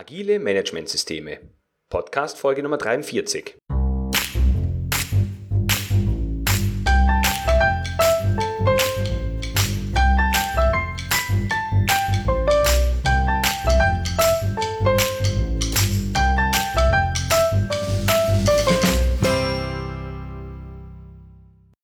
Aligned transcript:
Agile 0.00 0.38
Managementsysteme. 0.38 1.40
Podcast 1.90 2.38
Folge 2.38 2.62
Nummer 2.62 2.78
43. 2.78 3.56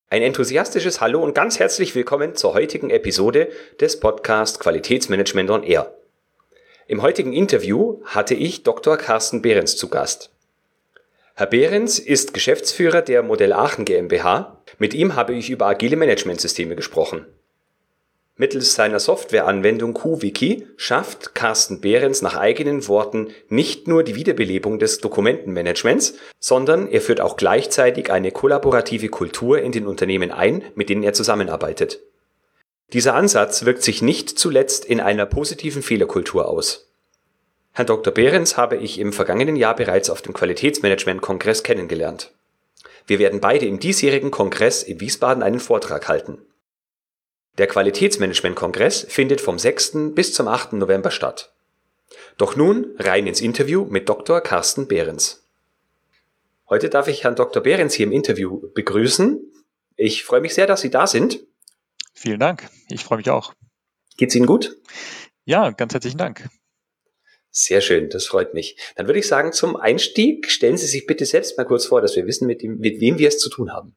Ein 0.09 0.23
enthusiastisches 0.23 1.01
Hallo 1.01 1.21
und 1.21 1.35
ganz 1.35 1.59
herzlich 1.59 1.97
willkommen 1.97 2.37
zur 2.37 2.55
heutigen 2.55 2.91
Episode 2.91 3.49
des 3.81 3.99
Podcast 3.99 4.61
Qualitätsmanagement 4.61 5.51
on 5.51 5.65
Air. 5.65 5.93
Im 6.87 7.01
heutigen 7.01 7.33
Interview 7.33 8.03
hatte 8.05 8.35
ich 8.35 8.63
Dr. 8.63 8.99
Carsten 8.99 9.41
Behrens 9.41 9.77
zu 9.77 9.89
Gast. 9.89 10.31
Herr 11.35 11.47
Behrens 11.47 11.99
ist 11.99 12.35
Geschäftsführer 12.35 13.01
der 13.01 13.23
Modell 13.23 13.55
Aachen 13.55 13.87
GmbH. 13.87 14.61
Mit 14.79 14.93
ihm 14.93 15.17
habe 15.17 15.33
ich 15.33 15.49
über 15.49 15.67
agile 15.67 15.97
Managementsysteme 15.97 16.77
gesprochen. 16.77 17.25
Mittels 18.37 18.75
seiner 18.75 19.01
Softwareanwendung 19.01 19.95
QWiki 19.95 20.67
schafft 20.77 21.35
Carsten 21.35 21.81
Behrens 21.81 22.21
nach 22.21 22.37
eigenen 22.37 22.87
Worten 22.87 23.29
nicht 23.49 23.89
nur 23.89 24.03
die 24.03 24.15
Wiederbelebung 24.15 24.79
des 24.79 24.99
Dokumentenmanagements, 24.99 26.15
sondern 26.39 26.89
er 26.89 27.01
führt 27.01 27.23
auch 27.23 27.39
gleichzeitig 27.39 28.11
eine 28.13 28.31
kollaborative 28.31 29.09
Kultur 29.09 29.63
in 29.63 29.73
den 29.73 29.87
Unternehmen 29.87 30.33
ein, 30.33 30.63
mit 30.75 30.91
denen 30.91 31.03
er 31.03 31.15
zusammenarbeitet. 31.15 32.01
Dieser 32.93 33.15
Ansatz 33.15 33.65
wirkt 33.65 33.83
sich 33.83 34.03
nicht 34.03 34.39
zuletzt 34.39 34.85
in 34.85 35.01
einer 35.01 35.27
positiven 35.27 35.83
Fehlerkultur 35.83 36.49
aus. 36.49 36.91
Herrn 37.73 37.89
Dr. 37.89 38.13
Behrens 38.15 38.57
habe 38.57 38.77
ich 38.77 39.01
im 39.01 39.13
vergangenen 39.13 39.57
Jahr 39.57 39.75
bereits 39.75 40.11
auf 40.11 40.23
dem 40.23 40.33
Qualitätsmanagement-Kongress 40.33 41.65
kennengelernt. 41.65 42.31
Wir 43.07 43.19
werden 43.19 43.41
beide 43.41 43.67
im 43.67 43.81
diesjährigen 43.81 44.31
Kongress 44.31 44.83
in 44.83 45.01
Wiesbaden 45.01 45.43
einen 45.43 45.61
Vortrag 45.61 46.07
halten. 46.09 46.39
Der 47.59 47.67
Qualitätsmanagement-Kongress 47.67 49.07
findet 49.09 49.41
vom 49.41 49.59
6. 49.59 50.15
bis 50.15 50.33
zum 50.33 50.49
8. 50.49 50.75
November 50.75 51.11
statt. 51.11 51.53
Doch 52.37 52.57
nun 52.57 52.95
rein 52.99 53.27
ins 53.27 53.41
Interview 53.41 53.85
mit 53.85 54.09
Dr. 54.09 54.41
Carsten 54.41 54.87
Behrens. 54.87 55.45
Heute 56.69 56.89
darf 56.89 57.09
ich 57.09 57.25
Herrn 57.25 57.37
Dr. 57.37 57.63
Behrens 57.63 57.95
hier 57.95 58.07
im 58.07 58.13
Interview 58.13 58.71
begrüßen. 58.75 59.41
Ich 59.97 60.25
freue 60.25 60.41
mich 60.41 60.55
sehr, 60.55 60.67
dass 60.67 60.81
Sie 60.81 60.91
da 60.91 61.07
sind. 61.07 61.41
Vielen 62.15 62.41
Dank. 62.41 62.69
Ich 62.89 63.05
freue 63.05 63.19
mich 63.19 63.31
auch. 63.31 63.55
Geht's 64.17 64.35
Ihnen 64.35 64.47
gut? 64.47 64.77
Ja, 65.45 65.71
ganz 65.71 65.93
herzlichen 65.93 66.19
Dank. 66.19 66.49
Sehr 67.51 67.81
schön, 67.81 68.09
das 68.09 68.27
freut 68.27 68.55
mich. 68.55 68.77
Dann 68.97 69.07
würde 69.07 69.21
ich 69.21 69.29
sagen, 69.29 69.53
zum 69.53 69.77
Einstieg 69.77 70.51
stellen 70.51 70.77
Sie 70.77 70.87
sich 70.87 71.07
bitte 71.07 71.25
selbst 71.25 71.57
mal 71.57 71.65
kurz 71.65 71.87
vor, 71.87 72.01
dass 72.01 72.17
wir 72.17 72.27
wissen, 72.27 72.47
mit, 72.47 72.63
dem, 72.63 72.79
mit 72.79 73.01
wem 73.01 73.19
wir 73.19 73.29
es 73.29 73.39
zu 73.39 73.49
tun 73.49 73.73
haben. 73.73 73.95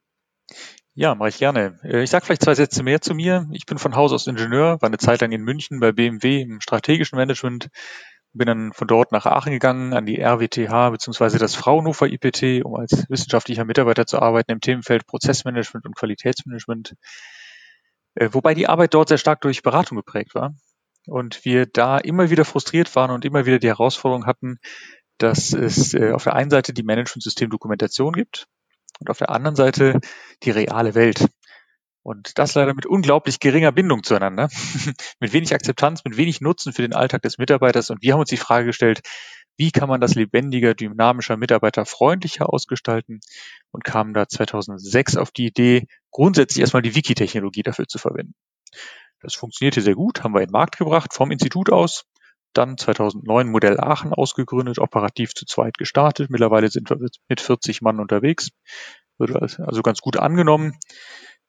Ja, 0.93 1.15
mache 1.15 1.29
ich 1.29 1.37
gerne. 1.37 1.79
Äh, 1.83 2.03
ich 2.03 2.09
sage 2.09 2.25
vielleicht 2.25 2.43
zwei 2.43 2.55
Sätze 2.55 2.83
mehr 2.83 3.01
zu 3.01 3.13
mir. 3.13 3.47
Ich 3.51 3.65
bin 3.65 3.77
von 3.77 3.95
Haus 3.95 4.13
aus 4.13 4.27
Ingenieur, 4.27 4.81
war 4.81 4.89
eine 4.89 4.97
Zeit 4.97 5.21
lang 5.21 5.31
in 5.31 5.41
München 5.41 5.79
bei 5.79 5.91
BMW 5.91 6.41
im 6.41 6.59
strategischen 6.59 7.17
Management, 7.17 7.69
bin 8.33 8.47
dann 8.47 8.73
von 8.73 8.87
dort 8.87 9.11
nach 9.11 9.25
Aachen 9.25 9.51
gegangen 9.51 9.93
an 9.93 10.05
die 10.05 10.19
RWTH 10.19 10.91
bzw. 10.91 11.37
das 11.37 11.55
Fraunhofer 11.55 12.07
IPT, 12.07 12.63
um 12.63 12.75
als 12.75 13.05
wissenschaftlicher 13.09 13.65
Mitarbeiter 13.65 14.05
zu 14.05 14.19
arbeiten 14.19 14.51
im 14.51 14.61
Themenfeld 14.61 15.05
Prozessmanagement 15.07 15.85
und 15.85 15.95
Qualitätsmanagement. 15.95 16.95
Äh, 18.17 18.29
wobei 18.31 18.53
die 18.55 18.67
Arbeit 18.67 18.93
dort 18.93 19.09
sehr 19.09 19.19
stark 19.19 19.41
durch 19.41 19.61
Beratung 19.61 19.97
geprägt 19.97 20.33
war. 20.33 20.55
Und 21.05 21.45
wir 21.45 21.67
da 21.67 21.97
immer 21.97 22.29
wieder 22.29 22.45
frustriert 22.45 22.93
waren 22.95 23.11
und 23.11 23.23
immer 23.23 23.45
wieder 23.45 23.59
die 23.59 23.67
Herausforderung 23.67 24.25
hatten, 24.25 24.57
dass 25.19 25.53
es 25.53 25.93
äh, 25.93 26.11
auf 26.11 26.23
der 26.23 26.33
einen 26.33 26.49
Seite 26.49 26.73
die 26.73 26.83
Management-System-Dokumentation 26.83 28.13
gibt 28.13 28.47
und 28.99 29.09
auf 29.09 29.19
der 29.19 29.29
anderen 29.29 29.55
Seite 29.55 29.99
die 30.43 30.51
reale 30.51 30.95
Welt. 30.95 31.27
Und 32.01 32.37
das 32.39 32.55
leider 32.55 32.73
mit 32.73 32.85
unglaublich 32.85 33.39
geringer 33.39 33.71
Bindung 33.71 34.03
zueinander, 34.03 34.49
mit 35.19 35.33
wenig 35.33 35.53
Akzeptanz, 35.53 36.03
mit 36.03 36.17
wenig 36.17 36.41
Nutzen 36.41 36.73
für 36.73 36.81
den 36.81 36.93
Alltag 36.93 37.21
des 37.21 37.37
Mitarbeiters. 37.37 37.89
Und 37.89 38.01
wir 38.01 38.13
haben 38.13 38.21
uns 38.21 38.29
die 38.29 38.37
Frage 38.37 38.65
gestellt, 38.65 39.01
wie 39.57 39.71
kann 39.71 39.89
man 39.89 39.99
das 39.99 40.15
lebendiger, 40.15 40.73
dynamischer, 40.73 41.35
mitarbeiterfreundlicher 41.35 42.51
ausgestalten 42.51 43.19
und 43.71 43.83
kamen 43.83 44.13
da 44.13 44.27
2006 44.27 45.17
auf 45.17 45.31
die 45.31 45.47
Idee, 45.47 45.87
grundsätzlich 46.11 46.61
erstmal 46.61 46.83
die 46.83 46.95
Wiki-Technologie 46.95 47.63
dafür 47.63 47.87
zu 47.87 47.97
verwenden. 47.97 48.35
Das 49.19 49.33
funktionierte 49.33 49.81
sehr 49.81 49.95
gut, 49.95 50.23
haben 50.23 50.33
wir 50.33 50.41
in 50.41 50.47
den 50.47 50.51
Markt 50.51 50.77
gebracht 50.77 51.13
vom 51.13 51.31
Institut 51.31 51.71
aus, 51.71 52.05
dann 52.53 52.77
2009 52.77 53.49
Modell 53.49 53.79
Aachen 53.79 54.13
ausgegründet, 54.13 54.79
operativ 54.79 55.33
zu 55.33 55.45
zweit 55.45 55.77
gestartet. 55.77 56.29
Mittlerweile 56.29 56.69
sind 56.69 56.89
wir 56.89 56.97
mit 57.27 57.41
40 57.41 57.81
Mann 57.81 57.99
unterwegs, 57.99 58.49
wird 59.17 59.59
also 59.59 59.81
ganz 59.81 59.99
gut 59.99 60.17
angenommen. 60.17 60.77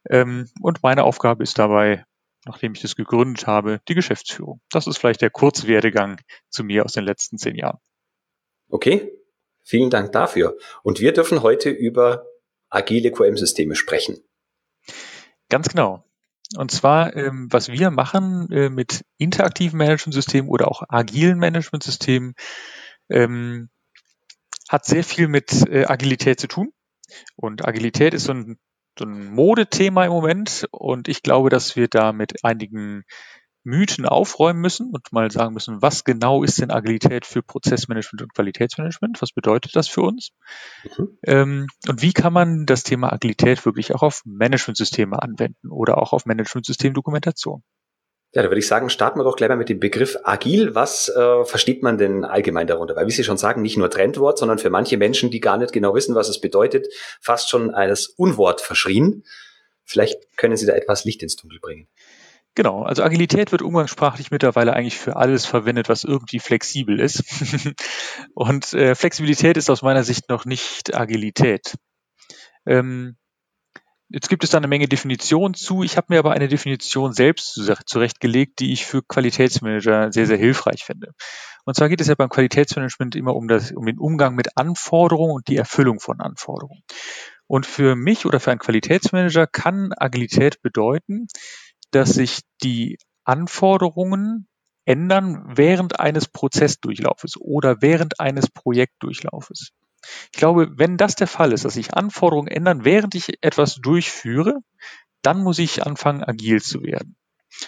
Ähm, 0.08 0.48
und 0.60 0.82
meine 0.82 1.04
Aufgabe 1.04 1.42
ist 1.42 1.58
dabei, 1.58 2.04
nachdem 2.46 2.72
ich 2.72 2.80
das 2.80 2.96
gegründet 2.96 3.46
habe, 3.46 3.80
die 3.88 3.94
Geschäftsführung. 3.94 4.60
Das 4.70 4.86
ist 4.86 4.98
vielleicht 4.98 5.20
der 5.20 5.30
Kurzwerdegang 5.30 6.20
zu 6.48 6.64
mir 6.64 6.84
aus 6.84 6.92
den 6.92 7.04
letzten 7.04 7.36
zehn 7.38 7.56
Jahren. 7.56 7.78
Okay, 8.68 9.12
vielen 9.62 9.90
Dank 9.90 10.12
dafür. 10.12 10.56
Und 10.82 11.00
wir 11.00 11.12
dürfen 11.12 11.42
heute 11.42 11.70
über 11.70 12.26
agile 12.70 13.10
QM-Systeme 13.10 13.74
sprechen. 13.74 14.22
Ganz 15.48 15.68
genau. 15.68 16.04
Und 16.56 16.70
zwar, 16.70 17.14
ähm, 17.16 17.48
was 17.50 17.68
wir 17.68 17.90
machen 17.90 18.50
äh, 18.50 18.70
mit 18.70 19.04
interaktiven 19.18 19.78
Managementsystemen 19.78 20.48
oder 20.48 20.68
auch 20.68 20.82
agilen 20.88 21.38
Managementsystemen, 21.38 22.34
ähm, 23.10 23.68
hat 24.68 24.84
sehr 24.84 25.04
viel 25.04 25.28
mit 25.28 25.66
äh, 25.68 25.84
Agilität 25.86 26.40
zu 26.40 26.46
tun. 26.46 26.72
Und 27.36 27.66
Agilität 27.66 28.14
ist 28.14 28.24
so 28.24 28.32
ein, 28.32 28.58
so 28.98 29.04
ein 29.04 29.26
Modethema 29.32 30.04
im 30.04 30.12
Moment. 30.12 30.66
Und 30.70 31.08
ich 31.08 31.22
glaube, 31.22 31.50
dass 31.50 31.76
wir 31.76 31.88
da 31.88 32.12
mit 32.12 32.44
einigen 32.44 33.04
Mythen 33.68 34.06
aufräumen 34.06 34.60
müssen 34.60 34.90
und 34.92 35.12
mal 35.12 35.30
sagen 35.30 35.52
müssen, 35.52 35.82
was 35.82 36.02
genau 36.04 36.42
ist 36.42 36.60
denn 36.60 36.70
Agilität 36.70 37.26
für 37.26 37.42
Prozessmanagement 37.42 38.22
und 38.22 38.34
Qualitätsmanagement? 38.34 39.20
Was 39.20 39.32
bedeutet 39.32 39.76
das 39.76 39.88
für 39.88 40.00
uns? 40.00 40.30
Mhm. 40.96 41.18
Ähm, 41.22 41.66
und 41.86 42.00
wie 42.00 42.14
kann 42.14 42.32
man 42.32 42.64
das 42.64 42.82
Thema 42.82 43.12
Agilität 43.12 43.66
wirklich 43.66 43.94
auch 43.94 44.02
auf 44.02 44.22
Managementsysteme 44.24 45.22
anwenden 45.22 45.70
oder 45.70 45.98
auch 45.98 46.14
auf 46.14 46.24
Managementsystemdokumentation? 46.24 47.62
Ja, 48.32 48.42
da 48.42 48.48
würde 48.48 48.58
ich 48.58 48.66
sagen, 48.66 48.88
starten 48.88 49.18
wir 49.18 49.24
doch 49.24 49.36
gleich 49.36 49.48
mal 49.50 49.56
mit 49.56 49.68
dem 49.68 49.80
Begriff 49.80 50.18
agil. 50.24 50.74
Was 50.74 51.10
äh, 51.10 51.44
versteht 51.44 51.82
man 51.82 51.98
denn 51.98 52.24
allgemein 52.24 52.66
darunter? 52.66 52.96
Weil, 52.96 53.06
wie 53.06 53.10
Sie 53.10 53.24
schon 53.24 53.38
sagen, 53.38 53.60
nicht 53.60 53.76
nur 53.76 53.90
Trendwort, 53.90 54.38
sondern 54.38 54.58
für 54.58 54.70
manche 54.70 54.96
Menschen, 54.96 55.30
die 55.30 55.40
gar 55.40 55.58
nicht 55.58 55.72
genau 55.72 55.94
wissen, 55.94 56.14
was 56.14 56.28
es 56.28 56.40
bedeutet, 56.40 56.88
fast 57.20 57.50
schon 57.50 57.74
als 57.74 58.06
Unwort 58.06 58.60
verschrien. 58.60 59.24
Vielleicht 59.84 60.36
können 60.36 60.58
Sie 60.58 60.66
da 60.66 60.74
etwas 60.74 61.04
Licht 61.04 61.22
ins 61.22 61.36
Dunkel 61.36 61.58
bringen. 61.60 61.88
Genau, 62.58 62.82
also 62.82 63.04
Agilität 63.04 63.52
wird 63.52 63.62
umgangssprachlich 63.62 64.32
mittlerweile 64.32 64.72
eigentlich 64.72 64.98
für 64.98 65.14
alles 65.14 65.46
verwendet, 65.46 65.88
was 65.88 66.02
irgendwie 66.02 66.40
flexibel 66.40 66.98
ist. 66.98 67.22
Und 68.34 68.72
äh, 68.72 68.96
Flexibilität 68.96 69.56
ist 69.56 69.70
aus 69.70 69.82
meiner 69.82 70.02
Sicht 70.02 70.28
noch 70.28 70.44
nicht 70.44 70.92
Agilität. 70.92 71.76
Ähm, 72.66 73.16
jetzt 74.08 74.28
gibt 74.28 74.42
es 74.42 74.50
da 74.50 74.58
eine 74.58 74.66
Menge 74.66 74.88
Definitionen 74.88 75.54
zu. 75.54 75.84
Ich 75.84 75.96
habe 75.96 76.08
mir 76.08 76.18
aber 76.18 76.32
eine 76.32 76.48
Definition 76.48 77.12
selbst 77.12 77.60
zurechtgelegt, 77.86 78.58
die 78.58 78.72
ich 78.72 78.86
für 78.86 79.02
Qualitätsmanager 79.04 80.10
sehr, 80.10 80.26
sehr 80.26 80.36
hilfreich 80.36 80.82
finde. 80.82 81.12
Und 81.64 81.76
zwar 81.76 81.88
geht 81.88 82.00
es 82.00 82.08
ja 82.08 82.16
beim 82.16 82.28
Qualitätsmanagement 82.28 83.14
immer 83.14 83.36
um, 83.36 83.46
das, 83.46 83.70
um 83.70 83.86
den 83.86 84.00
Umgang 84.00 84.34
mit 84.34 84.56
Anforderungen 84.56 85.30
und 85.30 85.46
die 85.46 85.58
Erfüllung 85.58 86.00
von 86.00 86.20
Anforderungen. 86.20 86.82
Und 87.46 87.66
für 87.66 87.94
mich 87.94 88.26
oder 88.26 88.40
für 88.40 88.50
einen 88.50 88.58
Qualitätsmanager 88.58 89.46
kann 89.46 89.92
Agilität 89.96 90.60
bedeuten, 90.60 91.28
dass 91.90 92.10
sich 92.10 92.40
die 92.62 92.98
Anforderungen 93.24 94.48
ändern 94.84 95.44
während 95.54 96.00
eines 96.00 96.28
Prozessdurchlaufes 96.28 97.36
oder 97.36 97.82
während 97.82 98.20
eines 98.20 98.48
Projektdurchlaufes. 98.48 99.72
Ich 100.32 100.38
glaube, 100.38 100.70
wenn 100.76 100.96
das 100.96 101.14
der 101.14 101.26
Fall 101.26 101.52
ist, 101.52 101.64
dass 101.64 101.74
sich 101.74 101.94
Anforderungen 101.94 102.48
ändern, 102.48 102.84
während 102.84 103.14
ich 103.14 103.42
etwas 103.42 103.76
durchführe, 103.76 104.60
dann 105.22 105.42
muss 105.42 105.58
ich 105.58 105.84
anfangen, 105.84 106.22
agil 106.24 106.62
zu 106.62 106.82
werden. 106.82 107.16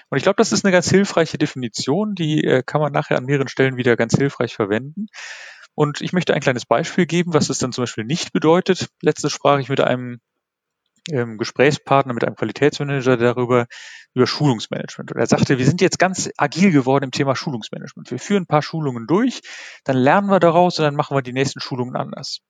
Und 0.09 0.19
ich 0.19 0.23
glaube, 0.23 0.37
das 0.37 0.53
ist 0.53 0.65
eine 0.65 0.73
ganz 0.73 0.89
hilfreiche 0.89 1.39
Definition, 1.39 2.15
die 2.15 2.44
äh, 2.44 2.62
kann 2.65 2.81
man 2.81 2.93
nachher 2.93 3.19
an 3.19 3.25
mehreren 3.25 3.49
Stellen 3.49 3.77
wieder 3.77 3.97
ganz 3.97 4.17
hilfreich 4.17 4.55
verwenden. 4.55 5.06
Und 5.75 6.00
ich 6.00 6.12
möchte 6.12 6.35
ein 6.35 6.41
kleines 6.41 6.67
Beispiel 6.67 7.06
geben, 7.06 7.35
was 7.35 7.49
es 7.49 7.59
dann 7.59 7.73
zum 7.73 7.83
Beispiel 7.83 8.05
nicht 8.05 8.33
bedeutet. 8.33 8.89
Letztes 9.03 9.33
sprach 9.33 9.59
ich 9.59 9.69
mit 9.69 9.81
einem 9.81 10.21
ähm, 11.12 11.39
Gesprächspartner, 11.39 12.15
mit 12.15 12.25
einem 12.25 12.37
Qualitätsmanager 12.37 13.17
darüber, 13.17 13.67
über 14.15 14.27
Schulungsmanagement. 14.27 15.12
Und 15.12 15.19
er 15.19 15.27
sagte, 15.27 15.59
wir 15.59 15.67
sind 15.67 15.81
jetzt 15.81 15.99
ganz 15.99 16.31
agil 16.37 16.73
geworden 16.73 17.05
im 17.05 17.11
Thema 17.11 17.37
Schulungsmanagement. 17.37 18.11
Wir 18.11 18.19
führen 18.19 18.43
ein 18.43 18.47
paar 18.47 18.62
Schulungen 18.62 19.07
durch, 19.07 19.41
dann 19.85 19.97
lernen 19.97 20.29
wir 20.29 20.41
daraus 20.41 20.79
und 20.79 20.85
dann 20.85 20.97
machen 20.97 21.17
wir 21.17 21.23
die 21.23 21.33
nächsten 21.33 21.61
Schulungen 21.61 21.97
anders. 21.97 22.41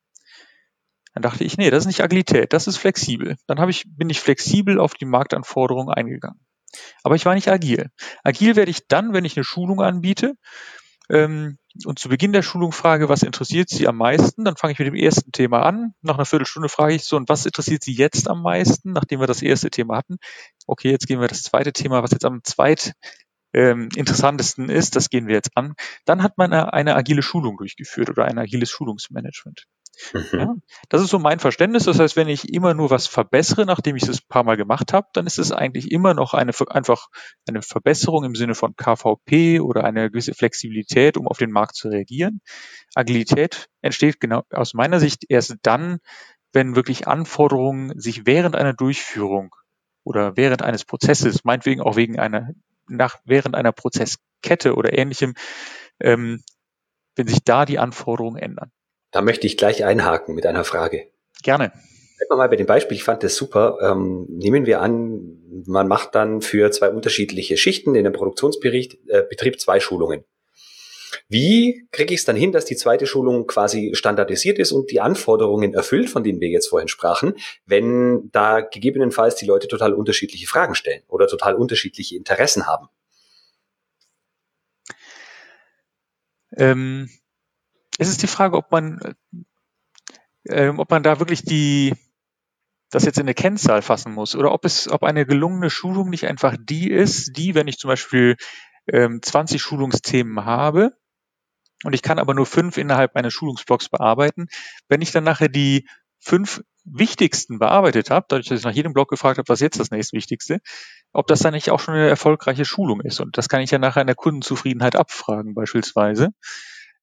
Dann 1.15 1.23
dachte 1.23 1.45
ich, 1.45 1.57
nee, 1.57 1.71
das 1.71 1.85
ist 1.85 1.87
nicht 1.89 2.03
Agilität, 2.03 2.53
das 2.53 2.67
ist 2.67 2.77
flexibel. 2.77 3.37
Dann 3.47 3.59
habe 3.59 3.71
ich, 3.71 3.85
bin 3.87 4.11
ich 4.11 4.21
flexibel 4.21 4.79
auf 4.79 4.95
die 4.95 5.07
Marktanforderungen 5.07 5.93
eingegangen. 5.93 6.41
Aber 7.03 7.17
ich 7.17 7.27
war 7.27 7.35
nicht 7.35 7.49
agil. 7.49 7.91
Agil 8.23 8.55
werde 8.55 8.71
ich 8.71 8.87
dann, 8.87 9.13
wenn 9.13 9.25
ich 9.25 9.37
eine 9.37 9.45
Schulung 9.45 9.81
anbiete 9.81 10.35
ähm, 11.11 11.59
und 11.85 11.99
zu 11.99 12.09
Beginn 12.09 12.33
der 12.33 12.43
Schulung 12.43 12.73
frage, 12.73 13.09
was 13.09 13.23
interessiert 13.23 13.69
Sie 13.69 13.87
am 13.87 13.97
meisten, 13.97 14.45
dann 14.45 14.57
fange 14.57 14.73
ich 14.73 14.79
mit 14.79 14.89
dem 14.89 14.95
ersten 14.95 15.33
Thema 15.33 15.63
an. 15.63 15.95
Nach 16.03 16.15
einer 16.15 16.25
Viertelstunde 16.25 16.69
frage 16.69 16.95
ich 16.95 17.05
so, 17.05 17.17
und 17.17 17.29
was 17.29 17.47
interessiert 17.47 17.83
Sie 17.83 17.95
jetzt 17.95 18.29
am 18.29 18.43
meisten, 18.43 18.93
nachdem 18.93 19.21
wir 19.21 19.27
das 19.27 19.43
erste 19.43 19.71
Thema 19.71 19.97
hatten? 19.97 20.19
Okay, 20.67 20.91
jetzt 20.91 21.07
gehen 21.07 21.21
wir 21.21 21.29
das 21.29 21.43
zweite 21.43 21.73
Thema, 21.73 22.03
was 22.03 22.11
jetzt 22.11 22.25
am 22.25 22.43
zweit 22.43 22.95
ähm, 23.53 23.89
interessantesten 23.97 24.69
ist, 24.69 24.97
das 24.97 25.11
gehen 25.11 25.27
wir 25.27 25.35
jetzt 25.35 25.57
an. 25.57 25.75
Dann 26.05 26.23
hat 26.23 26.39
man 26.39 26.53
eine, 26.53 26.73
eine 26.73 26.97
agile 26.97 27.23
Schulung 27.23 27.57
durchgeführt 27.57 28.11
oder 28.11 28.25
ein 28.25 28.39
agiles 28.39 28.71
Schulungsmanagement. 28.71 29.67
Mhm. 30.13 30.39
Ja, 30.39 30.55
das 30.89 31.03
ist 31.03 31.11
so 31.11 31.19
mein 31.19 31.41
Verständnis. 31.41 31.85
Das 31.85 31.99
heißt, 31.99 32.17
wenn 32.17 32.29
ich 32.29 32.53
immer 32.53 32.75
nur 32.75 32.91
was 32.91 33.07
verbessere, 33.07 33.67
nachdem 33.67 33.97
ich 33.97 34.05
es 34.05 34.21
ein 34.21 34.29
paar 34.29 34.45
Mal 34.45 34.57
gemacht 34.57 34.93
habe, 34.93 35.09
dann 35.13 35.27
ist 35.27 35.39
es 35.39 35.53
eigentlich 35.53 35.91
immer 35.91 36.15
noch 36.15 36.35
eine 36.35 36.53
einfach 36.69 37.09
eine 37.49 37.63
Verbesserung 37.63 38.25
im 38.25 38.35
Sinne 38.35 38.55
von 38.55 38.75
KVP 38.77 39.61
oder 39.61 39.85
eine 39.85 40.11
gewisse 40.11 40.35
Flexibilität, 40.35 41.17
um 41.17 41.27
auf 41.27 41.39
den 41.39 41.51
Markt 41.51 41.77
zu 41.77 41.89
reagieren. 41.89 42.41
Agilität 42.95 43.69
entsteht 43.83 44.21
genau 44.21 44.43
aus 44.51 44.75
meiner 44.75 45.01
Sicht 45.01 45.25
erst 45.29 45.57
dann, 45.63 45.99
wenn 46.53 46.77
wirklich 46.77 47.07
Anforderungen 47.07 47.99
sich 47.99 48.27
während 48.27 48.57
einer 48.57 48.73
Durchführung 48.73 49.55
oder 50.05 50.37
während 50.37 50.63
eines 50.63 50.85
Prozesses, 50.85 51.45
meinetwegen 51.45 51.81
auch 51.81 51.97
wegen 51.97 52.19
einer 52.19 52.51
nach 52.89 53.19
während 53.25 53.55
einer 53.55 53.73
Prozesskette 53.73 54.75
oder 54.75 54.97
ähnlichem, 54.99 55.35
ähm, 56.01 56.43
wenn 57.15 57.29
sich 57.29 57.45
da 57.45 57.65
die 57.65 57.79
Anforderungen 57.79 58.37
ändern. 58.37 58.73
Da 59.11 59.23
möchte 59.23 59.47
ich 59.47 59.57
gleich 59.57 59.85
einhaken 59.85 60.35
mit 60.35 60.47
einer 60.47 60.65
Frage. 60.65 61.09
Gerne. 61.43 61.69
Bleiben 61.69 62.31
wir 62.31 62.37
mal 62.37 62.49
bei 62.49 62.57
dem 62.57 62.67
Beispiel, 62.67 62.97
ich 62.97 63.05
fand 63.05 63.23
das 63.23 63.35
super. 63.35 63.79
Ähm, 63.83 64.27
nehmen 64.29 64.67
wir 64.67 64.81
an, 64.81 65.39
man 65.67 65.89
macht 65.89 66.15
dann 66.15 66.43
für 66.43 66.71
zwei 66.71 66.91
unterschiedliche 66.91 67.57
Schichten 67.57 67.95
in 67.95 68.07
einem 68.07 68.13
Produktionsbetrieb 68.13 69.09
äh, 69.09 69.57
zwei 69.57 69.81
Schulungen. 69.81 70.25
Wie 71.29 71.87
kriege 71.93 72.13
ich 72.13 72.21
es 72.21 72.27
dann 72.27 72.37
hin, 72.37 72.53
dass 72.53 72.65
die 72.65 72.77
zweite 72.77 73.07
Schulung 73.07 73.47
quasi 73.47 73.93
standardisiert 73.95 74.59
ist 74.59 74.73
und 74.73 74.91
die 74.91 75.01
Anforderungen 75.01 75.75
erfüllt, 75.75 76.11
von 76.11 76.25
denen 76.25 76.41
wir 76.41 76.49
jetzt 76.49 76.69
vorhin 76.69 76.89
sprachen, 76.89 77.35
wenn 77.67 78.31
da 78.33 78.61
gegebenenfalls 78.61 79.37
die 79.37 79.47
Leute 79.47 79.69
total 79.69 79.95
unterschiedliche 79.95 80.47
Fragen 80.47 80.75
stellen 80.75 81.03
oder 81.09 81.27
total 81.27 81.55
unterschiedliche 81.55 82.17
Interessen 82.17 82.67
haben? 82.67 82.89
Ähm, 86.57 87.09
es 88.01 88.09
ist 88.09 88.23
die 88.23 88.29
Frage, 88.29 88.57
ob 88.57 88.73
man, 88.73 88.99
äh, 90.45 90.69
ob 90.69 90.91
man 90.91 91.03
da 91.03 91.19
wirklich 91.19 91.45
die, 91.45 91.95
das 92.91 93.05
jetzt 93.05 93.19
in 93.19 93.25
eine 93.25 93.35
Kennzahl 93.35 93.83
fassen 93.83 94.15
muss 94.15 94.35
oder 94.35 94.53
ob 94.53 94.65
es, 94.65 94.89
ob 94.89 95.03
eine 95.03 95.27
gelungene 95.27 95.69
Schulung 95.69 96.09
nicht 96.09 96.27
einfach 96.27 96.57
die 96.59 96.91
ist, 96.91 97.37
die, 97.37 97.55
wenn 97.55 97.69
ich 97.69 97.77
zum 97.77 97.89
Beispiel 97.89 98.37
ähm, 98.91 99.21
20 99.21 99.61
Schulungsthemen 99.61 100.47
habe 100.47 100.97
und 101.85 101.93
ich 101.93 102.01
kann 102.01 102.19
aber 102.19 102.33
nur 102.33 102.47
fünf 102.47 102.79
innerhalb 102.79 103.15
meines 103.15 103.35
Schulungsblocks 103.35 103.91
bearbeiten, 103.91 104.49
wenn 104.89 105.03
ich 105.03 105.13
dann 105.13 105.25
nachher 105.25 105.51
die 105.51 105.87
fünf 106.19 106.63
wichtigsten 106.85 107.59
bearbeitet 107.59 108.09
habe, 108.09 108.25
dadurch, 108.31 108.49
dass 108.49 108.61
ich 108.61 108.65
nach 108.65 108.73
jedem 108.73 108.95
Block 108.95 109.11
gefragt 109.11 109.37
habe, 109.37 109.49
was 109.49 109.61
jetzt 109.61 109.79
das 109.79 109.91
nächstwichtigste, 109.91 110.61
ob 111.13 111.27
das 111.27 111.41
dann 111.41 111.53
nicht 111.53 111.71
auch 111.71 111.81
schon 111.81 111.95
eine 111.95 112.09
erfolgreiche 112.09 112.65
Schulung 112.65 113.03
ist. 113.03 113.21
Und 113.21 113.37
das 113.37 113.51
kann 113.51 113.61
ich 113.61 113.71
ja 113.71 113.79
nachher 113.79 114.01
in 114.01 114.07
der 114.07 114.17
Kundenzufriedenheit 114.17 114.97
abfragen 114.97 115.53
beispielsweise. 115.55 116.31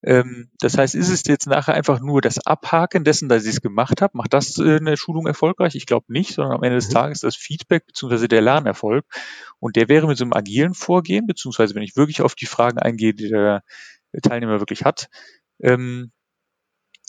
Ähm, 0.04 0.52
das 0.60 0.78
heißt, 0.78 0.96
ist 0.96 1.10
es 1.10 1.24
jetzt 1.26 1.48
nachher 1.48 1.74
einfach 1.74 2.00
nur 2.00 2.22
das 2.22 2.46
Abhaken 2.46 3.04
dessen, 3.04 3.30
dass 3.30 3.44
ich 3.44 3.50
es 3.50 3.62
gemacht 3.62 4.02
habe? 4.02 4.18
Macht 4.18 4.34
das 4.34 4.58
äh, 4.60 4.78
eine 4.78 4.96
Schulung 4.96 5.26
erfolgreich? 5.26 5.76
Ich 5.76 5.86
glaube 5.86 6.06
nicht, 6.10 6.34
sondern 6.34 6.56
am 6.56 6.64
Ende 6.64 6.78
des 6.78 6.90
mhm. 6.90 6.94
Tages 6.94 7.22
das 7.22 7.36
Feedback 7.36 7.86
bzw. 7.88 8.28
der 8.28 8.42
Lernerfolg. 8.42 9.06
Und 9.60 9.76
der 9.76 9.90
wäre 9.90 10.08
mit 10.08 10.18
so 10.18 10.24
einem 10.24 10.34
agilen 10.34 10.74
Vorgehen, 10.74 11.26
beziehungsweise 11.26 11.74
wenn 11.76 11.84
ich 11.84 11.96
wirklich 11.96 12.22
auf 12.22 12.36
die 12.36 12.46
Fragen 12.46 12.78
eingehe, 12.78 13.14
die 13.14 13.30
der 13.30 13.64
Teilnehmer 14.22 14.60
wirklich 14.60 14.86
hat, 14.86 15.10
ähm, 15.62 16.12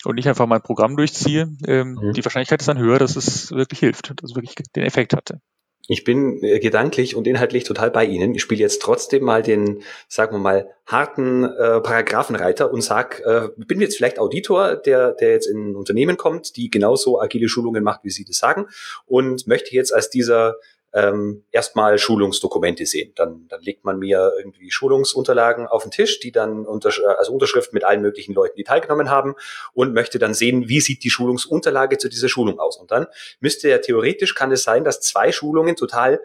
und 0.05 0.15
nicht 0.15 0.29
einfach 0.29 0.47
mein 0.47 0.63
Programm 0.63 0.97
durchziehe, 0.97 1.49
ähm, 1.67 1.95
mhm. 1.95 2.13
die 2.13 2.25
Wahrscheinlichkeit 2.25 2.61
ist 2.61 2.69
dann 2.69 2.79
höher, 2.79 2.99
dass 2.99 3.17
es 3.17 3.51
wirklich 3.51 3.81
hilft, 3.81 4.11
dass 4.11 4.31
es 4.31 4.37
wirklich 4.37 4.55
den 4.77 4.85
Effekt 4.85 5.15
hatte. 5.15 5.41
Ich 5.89 6.05
bin 6.05 6.43
äh, 6.43 6.61
gedanklich 6.61 7.17
und 7.17 7.27
inhaltlich 7.27 7.65
total 7.65 7.91
bei 7.91 8.05
Ihnen. 8.05 8.35
Ich 8.35 8.43
spiele 8.43 8.61
jetzt 8.61 8.83
trotzdem 8.83 9.25
mal 9.25 9.43
den, 9.43 9.83
sagen 10.07 10.35
wir 10.35 10.39
mal, 10.39 10.71
harten 10.87 11.45
äh, 11.45 11.81
Paragraphenreiter 11.81 12.71
und 12.71 12.83
sag, 12.83 13.21
äh, 13.25 13.49
bin 13.57 13.81
jetzt 13.81 13.97
vielleicht 13.97 14.19
Auditor, 14.19 14.77
der, 14.77 15.13
der 15.13 15.33
jetzt 15.33 15.47
in 15.47 15.71
ein 15.71 15.77
Unternehmen 15.77 16.19
kommt, 16.19 16.57
die 16.57 16.71
genauso 16.71 17.21
agile 17.21 17.49
Schulungen 17.49 17.83
macht, 17.83 18.05
wie 18.05 18.11
Sie 18.11 18.25
das 18.25 18.37
sagen, 18.37 18.67
und 19.07 19.47
möchte 19.47 19.75
jetzt 19.75 19.93
als 19.93 20.11
dieser 20.11 20.57
ähm, 20.93 21.45
erstmal 21.53 21.99
Schulungsdokumente 21.99 22.87
sehen. 22.87 23.13
Dann, 23.15 23.47
dann 23.49 23.61
legt 23.61 23.85
man 23.85 23.99
mir 23.99 24.33
irgendwie 24.39 24.71
Schulungsunterlagen 24.71 25.67
auf 25.67 25.83
den 25.83 25.91
Tisch, 25.91 26.21
die 26.21 26.33
dann 26.33 26.67
unter, 26.67 26.91
also 27.19 27.33
Unterschriften 27.33 27.75
mit 27.75 27.85
allen 27.85 28.01
möglichen 28.01 28.35
Leuten, 28.35 28.57
die 28.57 28.65
teilgenommen 28.65 29.11
haben 29.11 29.35
und 29.75 29.93
möchte 29.93 30.19
dann 30.19 30.35
sehen, 30.35 30.69
wie 30.69 30.81
sieht 30.81 31.05
die 31.05 31.11
Schulungsunterlage 31.11 31.99
zu 31.99 32.09
dieser 32.09 32.29
Schulung 32.29 32.59
aus. 32.59 32.79
Und 32.79 32.91
dann 32.91 33.07
müsste 33.41 33.69
ja 33.69 33.79
theoretisch, 33.79 34.35
kann 34.35 34.51
es 34.53 34.63
sein, 34.63 34.85
dass 34.85 35.01
zwei 35.01 35.31
Schulungen 35.33 35.77
total 35.77 36.21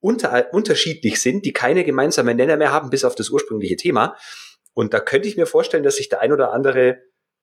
unter, 0.00 0.52
unterschiedlich 0.52 1.20
sind, 1.20 1.44
die 1.44 1.52
keine 1.52 1.84
gemeinsamen 1.84 2.36
Nenner 2.36 2.56
mehr 2.56 2.72
haben, 2.72 2.90
bis 2.90 3.04
auf 3.04 3.14
das 3.14 3.30
ursprüngliche 3.30 3.76
Thema. 3.76 4.16
Und 4.74 4.94
da 4.94 5.00
könnte 5.00 5.26
ich 5.26 5.36
mir 5.36 5.46
vorstellen, 5.46 5.82
dass 5.82 5.96
sich 5.96 6.08
der 6.08 6.20
ein 6.20 6.32
oder 6.32 6.52
andere 6.52 6.98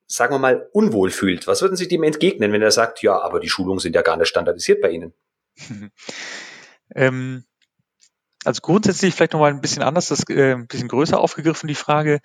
sagen 0.06 0.34
wir 0.34 0.38
mal, 0.38 0.68
unwohl 0.72 1.10
fühlt. 1.10 1.46
Was 1.46 1.62
würden 1.62 1.76
Sie 1.76 1.88
dem 1.88 2.02
entgegnen, 2.02 2.52
wenn 2.52 2.62
er 2.62 2.70
sagt, 2.70 3.02
ja, 3.02 3.18
aber 3.18 3.40
die 3.40 3.48
Schulungen 3.48 3.78
sind 3.78 3.94
ja 3.94 4.02
gar 4.02 4.18
nicht 4.18 4.28
standardisiert 4.28 4.80
bei 4.82 4.90
Ihnen? 4.90 5.14
ähm, 6.94 7.44
also 8.44 8.60
grundsätzlich 8.60 9.14
vielleicht 9.14 9.32
nochmal 9.32 9.50
ein 9.50 9.60
bisschen 9.60 9.82
anders, 9.82 10.08
das 10.08 10.28
äh, 10.28 10.54
ein 10.54 10.66
bisschen 10.66 10.88
größer 10.88 11.18
aufgegriffen, 11.18 11.66
die 11.66 11.74
Frage. 11.74 12.20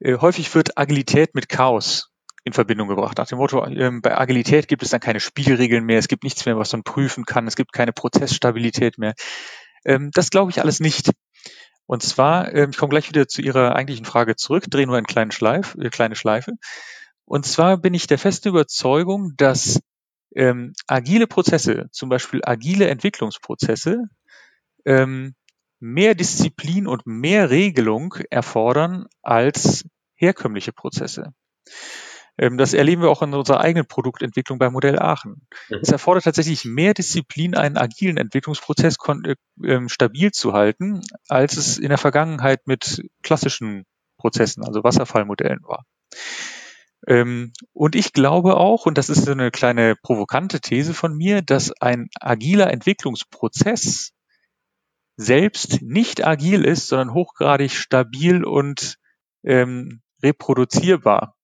Äh, 0.00 0.18
häufig 0.18 0.54
wird 0.54 0.78
Agilität 0.78 1.34
mit 1.34 1.48
Chaos 1.48 2.10
in 2.44 2.52
Verbindung 2.52 2.88
gebracht. 2.88 3.18
Nach 3.18 3.26
dem 3.26 3.38
Motto, 3.38 3.64
ähm, 3.66 4.02
bei 4.02 4.18
Agilität 4.18 4.68
gibt 4.68 4.82
es 4.82 4.90
dann 4.90 5.00
keine 5.00 5.20
Spielregeln 5.20 5.84
mehr, 5.84 5.98
es 5.98 6.08
gibt 6.08 6.24
nichts 6.24 6.44
mehr, 6.44 6.58
was 6.58 6.72
man 6.72 6.82
prüfen 6.82 7.24
kann, 7.24 7.46
es 7.46 7.56
gibt 7.56 7.72
keine 7.72 7.92
Prozessstabilität 7.92 8.98
mehr. 8.98 9.14
Ähm, 9.84 10.10
das 10.12 10.30
glaube 10.30 10.50
ich 10.50 10.60
alles 10.60 10.80
nicht. 10.80 11.12
Und 11.86 12.02
zwar, 12.02 12.52
ähm, 12.54 12.70
ich 12.70 12.76
komme 12.76 12.90
gleich 12.90 13.08
wieder 13.08 13.28
zu 13.28 13.42
Ihrer 13.42 13.74
eigentlichen 13.76 14.04
Frage 14.04 14.36
zurück, 14.36 14.64
drehe 14.68 14.86
nur 14.86 14.96
eine 14.96 15.06
kleine 15.06 15.32
Schleife, 15.32 15.80
äh, 15.80 15.90
kleine 15.90 16.16
Schleife. 16.16 16.52
Und 17.24 17.46
zwar 17.46 17.76
bin 17.76 17.94
ich 17.94 18.06
der 18.06 18.18
festen 18.18 18.48
Überzeugung, 18.48 19.34
dass 19.36 19.80
ähm, 20.34 20.72
agile 20.86 21.26
Prozesse, 21.26 21.88
zum 21.92 22.08
Beispiel 22.08 22.40
agile 22.44 22.88
Entwicklungsprozesse, 22.88 24.04
ähm, 24.84 25.34
mehr 25.80 26.14
Disziplin 26.14 26.86
und 26.86 27.06
mehr 27.06 27.50
Regelung 27.50 28.14
erfordern 28.30 29.06
als 29.22 29.84
herkömmliche 30.14 30.72
Prozesse. 30.72 31.32
Ähm, 32.38 32.56
das 32.56 32.72
erleben 32.72 33.02
wir 33.02 33.10
auch 33.10 33.22
in 33.22 33.34
unserer 33.34 33.60
eigenen 33.60 33.86
Produktentwicklung 33.86 34.58
bei 34.58 34.70
Modell 34.70 34.98
Aachen. 34.98 35.46
Mhm. 35.68 35.78
Es 35.82 35.90
erfordert 35.90 36.24
tatsächlich 36.24 36.64
mehr 36.64 36.94
Disziplin, 36.94 37.54
einen 37.54 37.76
agilen 37.76 38.16
Entwicklungsprozess 38.16 38.96
äh, 39.24 39.34
ähm, 39.64 39.88
stabil 39.88 40.32
zu 40.32 40.52
halten, 40.52 41.02
als 41.28 41.56
es 41.56 41.78
in 41.78 41.90
der 41.90 41.98
Vergangenheit 41.98 42.66
mit 42.66 43.02
klassischen 43.22 43.84
Prozessen, 44.16 44.64
also 44.64 44.84
Wasserfallmodellen 44.84 45.62
war. 45.64 45.84
Ähm, 47.06 47.52
und 47.72 47.94
ich 47.96 48.12
glaube 48.12 48.56
auch, 48.56 48.86
und 48.86 48.98
das 48.98 49.08
ist 49.08 49.24
so 49.24 49.32
eine 49.32 49.50
kleine 49.50 49.96
provokante 49.96 50.60
These 50.60 50.94
von 50.94 51.16
mir, 51.16 51.42
dass 51.42 51.72
ein 51.80 52.08
agiler 52.20 52.70
Entwicklungsprozess 52.70 54.12
selbst 55.16 55.82
nicht 55.82 56.24
agil 56.24 56.64
ist, 56.64 56.88
sondern 56.88 57.14
hochgradig 57.14 57.72
stabil 57.72 58.44
und 58.44 58.96
ähm, 59.44 60.00
reproduzierbar. 60.22 61.34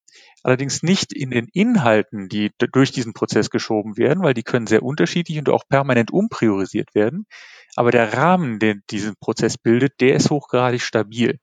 Allerdings 0.41 0.83
nicht 0.83 1.13
in 1.13 1.31
den 1.31 1.47
Inhalten, 1.51 2.29
die 2.29 2.51
durch 2.57 2.91
diesen 2.91 3.13
Prozess 3.13 3.49
geschoben 3.49 3.97
werden, 3.97 4.23
weil 4.23 4.33
die 4.33 4.43
können 4.43 4.67
sehr 4.67 4.83
unterschiedlich 4.83 5.37
und 5.37 5.49
auch 5.49 5.67
permanent 5.67 6.11
umpriorisiert 6.11 6.95
werden. 6.95 7.25
Aber 7.75 7.91
der 7.91 8.13
Rahmen, 8.13 8.59
den 8.59 8.81
diesen 8.89 9.15
Prozess 9.19 9.57
bildet, 9.57 9.99
der 9.99 10.15
ist 10.15 10.29
hochgradig 10.29 10.81
stabil. 10.81 11.39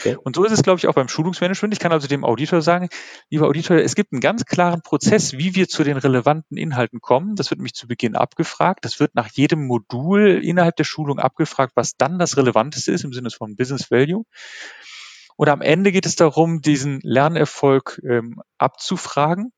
Okay. 0.00 0.16
Und 0.22 0.36
so 0.36 0.44
ist 0.44 0.52
es, 0.52 0.62
glaube 0.62 0.78
ich, 0.78 0.86
auch 0.86 0.94
beim 0.94 1.08
Schulungsmanagement. 1.08 1.74
Ich 1.74 1.80
kann 1.80 1.92
also 1.92 2.06
dem 2.06 2.24
Auditor 2.24 2.62
sagen, 2.62 2.88
lieber 3.30 3.46
Auditor, 3.46 3.76
es 3.78 3.94
gibt 3.94 4.12
einen 4.12 4.20
ganz 4.20 4.44
klaren 4.44 4.82
Prozess, 4.82 5.34
wie 5.34 5.54
wir 5.54 5.68
zu 5.68 5.84
den 5.84 5.96
relevanten 5.96 6.56
Inhalten 6.56 7.00
kommen. 7.00 7.36
Das 7.36 7.50
wird 7.50 7.58
nämlich 7.58 7.74
zu 7.74 7.86
Beginn 7.86 8.16
abgefragt. 8.16 8.84
Das 8.84 9.00
wird 9.00 9.14
nach 9.14 9.28
jedem 9.32 9.66
Modul 9.66 10.40
innerhalb 10.42 10.76
der 10.76 10.84
Schulung 10.84 11.18
abgefragt, 11.18 11.72
was 11.74 11.96
dann 11.96 12.18
das 12.18 12.36
Relevanteste 12.36 12.92
ist 12.92 13.04
im 13.04 13.12
Sinne 13.12 13.30
von 13.30 13.56
Business 13.56 13.90
Value. 13.90 14.24
Und 15.36 15.48
am 15.48 15.60
Ende 15.60 15.92
geht 15.92 16.06
es 16.06 16.16
darum, 16.16 16.62
diesen 16.62 17.00
Lernerfolg 17.02 18.00
ähm, 18.08 18.40
abzufragen 18.58 19.52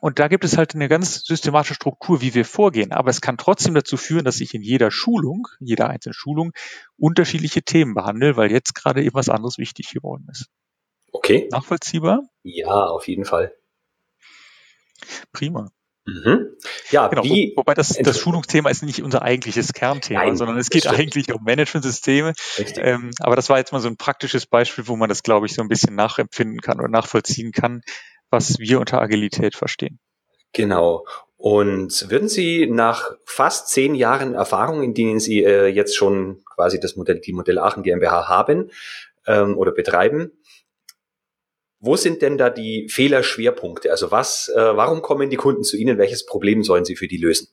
und 0.00 0.18
da 0.18 0.28
gibt 0.28 0.44
es 0.44 0.56
halt 0.56 0.74
eine 0.74 0.88
ganz 0.88 1.24
systematische 1.24 1.74
Struktur, 1.74 2.20
wie 2.20 2.34
wir 2.34 2.44
vorgehen. 2.44 2.92
Aber 2.92 3.10
es 3.10 3.20
kann 3.20 3.36
trotzdem 3.38 3.74
dazu 3.74 3.96
führen, 3.96 4.24
dass 4.24 4.40
ich 4.40 4.54
in 4.54 4.62
jeder 4.62 4.90
Schulung, 4.90 5.48
jeder 5.60 5.88
einzelnen 5.90 6.14
Schulung, 6.14 6.52
unterschiedliche 6.96 7.62
Themen 7.62 7.94
behandle, 7.94 8.36
weil 8.36 8.50
jetzt 8.52 8.74
gerade 8.74 9.02
eben 9.02 9.14
was 9.14 9.28
anderes 9.28 9.58
wichtig 9.58 9.90
geworden 9.92 10.26
ist. 10.30 10.46
Okay. 11.12 11.48
Nachvollziehbar? 11.50 12.22
Ja, 12.42 12.86
auf 12.86 13.08
jeden 13.08 13.24
Fall. 13.24 13.54
Prima. 15.32 15.70
Mhm. 16.08 16.56
Ja, 16.90 17.08
genau, 17.08 17.22
wie, 17.22 17.52
wobei 17.54 17.74
das, 17.74 17.90
das 17.90 18.18
Schulungsthema 18.18 18.70
ist 18.70 18.82
nicht 18.82 19.02
unser 19.02 19.20
eigentliches 19.20 19.74
Kernthema, 19.74 20.24
Nein, 20.24 20.36
sondern 20.36 20.56
es 20.56 20.70
geht 20.70 20.86
eigentlich 20.86 21.32
um 21.34 21.44
Managementsysteme. 21.44 22.32
Ähm, 22.76 23.10
aber 23.20 23.36
das 23.36 23.50
war 23.50 23.58
jetzt 23.58 23.72
mal 23.72 23.80
so 23.80 23.88
ein 23.88 23.98
praktisches 23.98 24.46
Beispiel, 24.46 24.88
wo 24.88 24.96
man 24.96 25.10
das, 25.10 25.22
glaube 25.22 25.46
ich, 25.46 25.54
so 25.54 25.60
ein 25.60 25.68
bisschen 25.68 25.94
nachempfinden 25.94 26.62
kann 26.62 26.78
oder 26.78 26.88
nachvollziehen 26.88 27.52
kann, 27.52 27.82
was 28.30 28.58
wir 28.58 28.80
unter 28.80 29.00
Agilität 29.00 29.54
verstehen. 29.54 29.98
Genau. 30.52 31.06
Und 31.36 32.10
würden 32.10 32.28
Sie 32.28 32.66
nach 32.66 33.12
fast 33.24 33.68
zehn 33.68 33.94
Jahren 33.94 34.34
Erfahrung, 34.34 34.82
in 34.82 34.94
denen 34.94 35.20
Sie 35.20 35.44
äh, 35.44 35.66
jetzt 35.66 35.96
schon 35.96 36.42
quasi 36.54 36.80
das 36.80 36.96
Modell, 36.96 37.20
die 37.20 37.32
Modell 37.32 37.58
Aachen 37.58 37.82
GmbH 37.82 38.28
haben 38.28 38.70
ähm, 39.26 39.56
oder 39.56 39.70
betreiben, 39.70 40.32
wo 41.80 41.94
sind 41.94 42.22
denn 42.22 42.38
da 42.38 42.50
die 42.50 42.88
Fehlerschwerpunkte? 42.88 43.90
Also 43.90 44.10
was, 44.10 44.48
äh, 44.48 44.76
warum 44.76 45.00
kommen 45.00 45.30
die 45.30 45.36
Kunden 45.36 45.62
zu 45.62 45.76
Ihnen? 45.76 45.96
Welches 45.96 46.26
Problem 46.26 46.64
sollen 46.64 46.84
Sie 46.84 46.96
für 46.96 47.06
die 47.06 47.18
lösen? 47.18 47.48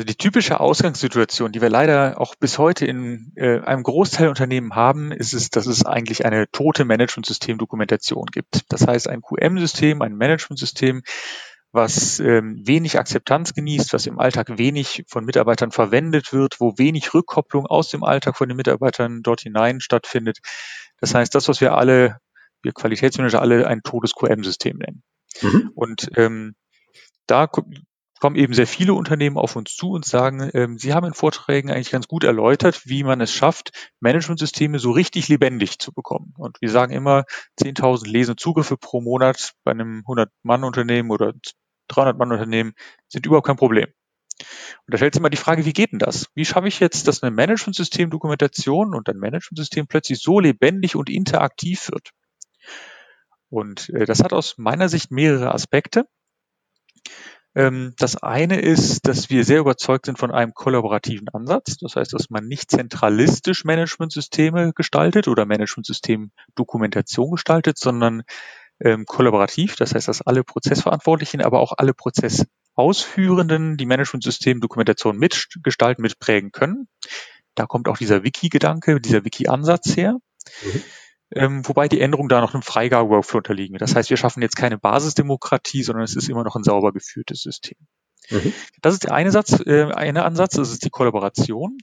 Also 0.00 0.06
die 0.06 0.16
typische 0.16 0.60
Ausgangssituation, 0.60 1.52
die 1.52 1.60
wir 1.60 1.68
leider 1.68 2.18
auch 2.18 2.34
bis 2.34 2.56
heute 2.56 2.86
in 2.86 3.34
äh, 3.36 3.60
einem 3.60 3.82
Großteil 3.82 4.28
Unternehmen 4.28 4.74
haben, 4.74 5.12
ist 5.12 5.34
es, 5.34 5.50
dass 5.50 5.66
es 5.66 5.84
eigentlich 5.84 6.24
eine 6.24 6.50
tote 6.50 6.86
Management-System-Dokumentation 6.86 8.24
gibt. 8.32 8.64
Das 8.70 8.86
heißt, 8.86 9.08
ein 9.08 9.20
QM-System, 9.20 10.00
ein 10.00 10.16
Management-System, 10.16 11.02
was 11.72 12.18
ähm, 12.18 12.62
wenig 12.64 12.98
Akzeptanz 12.98 13.52
genießt, 13.52 13.92
was 13.92 14.06
im 14.06 14.18
Alltag 14.18 14.56
wenig 14.56 15.04
von 15.06 15.26
Mitarbeitern 15.26 15.70
verwendet 15.70 16.32
wird, 16.32 16.60
wo 16.60 16.78
wenig 16.78 17.12
Rückkopplung 17.12 17.66
aus 17.66 17.90
dem 17.90 18.02
Alltag 18.02 18.38
von 18.38 18.48
den 18.48 18.56
Mitarbeitern 18.56 19.20
dort 19.22 19.42
hinein 19.42 19.82
stattfindet. 19.82 20.38
Das 20.98 21.14
heißt, 21.14 21.34
das, 21.34 21.46
was 21.46 21.60
wir 21.60 21.76
alle, 21.76 22.16
wir 22.62 22.72
Qualitätsmanager 22.72 23.42
alle 23.42 23.66
ein 23.66 23.82
totes 23.82 24.14
QM-System 24.14 24.78
nennen. 24.78 25.02
Mhm. 25.42 25.72
Und 25.74 26.10
ähm, 26.16 26.54
da 27.26 27.46
kommen 28.20 28.36
eben 28.36 28.54
sehr 28.54 28.66
viele 28.66 28.94
Unternehmen 28.94 29.36
auf 29.36 29.56
uns 29.56 29.74
zu 29.74 29.90
und 29.90 30.04
sagen, 30.04 30.50
ähm, 30.54 30.78
sie 30.78 30.94
haben 30.94 31.06
in 31.06 31.14
Vorträgen 31.14 31.70
eigentlich 31.70 31.90
ganz 31.90 32.06
gut 32.06 32.22
erläutert, 32.22 32.82
wie 32.86 33.02
man 33.02 33.20
es 33.20 33.32
schafft, 33.32 33.72
Managementsysteme 34.00 34.78
so 34.78 34.92
richtig 34.92 35.28
lebendig 35.28 35.78
zu 35.78 35.92
bekommen. 35.92 36.34
Und 36.36 36.60
wir 36.60 36.70
sagen 36.70 36.92
immer, 36.92 37.24
10.000 37.60 38.06
Lesen 38.06 38.36
Zugriffe 38.36 38.76
pro 38.76 39.00
Monat 39.00 39.54
bei 39.64 39.72
einem 39.72 40.04
100-Mann-Unternehmen 40.06 41.10
oder 41.10 41.32
300-Mann-Unternehmen 41.90 42.74
sind 43.08 43.26
überhaupt 43.26 43.46
kein 43.46 43.56
Problem. 43.56 43.88
Und 44.86 44.94
da 44.94 44.96
stellt 44.96 45.14
sich 45.14 45.20
immer 45.20 45.30
die 45.30 45.36
Frage, 45.36 45.64
wie 45.64 45.72
geht 45.72 45.92
denn 45.92 45.98
das? 45.98 46.28
Wie 46.34 46.44
schaffe 46.44 46.68
ich 46.68 46.80
jetzt, 46.80 47.08
dass 47.08 47.22
eine 47.22 47.34
Managementsystem-Dokumentation 47.34 48.94
und 48.94 49.08
ein 49.08 49.18
Managementsystem 49.18 49.86
plötzlich 49.86 50.20
so 50.20 50.40
lebendig 50.40 50.96
und 50.96 51.10
interaktiv 51.10 51.88
wird? 51.90 52.10
Und 53.48 53.88
äh, 53.90 54.04
das 54.04 54.22
hat 54.22 54.32
aus 54.32 54.56
meiner 54.58 54.88
Sicht 54.88 55.10
mehrere 55.10 55.52
Aspekte. 55.52 56.06
Ähm, 57.54 57.94
das 57.98 58.16
eine 58.16 58.60
ist, 58.60 59.06
dass 59.08 59.28
wir 59.30 59.44
sehr 59.44 59.60
überzeugt 59.60 60.06
sind 60.06 60.18
von 60.18 60.30
einem 60.30 60.54
kollaborativen 60.54 61.28
Ansatz. 61.28 61.76
Das 61.78 61.96
heißt, 61.96 62.12
dass 62.12 62.30
man 62.30 62.46
nicht 62.46 62.70
zentralistisch 62.70 63.64
Managementsysteme 63.64 64.72
gestaltet 64.72 65.26
oder 65.26 65.46
Managementsystem-Dokumentation 65.46 67.32
gestaltet, 67.32 67.78
sondern 67.78 68.22
ähm, 68.80 69.04
kollaborativ. 69.04 69.76
Das 69.76 69.94
heißt, 69.94 70.08
dass 70.08 70.22
alle 70.22 70.44
Prozessverantwortlichen, 70.44 71.42
aber 71.42 71.60
auch 71.60 71.72
alle 71.76 71.92
Prozessausführenden 71.92 73.76
die 73.76 73.86
Managementsystem-Dokumentation 73.86 75.18
mitgestalten, 75.18 76.02
mitprägen 76.02 76.52
können. 76.52 76.88
Da 77.56 77.66
kommt 77.66 77.88
auch 77.88 77.98
dieser 77.98 78.22
Wiki-Gedanke, 78.22 79.00
dieser 79.00 79.24
Wiki-Ansatz 79.24 79.96
her. 79.96 80.18
Mhm 80.64 80.82
ähm, 81.34 81.66
wobei 81.66 81.88
die 81.88 82.00
Änderungen 82.00 82.28
da 82.28 82.40
noch 82.40 82.54
einem 82.54 82.62
Freigabe-Workflow 82.62 83.38
unterliegen. 83.38 83.78
Das 83.78 83.94
heißt, 83.94 84.10
wir 84.10 84.16
schaffen 84.16 84.42
jetzt 84.42 84.56
keine 84.56 84.78
Basisdemokratie, 84.78 85.82
sondern 85.82 86.04
es 86.04 86.16
ist 86.16 86.28
immer 86.28 86.44
noch 86.44 86.56
ein 86.56 86.64
sauber 86.64 86.92
geführtes 86.92 87.42
System. 87.42 87.78
Mhm. 88.30 88.52
Das 88.82 88.94
ist 88.94 89.04
der 89.04 89.12
eine 89.12 89.30
Satz, 89.30 89.60
äh, 89.64 89.92
eine 89.92 90.24
Ansatz, 90.24 90.54
das 90.54 90.70
ist 90.70 90.84
die 90.84 90.90
Kollaboration. 90.90 91.78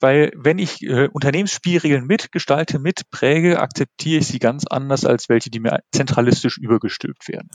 Weil 0.00 0.32
wenn 0.34 0.58
ich 0.58 0.82
äh, 0.82 1.08
Unternehmensspielregeln 1.12 2.04
mitgestalte, 2.04 2.80
mitpräge, 2.80 3.60
akzeptiere 3.60 4.18
ich 4.18 4.26
sie 4.26 4.40
ganz 4.40 4.66
anders, 4.66 5.04
als 5.04 5.28
welche, 5.28 5.48
die 5.48 5.60
mir 5.60 5.78
zentralistisch 5.92 6.58
übergestülpt 6.58 7.28
werden. 7.28 7.50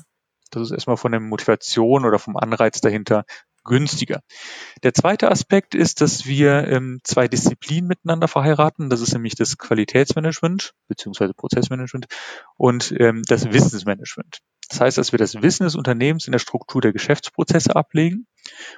Das 0.50 0.64
ist 0.64 0.72
erstmal 0.72 0.96
von 0.96 1.12
der 1.12 1.20
Motivation 1.20 2.06
oder 2.06 2.20
vom 2.20 2.38
Anreiz 2.38 2.80
dahinter 2.80 3.26
günstiger. 3.68 4.22
Der 4.82 4.96
zweite 4.96 5.30
Aspekt 5.30 5.76
ist, 5.76 6.02
dass 6.02 6.26
wir 6.26 6.68
ähm, 6.68 7.00
zwei 7.04 7.28
Disziplinen 7.28 7.88
miteinander 7.88 8.28
verheiraten. 8.28 8.90
Das 8.90 9.02
ist 9.02 9.14
nämlich 9.14 9.36
das 9.36 9.60
Qualitätsmanagement 9.60 10.74
beziehungsweise 10.88 11.36
Prozessmanagement 11.36 12.08
und 12.56 12.92
ähm, 12.98 13.22
das 13.28 13.52
Wissensmanagement. 13.52 14.40
Das 14.70 14.82
heißt, 14.82 14.98
dass 14.98 15.12
wir 15.12 15.20
das 15.20 15.42
Wissen 15.42 15.64
des 15.64 15.76
Unternehmens 15.76 16.26
in 16.26 16.32
der 16.32 16.40
Struktur 16.40 16.82
der 16.82 16.94
Geschäftsprozesse 16.94 17.76
ablegen 17.76 18.26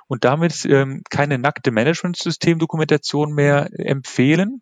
und 0.08 0.26
damit 0.26 0.66
ähm, 0.66 1.04
keine 1.10 1.40
nackte 1.40 1.72
Management-System-Dokumentation 1.72 3.34
mehr 3.34 3.70
empfehlen, 3.74 4.62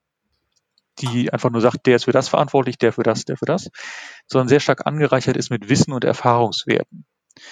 die 1.00 1.32
einfach 1.32 1.50
nur 1.50 1.62
sagt, 1.62 1.86
der 1.86 1.98
ist 1.98 2.06
für 2.06 2.12
das 2.12 2.30
verantwortlich, 2.30 2.78
der 2.78 2.94
für 2.94 3.04
das, 3.04 3.26
der 3.26 3.38
für 3.38 3.46
das, 3.46 3.70
sondern 4.26 4.48
sehr 4.48 4.60
stark 4.60 4.86
angereichert 4.86 5.38
ist 5.38 5.50
mit 5.50 5.70
Wissen 5.70 5.94
und 5.94 6.04
Erfahrungswerten. 6.04 7.06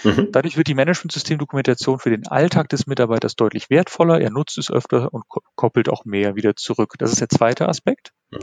Mhm. 0.04 0.30
Dadurch 0.32 0.58
wird 0.58 0.68
die 0.68 0.74
Management-System-Dokumentation 0.76 2.00
für 2.00 2.10
den 2.10 2.28
Alltag 2.28 2.70
des 2.70 2.88
Mitarbeiters 2.88 3.36
deutlich 3.36 3.70
wertvoller. 3.70 4.20
Er 4.20 4.32
nutzt 4.32 4.58
es 4.58 4.72
öfter 4.72 5.14
und 5.14 5.26
koppelt 5.56 5.90
auch 5.90 6.06
mehr 6.06 6.36
wieder 6.36 6.56
zurück. 6.56 6.96
Das 6.98 7.12
ist 7.12 7.22
der 7.22 7.30
zweite 7.30 7.68
Aspekt. 7.68 8.12
Mhm. 8.32 8.40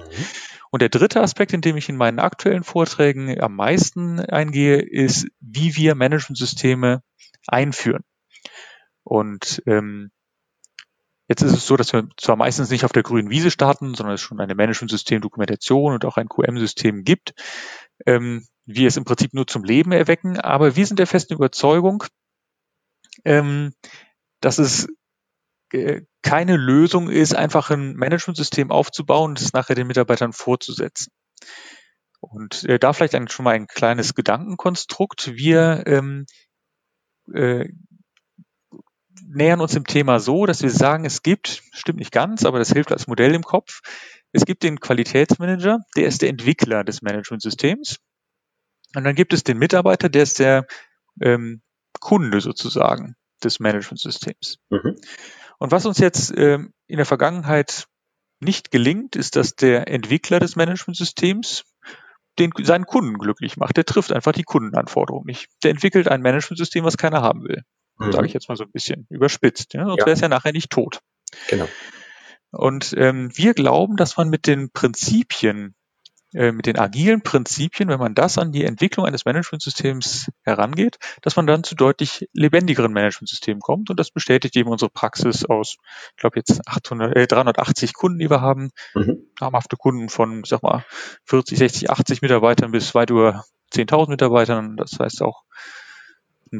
Und 0.71 0.83
der 0.83 0.89
dritte 0.89 1.21
Aspekt, 1.21 1.53
in 1.53 1.61
dem 1.61 1.77
ich 1.77 1.89
in 1.89 1.97
meinen 1.97 2.19
aktuellen 2.19 2.65
Vorträgen 2.65 3.41
am 3.41 3.55
meisten 3.55 4.21
eingehe, 4.21 4.81
ist, 4.81 5.27
wie 5.41 5.77
wir 5.77 5.95
Management-Systeme 5.95 7.03
einführen. 7.47 8.05
Und 9.05 9.63
ähm, 9.67 10.11
Jetzt 11.33 11.41
ist 11.41 11.53
es 11.53 11.67
so, 11.67 11.79
dass 11.79 11.95
wir 11.95 12.09
zwar 12.19 12.37
meistens 12.37 12.69
nicht 12.69 12.85
auf 12.85 12.93
der 12.93 13.03
grünen 13.03 13.31
Wiese 13.31 13.51
starten, 13.51 13.95
sondern 13.95 14.17
es 14.17 14.21
schon 14.21 14.39
eine 14.39 14.55
Management-System-Dokumentation 14.55 15.95
und 15.95 16.05
auch 16.05 16.19
ein 16.19 16.29
QM-System 16.29 17.05
gibt. 17.05 17.33
Ähm, 18.06 18.47
wir 18.64 18.88
es 18.88 18.97
im 18.97 19.04
Prinzip 19.04 19.35
nur 19.35 19.47
zum 19.47 19.64
Leben 19.64 19.92
erwecken, 19.92 20.38
aber 20.38 20.76
wir 20.76 20.87
sind 20.87 20.99
der 20.99 21.06
festen 21.06 21.35
Überzeugung, 21.35 22.04
ähm, 23.25 23.75
dass 24.40 24.59
es 24.59 24.88
äh, 25.73 26.02
keine 26.23 26.56
Lösung 26.56 27.11
ist, 27.11 27.35
einfach 27.35 27.71
ein 27.71 27.94
Managementsystem 27.94 28.71
aufzubauen 28.71 29.32
und 29.32 29.40
es 29.40 29.52
nachher 29.52 29.75
den 29.75 29.87
Mitarbeitern 29.87 30.32
vorzusetzen. 30.32 31.12
Und 32.21 32.64
äh, 32.64 32.78
da 32.78 32.92
vielleicht 32.92 33.16
ein, 33.16 33.28
schon 33.28 33.44
mal 33.44 33.54
ein 33.54 33.66
kleines 33.66 34.14
Gedankenkonstrukt. 34.14 35.35
Wir 35.35 35.82
ähm, 35.87 36.26
äh, 37.35 37.68
nähern 39.25 39.61
uns 39.61 39.73
dem 39.73 39.87
Thema 39.87 40.21
so, 40.21 40.47
dass 40.47 40.62
wir 40.62 40.71
sagen, 40.71 41.04
es 41.04 41.23
gibt, 41.23 41.62
stimmt 41.73 41.99
nicht 41.99 42.12
ganz, 42.12 42.44
aber 42.44 42.59
das 42.59 42.71
hilft 42.71 42.92
als 42.92 43.06
Modell 43.06 43.35
im 43.35 43.42
Kopf, 43.42 43.80
es 44.33 44.45
gibt 44.45 44.62
den 44.62 44.81
Qualitätsmanager, 44.81 45.81
der 45.97 46.07
ist 46.07 46.23
der 46.23 46.31
Entwickler 46.31 46.85
des 46.85 47.03
Managementsystems. 47.03 47.99
Und 48.95 49.05
dann 49.05 49.15
gibt 49.15 49.33
es 49.33 49.45
den 49.45 49.59
Mitarbeiter, 49.59 50.09
der 50.09 50.23
ist 50.23 50.39
der 50.39 50.67
ähm, 51.21 51.62
Kunde 52.01 52.41
sozusagen 52.41 53.17
des 53.45 53.61
Managementsystems. 53.61 54.59
Mhm. 54.71 54.97
Und 55.59 55.71
was 55.71 55.87
uns 55.87 55.99
jetzt 55.99 56.33
ähm, 56.37 56.73
in 56.87 56.97
der 56.97 57.07
Vergangenheit 57.07 57.87
nicht 58.41 58.71
gelingt, 58.71 59.17
ist, 59.17 59.37
dass 59.37 59.55
der 59.55 59.89
Entwickler 59.89 60.41
des 60.41 60.57
Managementsystems 60.57 61.65
den, 62.39 62.51
seinen 62.62 62.87
Kunden 62.87 63.19
glücklich 63.19 63.57
macht. 63.57 63.77
Der 63.77 63.85
trifft 63.85 64.12
einfach 64.12 64.33
die 64.33 64.43
Kundenanforderungen 64.43 65.27
nicht. 65.27 65.49
Der 65.62 65.71
entwickelt 65.71 66.09
ein 66.09 66.23
Managementsystem, 66.23 66.85
was 66.85 66.97
keiner 66.97 67.23
haben 67.23 67.45
will. 67.45 67.62
Mhm. 67.99 68.12
Sage 68.12 68.27
ich 68.27 68.33
jetzt 68.33 68.49
mal 68.49 68.57
so 68.57 68.65
ein 68.65 68.73
bisschen 68.73 69.07
überspitzt. 69.11 69.75
Ja? 69.75 69.85
Sonst 69.85 70.01
ja. 70.01 70.07
wäre 70.07 70.15
es 70.15 70.21
ja 70.21 70.29
nachher 70.29 70.53
nicht 70.53 70.71
tot. 70.71 71.01
Genau. 71.49 71.69
Und 72.52 72.94
ähm, 72.97 73.30
wir 73.35 73.54
glauben, 73.54 73.97
dass 73.97 74.16
man 74.16 74.28
mit 74.28 74.47
den 74.47 74.71
Prinzipien 74.71 75.75
äh, 76.35 76.50
mit 76.50 76.64
den 76.64 76.78
agilen 76.78 77.21
Prinzipien, 77.21 77.90
wenn 77.90 77.99
man 77.99 78.14
das 78.14 78.38
an 78.38 78.52
die 78.52 78.64
Entwicklung 78.64 79.04
eines 79.04 79.26
Managementsystems 79.26 80.30
herangeht, 80.44 80.97
dass 81.21 81.37
man 81.37 81.47
dann 81.47 81.62
zu 81.62 81.75
deutlich 81.75 82.26
lebendigeren 82.32 82.92
Managementsystemen 82.92 83.61
kommt. 83.61 83.90
Und 83.90 84.00
das 84.00 84.11
bestätigt 84.11 84.56
eben 84.56 84.71
unsere 84.71 84.90
Praxis 84.90 85.44
aus, 85.44 85.76
ich 86.11 86.16
glaube 86.16 86.38
jetzt 86.38 86.66
800, 86.66 87.16
äh, 87.16 87.26
380 87.26 87.92
Kunden, 87.92 88.18
die 88.18 88.30
wir 88.30 88.40
haben, 88.40 88.71
mhm. 88.94 89.26
namhafte 89.40 89.76
Kunden 89.76 90.09
von, 90.09 90.42
sag 90.44 90.62
mal, 90.62 90.87
40, 91.26 91.59
60, 91.59 91.90
80 91.90 92.23
Mitarbeitern 92.23 92.71
bis 92.71 92.94
weit 92.94 93.11
über 93.11 93.44
10.000 93.75 94.09
Mitarbeitern. 94.09 94.76
Das 94.76 94.99
heißt 94.99 95.21
auch 95.21 95.42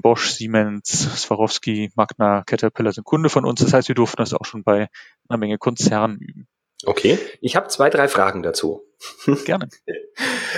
Bosch, 0.01 0.31
Siemens, 0.31 0.89
Swarovski, 1.23 1.91
Magna, 1.95 2.43
Caterpillar 2.47 2.93
sind 2.93 3.05
Kunde 3.05 3.29
von 3.29 3.45
uns. 3.45 3.61
Das 3.61 3.73
heißt, 3.73 3.89
wir 3.89 3.95
durften 3.95 4.23
das 4.23 4.33
auch 4.33 4.47
schon 4.47 4.63
bei 4.63 4.89
einer 5.29 5.39
Menge 5.39 5.59
Konzernen 5.59 6.19
üben. 6.19 6.49
Okay, 6.85 7.19
ich 7.41 7.55
habe 7.55 7.69
zwei, 7.69 7.91
drei 7.91 8.09
Fragen 8.09 8.43
dazu. 8.43 8.83
Gerne. 9.45 9.69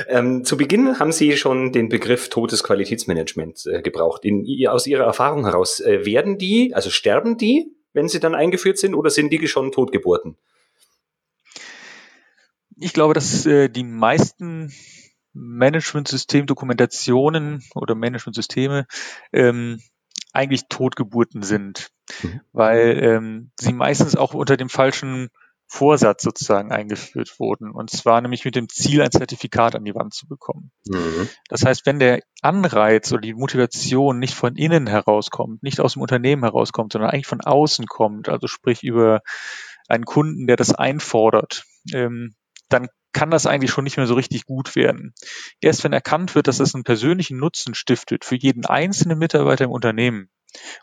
ähm, 0.08 0.44
zu 0.44 0.56
Beginn 0.56 0.98
haben 0.98 1.12
Sie 1.12 1.36
schon 1.36 1.72
den 1.72 1.88
Begriff 1.88 2.30
totes 2.30 2.62
Qualitätsmanagement 2.62 3.66
äh, 3.66 3.82
gebraucht. 3.82 4.24
In, 4.24 4.46
aus 4.68 4.86
Ihrer 4.86 5.04
Erfahrung 5.04 5.44
heraus, 5.44 5.80
äh, 5.80 6.06
werden 6.06 6.38
die, 6.38 6.72
also 6.74 6.90
sterben 6.90 7.36
die, 7.36 7.74
wenn 7.92 8.08
sie 8.08 8.20
dann 8.20 8.34
eingeführt 8.34 8.78
sind, 8.78 8.94
oder 8.94 9.10
sind 9.10 9.30
die 9.32 9.46
schon 9.48 9.72
Totgeburten? 9.72 10.36
Ich 12.76 12.92
glaube, 12.92 13.14
dass 13.14 13.46
äh, 13.46 13.68
die 13.68 13.84
meisten 13.84 14.72
Management-System-Dokumentationen 15.34 17.62
oder 17.74 17.94
Management-Systeme 17.94 18.86
ähm, 19.32 19.80
eigentlich 20.32 20.68
Totgeburten 20.68 21.42
sind, 21.42 21.90
mhm. 22.22 22.40
weil 22.52 23.02
ähm, 23.02 23.50
sie 23.58 23.72
meistens 23.72 24.16
auch 24.16 24.34
unter 24.34 24.56
dem 24.56 24.68
falschen 24.68 25.30
Vorsatz 25.66 26.22
sozusagen 26.22 26.72
eingeführt 26.72 27.38
wurden. 27.38 27.70
Und 27.70 27.90
zwar 27.90 28.20
nämlich 28.20 28.44
mit 28.44 28.54
dem 28.54 28.68
Ziel, 28.68 29.02
ein 29.02 29.10
Zertifikat 29.10 29.74
an 29.74 29.84
die 29.84 29.94
Wand 29.94 30.14
zu 30.14 30.28
bekommen. 30.28 30.70
Mhm. 30.86 31.28
Das 31.48 31.64
heißt, 31.64 31.86
wenn 31.86 31.98
der 31.98 32.20
Anreiz 32.42 33.10
oder 33.12 33.22
die 33.22 33.34
Motivation 33.34 34.18
nicht 34.18 34.34
von 34.34 34.56
innen 34.56 34.86
herauskommt, 34.86 35.62
nicht 35.62 35.80
aus 35.80 35.94
dem 35.94 36.02
Unternehmen 36.02 36.42
herauskommt, 36.42 36.92
sondern 36.92 37.10
eigentlich 37.10 37.26
von 37.26 37.40
außen 37.40 37.86
kommt, 37.86 38.28
also 38.28 38.46
sprich 38.46 38.82
über 38.82 39.20
einen 39.88 40.04
Kunden, 40.04 40.46
der 40.46 40.56
das 40.56 40.74
einfordert, 40.74 41.64
ähm, 41.92 42.34
dann 42.68 42.88
kann 43.14 43.30
das 43.30 43.46
eigentlich 43.46 43.70
schon 43.70 43.84
nicht 43.84 43.96
mehr 43.96 44.06
so 44.06 44.14
richtig 44.14 44.44
gut 44.44 44.76
werden. 44.76 45.14
Erst 45.60 45.82
wenn 45.84 45.94
erkannt 45.94 46.34
wird, 46.34 46.48
dass 46.48 46.60
es 46.60 46.74
einen 46.74 46.84
persönlichen 46.84 47.38
Nutzen 47.38 47.74
stiftet 47.74 48.26
für 48.26 48.36
jeden 48.36 48.66
einzelnen 48.66 49.18
Mitarbeiter 49.18 49.64
im 49.64 49.70
Unternehmen, 49.70 50.28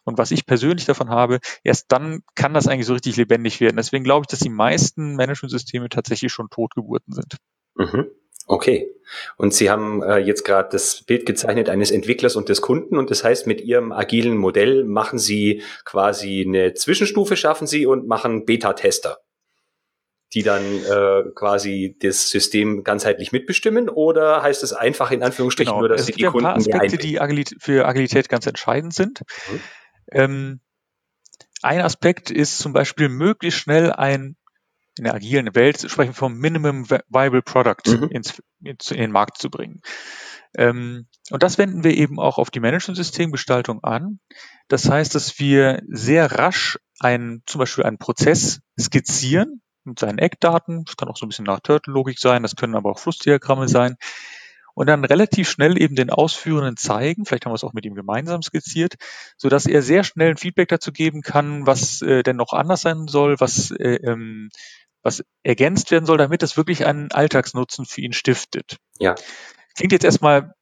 und 0.04 0.18
was 0.18 0.32
ich 0.32 0.46
persönlich 0.46 0.86
davon 0.86 1.10
habe, 1.10 1.40
erst 1.64 1.92
dann 1.92 2.24
kann 2.36 2.54
das 2.54 2.68
eigentlich 2.68 2.88
so 2.88 2.94
richtig 2.94 3.16
lebendig 3.18 3.62
werden. 3.62 3.78
Deswegen 3.78 4.04
glaube 4.04 4.24
ich, 4.24 4.28
dass 4.28 4.40
die 4.40 4.50
meisten 4.50 5.16
Management-Systeme 5.16 5.90
tatsächlich 5.90 6.32
schon 6.32 6.50
Totgeburten 6.50 7.14
sind. 7.14 7.38
Mhm. 7.76 8.08
Okay. 8.48 8.94
Und 9.38 9.54
Sie 9.54 9.70
haben 9.70 10.02
äh, 10.04 10.18
jetzt 10.18 10.44
gerade 10.44 10.70
das 10.72 11.04
Bild 11.04 11.26
gezeichnet 11.26 11.70
eines 11.70 11.92
Entwicklers 11.92 12.36
und 12.36 12.50
des 12.50 12.62
Kunden 12.62 12.98
und 12.98 13.12
das 13.12 13.24
heißt, 13.24 13.48
mit 13.48 13.62
Ihrem 13.62 13.92
agilen 13.92 14.38
Modell 14.38 14.84
machen 14.84 15.20
Sie 15.20 15.62
quasi 15.86 16.44
eine 16.46 16.74
Zwischenstufe, 16.74 17.36
schaffen 17.36 17.68
Sie 17.68 17.86
und 17.86 18.08
machen 18.08 18.46
Beta-Tester 18.46 19.20
die 20.34 20.44
dann 20.44 20.64
äh, 20.64 21.24
quasi 21.36 21.98
das 22.00 22.30
System 22.30 22.84
ganzheitlich 22.84 23.32
mitbestimmen 23.32 23.90
oder 23.90 24.42
heißt 24.42 24.64
es 24.64 24.74
einfach 24.74 25.12
in 25.12 25.24
Anführungsstrichen 25.24 25.72
genau. 25.72 25.82
nur, 25.82 25.90
dass 25.90 26.02
es 26.02 26.08
sie 26.08 26.14
die 26.14 26.24
Kunden 26.24 26.46
ein 26.46 26.54
paar 26.54 26.58
Aspekte, 26.58 26.98
die 26.98 27.20
Agilität, 27.20 27.62
für 27.62 27.86
Agilität 27.86 28.30
ganz 28.30 28.48
entscheidend 28.48 28.94
sind. 28.94 29.22
Mhm. 29.52 29.60
Ähm, 30.12 30.60
ein 31.62 31.82
Aspekt 31.82 32.32
ist 32.32 32.60
zum 32.60 32.74
Beispiel 32.74 33.10
möglichst 33.10 33.60
schnell 33.60 33.92
ein 33.92 34.36
in 34.98 35.06
der 35.06 35.16
agilen 35.16 35.56
Welt 35.56 35.90
sprechen 35.90 36.14
vom 36.14 36.38
Minimum 36.38 36.90
Viable 36.90 37.42
Product 37.42 37.88
mhm. 37.88 38.10
ins, 38.10 38.42
ins, 38.62 38.92
in 38.92 38.98
den 38.98 39.12
Markt 39.12 39.38
zu 39.38 39.50
bringen. 39.50 39.82
Ähm, 40.56 41.08
und 41.30 41.44
das 41.44 41.58
wenden 41.58 41.84
wir 41.84 41.96
eben 41.96 42.20
auch 42.20 42.38
auf 42.38 42.52
die 42.52 42.60
Management-Systemgestaltung 42.60 43.84
an. 43.84 44.20
Das 44.68 44.90
heißt, 44.90 45.16
dass 45.16 45.40
wir 45.40 45.82
sehr 45.88 46.34
rasch 46.34 46.78
ein, 47.00 47.42
zum 47.46 47.60
Beispiel 47.60 47.86
einen 47.86 48.00
Prozess 48.00 48.60
skizzieren, 48.80 49.62
mit 49.84 50.00
seinen 50.00 50.20
Eckdaten. 50.20 50.86
Das 50.86 50.98
kann 50.98 51.10
auch 51.10 51.18
so 51.18 51.26
ein 51.26 51.30
bisschen 51.30 51.46
nach 51.46 51.60
Turtle-Logik 51.60 52.20
sein, 52.20 52.44
das 52.44 52.56
können 52.56 52.76
aber 52.76 52.92
auch 52.92 53.00
Flussdiagramme 53.00 53.68
sein. 53.68 53.98
Und 54.74 54.88
dann 54.88 55.04
relativ 55.04 55.50
schnell 55.50 55.82
eben 55.82 55.96
den 55.96 56.10
Ausführenden 56.10 56.78
zeigen, 56.78 57.26
vielleicht 57.26 57.46
haben 57.46 57.52
wir 57.52 57.56
es 57.56 57.64
auch 57.64 57.74
mit 57.74 57.86
ihm 57.86 57.94
gemeinsam 57.94 58.42
skizziert, 58.42 58.96
so 59.38 59.50
dass 59.50 59.66
er 59.66 59.82
sehr 59.82 60.04
schnell 60.04 60.32
ein 60.32 60.38
Feedback 60.38 60.70
dazu 60.70 60.94
geben 60.94 61.22
kann, 61.22 61.68
was 61.68 62.02
äh, 62.02 62.24
denn 62.24 62.38
noch 62.38 62.54
anders 62.54 62.82
sein 62.82 63.08
soll, 63.08 63.40
was, 63.40 63.72
äh, 63.72 63.96
ähm, 63.96 64.50
was 65.04 65.24
ergänzt 65.44 65.92
werden 65.92 66.06
soll, 66.06 66.18
damit 66.18 66.42
es 66.42 66.56
wirklich 66.56 66.86
einen 66.86 67.12
Alltagsnutzen 67.12 67.86
für 67.86 68.02
ihn 68.02 68.14
stiftet. 68.14 68.78
Ja. 69.00 69.16
Klingt 69.76 69.92
jetzt 69.92 70.06
erstmal 70.06 70.54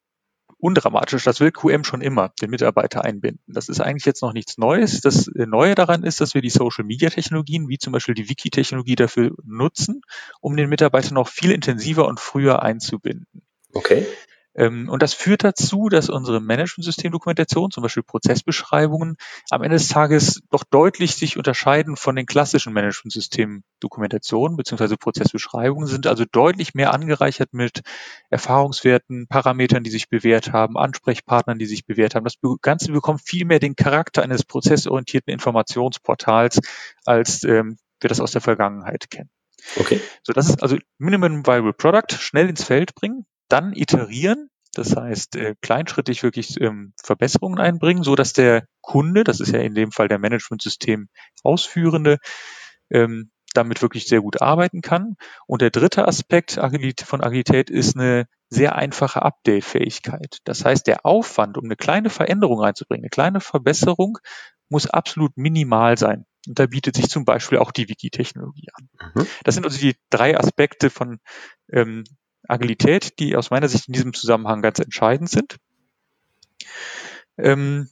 undramatisch. 0.60 1.24
Das 1.24 1.40
will 1.40 1.50
QM 1.50 1.84
schon 1.84 2.00
immer, 2.00 2.32
den 2.40 2.50
Mitarbeiter 2.50 3.04
einbinden. 3.04 3.42
Das 3.46 3.68
ist 3.68 3.80
eigentlich 3.80 4.04
jetzt 4.04 4.22
noch 4.22 4.32
nichts 4.32 4.58
Neues. 4.58 5.00
Das 5.00 5.28
äh, 5.28 5.46
Neue 5.46 5.74
daran 5.74 6.02
ist, 6.02 6.20
dass 6.20 6.34
wir 6.34 6.42
die 6.42 6.50
Social 6.50 6.84
Media 6.84 7.10
Technologien, 7.10 7.68
wie 7.68 7.78
zum 7.78 7.92
Beispiel 7.92 8.14
die 8.14 8.28
Wiki-Technologie 8.28 8.96
dafür 8.96 9.32
nutzen, 9.44 10.02
um 10.40 10.56
den 10.56 10.68
Mitarbeiter 10.68 11.14
noch 11.14 11.28
viel 11.28 11.50
intensiver 11.50 12.06
und 12.06 12.20
früher 12.20 12.62
einzubinden. 12.62 13.42
Okay. 13.72 14.06
Ähm, 14.54 14.88
und 14.88 15.02
das 15.02 15.14
führt 15.14 15.44
dazu, 15.44 15.88
dass 15.88 16.08
unsere 16.08 16.40
Management-System-Dokumentation, 16.40 17.70
zum 17.70 17.82
Beispiel 17.82 18.02
Prozessbeschreibungen, 18.02 19.16
am 19.50 19.62
Ende 19.62 19.76
des 19.76 19.88
Tages 19.88 20.42
doch 20.50 20.64
deutlich 20.64 21.14
sich 21.14 21.36
unterscheiden 21.36 21.96
von 21.96 22.16
den 22.16 22.26
klassischen 22.26 22.72
Management-System-Dokumentationen 22.72 24.56
bzw. 24.56 24.96
Prozessbeschreibungen, 24.96 25.86
sind 25.86 26.06
also 26.06 26.24
deutlich 26.30 26.74
mehr 26.74 26.92
angereichert 26.92 27.52
mit 27.52 27.82
Erfahrungswerten, 28.30 29.28
Parametern, 29.28 29.84
die 29.84 29.90
sich 29.90 30.08
bewährt 30.08 30.52
haben, 30.52 30.76
Ansprechpartnern, 30.76 31.58
die 31.58 31.66
sich 31.66 31.86
bewährt 31.86 32.14
haben. 32.14 32.24
Das 32.24 32.34
Ganze 32.62 32.92
bekommt 32.92 33.20
viel 33.24 33.44
mehr 33.44 33.60
den 33.60 33.76
Charakter 33.76 34.22
eines 34.22 34.44
prozessorientierten 34.44 35.32
Informationsportals, 35.32 36.60
als 37.04 37.44
ähm, 37.44 37.78
wir 38.00 38.08
das 38.08 38.20
aus 38.20 38.32
der 38.32 38.40
Vergangenheit 38.40 39.10
kennen. 39.10 39.30
Okay. 39.76 40.00
So, 40.22 40.32
das 40.32 40.48
ist 40.48 40.62
also 40.62 40.76
Minimum 40.98 41.46
Viable 41.46 41.72
Product, 41.72 42.16
schnell 42.18 42.48
ins 42.48 42.64
Feld 42.64 42.94
bringen, 42.94 43.26
dann 43.50 43.72
iterieren, 43.72 44.48
das 44.74 44.96
heißt 44.96 45.36
äh, 45.36 45.54
kleinschrittig 45.60 46.22
wirklich 46.22 46.60
ähm, 46.60 46.92
Verbesserungen 47.02 47.58
einbringen, 47.58 48.02
so 48.02 48.14
dass 48.14 48.32
der 48.32 48.64
Kunde, 48.80 49.24
das 49.24 49.40
ist 49.40 49.52
ja 49.52 49.60
in 49.60 49.74
dem 49.74 49.90
Fall 49.90 50.08
der 50.08 50.18
Managementsystem 50.18 51.08
Ausführende, 51.42 52.18
ähm, 52.90 53.30
damit 53.52 53.82
wirklich 53.82 54.06
sehr 54.06 54.20
gut 54.20 54.40
arbeiten 54.40 54.80
kann. 54.80 55.16
Und 55.46 55.60
der 55.60 55.70
dritte 55.70 56.06
Aspekt 56.06 56.60
von 57.04 57.20
Agilität 57.20 57.68
ist 57.68 57.96
eine 57.96 58.26
sehr 58.48 58.76
einfache 58.76 59.22
Update-Fähigkeit. 59.22 60.38
Das 60.44 60.64
heißt, 60.64 60.86
der 60.86 61.04
Aufwand, 61.04 61.58
um 61.58 61.64
eine 61.64 61.76
kleine 61.76 62.10
Veränderung 62.10 62.60
reinzubringen, 62.60 63.04
eine 63.04 63.10
kleine 63.10 63.40
Verbesserung, 63.40 64.18
muss 64.68 64.86
absolut 64.86 65.36
minimal 65.36 65.98
sein. 65.98 66.26
Und 66.46 66.58
da 66.58 66.66
bietet 66.66 66.96
sich 66.96 67.08
zum 67.08 67.24
Beispiel 67.24 67.58
auch 67.58 67.72
die 67.72 67.88
Wiki-Technologie 67.88 68.68
an. 68.72 68.88
Mhm. 69.14 69.26
Das 69.44 69.56
sind 69.56 69.64
also 69.64 69.78
die 69.78 69.96
drei 70.10 70.38
Aspekte 70.38 70.90
von 70.90 71.18
ähm, 71.72 72.04
Agilität, 72.50 73.18
die 73.18 73.36
aus 73.36 73.50
meiner 73.50 73.68
Sicht 73.68 73.88
in 73.88 73.94
diesem 73.94 74.12
Zusammenhang 74.12 74.62
ganz 74.62 74.78
entscheidend 74.78 75.30
sind. 75.30 75.56
Ähm, 77.38 77.88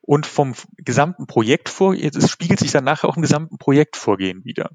und 0.00 0.26
vom 0.26 0.54
gesamten 0.76 1.26
Projektvorgehen, 1.26 2.10
es 2.14 2.30
spiegelt 2.30 2.58
sich 2.58 2.72
dann 2.72 2.84
nachher 2.84 3.08
auch 3.08 3.16
im 3.16 3.22
gesamten 3.22 3.56
Projektvorgehen 3.56 4.44
wieder. 4.44 4.70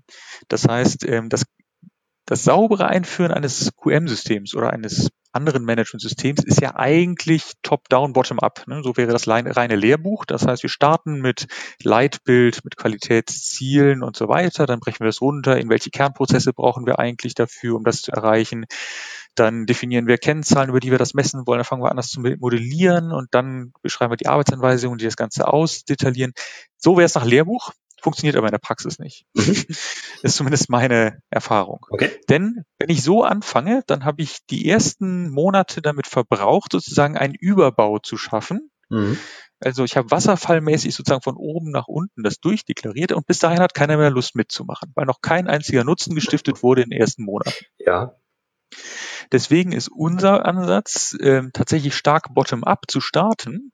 Das 0.47 0.67
heißt, 0.67 1.05
ähm, 1.05 1.29
das, 1.29 1.45
das 2.27 2.43
saubere 2.43 2.87
Einführen 2.87 3.31
eines 3.31 3.71
QM-Systems 3.77 4.53
oder 4.53 4.71
eines 4.71 5.09
anderen 5.31 5.63
Management-Systems 5.63 6.43
ist 6.43 6.59
ja 6.59 6.75
eigentlich 6.75 7.53
top-down, 7.61 8.11
bottom-up. 8.11 8.67
Ne? 8.67 8.81
So 8.83 8.97
wäre 8.97 9.13
das 9.13 9.27
reine 9.27 9.75
Lehrbuch. 9.75 10.25
Das 10.25 10.45
heißt, 10.45 10.61
wir 10.61 10.69
starten 10.69 11.21
mit 11.21 11.47
Leitbild, 11.81 12.65
mit 12.65 12.75
Qualitätszielen 12.75 14.03
und 14.03 14.17
so 14.17 14.27
weiter. 14.27 14.65
Dann 14.65 14.81
brechen 14.81 14.99
wir 14.99 15.07
das 15.07 15.21
runter. 15.21 15.57
In 15.57 15.69
welche 15.69 15.89
Kernprozesse 15.89 16.51
brauchen 16.51 16.85
wir 16.85 16.99
eigentlich 16.99 17.33
dafür, 17.33 17.75
um 17.77 17.85
das 17.85 18.01
zu 18.01 18.11
erreichen? 18.11 18.65
Dann 19.35 19.65
definieren 19.65 20.07
wir 20.07 20.17
Kennzahlen, 20.17 20.69
über 20.69 20.81
die 20.81 20.91
wir 20.91 20.97
das 20.97 21.13
messen 21.13 21.47
wollen. 21.47 21.59
Dann 21.59 21.65
fangen 21.65 21.83
wir 21.83 21.91
an, 21.91 21.97
das 21.97 22.09
zu 22.09 22.19
modellieren 22.19 23.13
und 23.13 23.29
dann 23.31 23.71
beschreiben 23.81 24.11
wir 24.11 24.17
die 24.17 24.27
Arbeitsanweisungen, 24.27 24.97
die 24.97 25.05
das 25.05 25.15
Ganze 25.15 25.47
ausdetaillieren. 25.47 26.33
So 26.77 26.97
wäre 26.97 27.05
es 27.05 27.15
nach 27.15 27.25
Lehrbuch 27.25 27.71
funktioniert 28.01 28.35
aber 28.35 28.47
in 28.47 28.51
der 28.51 28.59
Praxis 28.59 28.99
nicht. 28.99 29.25
Mhm. 29.33 29.65
ist 30.23 30.35
zumindest 30.35 30.69
meine 30.69 31.21
Erfahrung. 31.29 31.85
Okay. 31.89 32.11
Denn 32.29 32.63
wenn 32.79 32.89
ich 32.89 33.03
so 33.03 33.23
anfange, 33.23 33.83
dann 33.87 34.05
habe 34.05 34.21
ich 34.21 34.45
die 34.49 34.67
ersten 34.67 35.29
Monate 35.29 35.81
damit 35.81 36.07
verbraucht, 36.07 36.71
sozusagen 36.71 37.17
einen 37.17 37.35
Überbau 37.35 37.99
zu 37.99 38.17
schaffen. 38.17 38.71
Mhm. 38.89 39.17
Also 39.59 39.83
ich 39.83 39.97
habe 39.97 40.11
wasserfallmäßig 40.11 40.93
sozusagen 40.93 41.23
von 41.23 41.35
oben 41.35 41.71
nach 41.71 41.87
unten 41.87 42.23
das 42.23 42.39
durchdeklariert 42.39 43.11
und 43.11 43.25
bis 43.25 43.39
dahin 43.39 43.59
hat 43.59 43.73
keiner 43.73 43.97
mehr 43.97 44.11
Lust 44.11 44.35
mitzumachen, 44.35 44.91
weil 44.95 45.05
noch 45.05 45.21
kein 45.21 45.47
einziger 45.47 45.83
Nutzen 45.83 46.13
gestiftet 46.13 46.61
wurde 46.61 46.83
in 46.83 46.91
den 46.91 46.99
ersten 46.99 47.23
Monaten. 47.23 47.65
Ja. 47.79 48.15
Deswegen 49.31 49.71
ist 49.71 49.89
unser 49.89 50.45
Ansatz 50.45 51.13
äh, 51.19 51.43
tatsächlich 51.53 51.95
stark 51.95 52.33
bottom-up 52.33 52.83
zu 52.87 53.01
starten 53.01 53.71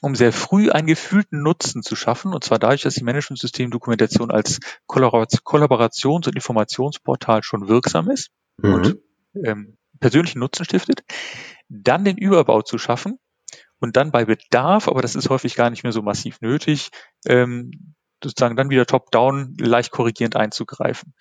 um 0.00 0.14
sehr 0.14 0.32
früh 0.32 0.70
einen 0.70 0.86
gefühlten 0.86 1.42
Nutzen 1.42 1.82
zu 1.82 1.96
schaffen, 1.96 2.32
und 2.32 2.44
zwar 2.44 2.58
dadurch, 2.58 2.82
dass 2.82 2.94
die 2.94 3.04
Management-System-Dokumentation 3.04 4.30
als 4.30 4.60
Kollaborations- 4.88 6.26
und 6.26 6.34
Informationsportal 6.34 7.42
schon 7.42 7.68
wirksam 7.68 8.10
ist 8.10 8.30
mhm. 8.58 8.74
und 8.74 8.98
ähm, 9.44 9.76
persönlichen 10.00 10.38
Nutzen 10.38 10.64
stiftet, 10.64 11.02
dann 11.68 12.04
den 12.04 12.16
Überbau 12.16 12.62
zu 12.62 12.78
schaffen 12.78 13.18
und 13.78 13.96
dann 13.96 14.10
bei 14.10 14.24
Bedarf, 14.24 14.88
aber 14.88 15.02
das 15.02 15.14
ist 15.14 15.30
häufig 15.30 15.54
gar 15.54 15.70
nicht 15.70 15.82
mehr 15.82 15.92
so 15.92 16.02
massiv 16.02 16.40
nötig, 16.40 16.90
ähm, 17.26 17.94
sozusagen 18.22 18.56
dann 18.56 18.70
wieder 18.70 18.86
top-down 18.86 19.54
leicht 19.58 19.90
korrigierend 19.90 20.36
einzugreifen. 20.36 21.14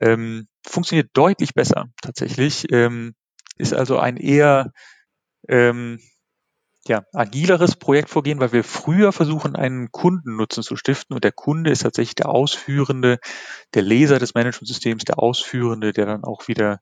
Ähm, 0.00 0.48
funktioniert 0.66 1.10
deutlich 1.12 1.54
besser 1.54 1.86
tatsächlich, 2.00 2.66
ähm, 2.72 3.14
ist 3.58 3.74
also 3.74 3.98
ein 3.98 4.16
eher 4.16 4.72
ähm, 5.48 5.98
ja, 6.86 7.04
agileres 7.12 7.76
Projektvorgehen, 7.76 8.40
weil 8.40 8.52
wir 8.52 8.64
früher 8.64 9.12
versuchen, 9.12 9.54
einen 9.54 9.92
Kundennutzen 9.92 10.62
zu 10.62 10.76
stiften 10.76 11.14
und 11.14 11.22
der 11.22 11.32
Kunde 11.32 11.70
ist 11.70 11.82
tatsächlich 11.82 12.16
der 12.16 12.28
Ausführende, 12.28 13.18
der 13.74 13.82
Leser 13.82 14.18
des 14.18 14.34
Managementsystems, 14.34 15.04
der 15.04 15.18
Ausführende, 15.18 15.92
der 15.92 16.06
dann 16.06 16.24
auch 16.24 16.48
wieder, 16.48 16.80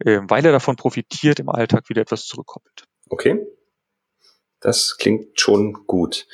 äh, 0.00 0.20
weil 0.28 0.44
er 0.44 0.52
davon 0.52 0.76
profitiert, 0.76 1.40
im 1.40 1.48
Alltag 1.48 1.88
wieder 1.88 2.02
etwas 2.02 2.26
zurückkoppelt. 2.26 2.84
Okay. 3.08 3.46
Das 4.60 4.98
klingt 4.98 5.40
schon 5.40 5.72
gut. 5.86 6.26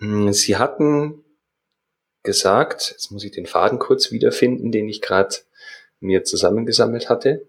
Hm, 0.00 0.32
Sie 0.32 0.56
hatten 0.56 1.24
gesagt, 2.24 2.90
jetzt 2.90 3.12
muss 3.12 3.24
ich 3.24 3.30
den 3.30 3.46
Faden 3.46 3.78
kurz 3.78 4.10
wiederfinden, 4.10 4.72
den 4.72 4.88
ich 4.88 5.00
gerade 5.00 5.36
mir 6.00 6.24
zusammengesammelt 6.24 7.08
hatte. 7.08 7.48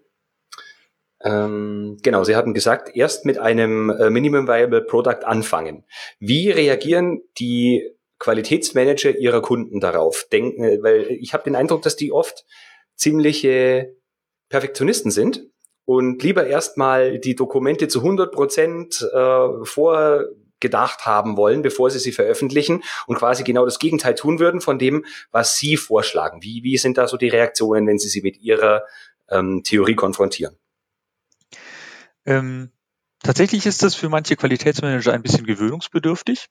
Ähm, 1.22 1.98
genau, 2.02 2.24
Sie 2.24 2.34
hatten 2.34 2.54
gesagt, 2.54 2.94
erst 2.94 3.26
mit 3.26 3.38
einem 3.38 3.90
äh, 3.90 4.10
Minimum 4.10 4.48
Viable 4.48 4.82
Product 4.82 5.24
anfangen. 5.24 5.84
Wie 6.18 6.50
reagieren 6.50 7.22
die 7.38 7.90
Qualitätsmanager 8.18 9.18
ihrer 9.18 9.42
Kunden 9.42 9.80
darauf? 9.80 10.26
Denken, 10.32 10.64
äh, 10.64 10.82
weil 10.82 11.06
ich 11.10 11.34
habe 11.34 11.44
den 11.44 11.56
Eindruck, 11.56 11.82
dass 11.82 11.96
die 11.96 12.12
oft 12.12 12.46
ziemliche 12.96 13.94
Perfektionisten 14.48 15.10
sind 15.10 15.46
und 15.84 16.22
lieber 16.22 16.46
erstmal 16.46 17.18
die 17.18 17.34
Dokumente 17.34 17.88
zu 17.88 18.00
100 18.00 18.32
Prozent 18.32 19.06
äh, 19.12 19.64
vorgedacht 19.64 21.04
haben 21.04 21.36
wollen, 21.36 21.62
bevor 21.62 21.90
sie 21.90 21.98
sie 21.98 22.12
veröffentlichen 22.12 22.82
und 23.06 23.16
quasi 23.16 23.44
genau 23.44 23.64
das 23.66 23.78
Gegenteil 23.78 24.14
tun 24.14 24.38
würden 24.38 24.60
von 24.60 24.78
dem, 24.78 25.04
was 25.32 25.56
sie 25.56 25.76
vorschlagen. 25.76 26.42
Wie, 26.42 26.62
wie 26.62 26.78
sind 26.78 26.96
da 26.96 27.08
so 27.08 27.16
die 27.16 27.28
Reaktionen, 27.28 27.86
wenn 27.86 27.98
sie 27.98 28.08
sie 28.08 28.22
mit 28.22 28.40
ihrer 28.40 28.84
ähm, 29.28 29.62
Theorie 29.64 29.96
konfrontieren? 29.96 30.59
Ähm, 32.26 32.70
tatsächlich 33.22 33.66
ist 33.66 33.82
das 33.82 33.94
für 33.94 34.08
manche 34.08 34.36
Qualitätsmanager 34.36 35.12
ein 35.12 35.22
bisschen 35.22 35.46
gewöhnungsbedürftig. 35.46 36.46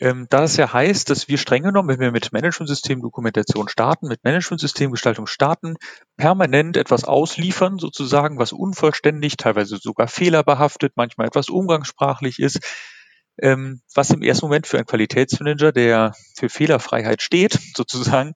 Ähm, 0.00 0.26
da 0.30 0.44
es 0.44 0.56
ja 0.56 0.72
heißt, 0.72 1.10
dass 1.10 1.26
wir 1.26 1.38
streng 1.38 1.64
genommen, 1.64 1.88
wenn 1.88 1.98
wir 1.98 2.12
mit 2.12 2.32
Management-System-Dokumentation 2.32 3.68
starten, 3.68 4.06
mit 4.06 4.22
Management-System-Gestaltung 4.22 5.26
starten, 5.26 5.74
permanent 6.16 6.76
etwas 6.76 7.02
ausliefern, 7.02 7.78
sozusagen, 7.78 8.38
was 8.38 8.52
unvollständig, 8.52 9.36
teilweise 9.36 9.78
sogar 9.78 10.06
fehlerbehaftet, 10.06 10.92
manchmal 10.94 11.26
etwas 11.26 11.48
umgangssprachlich 11.48 12.38
ist, 12.38 12.60
ähm, 13.40 13.82
was 13.92 14.10
im 14.10 14.22
ersten 14.22 14.46
Moment 14.46 14.68
für 14.68 14.76
einen 14.76 14.86
Qualitätsmanager, 14.86 15.72
der 15.72 16.14
für 16.36 16.48
Fehlerfreiheit 16.48 17.20
steht, 17.20 17.58
sozusagen, 17.76 18.34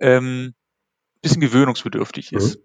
ähm, 0.00 0.54
bisschen 1.22 1.40
gewöhnungsbedürftig 1.40 2.32
ist. 2.32 2.58
Mhm. 2.58 2.64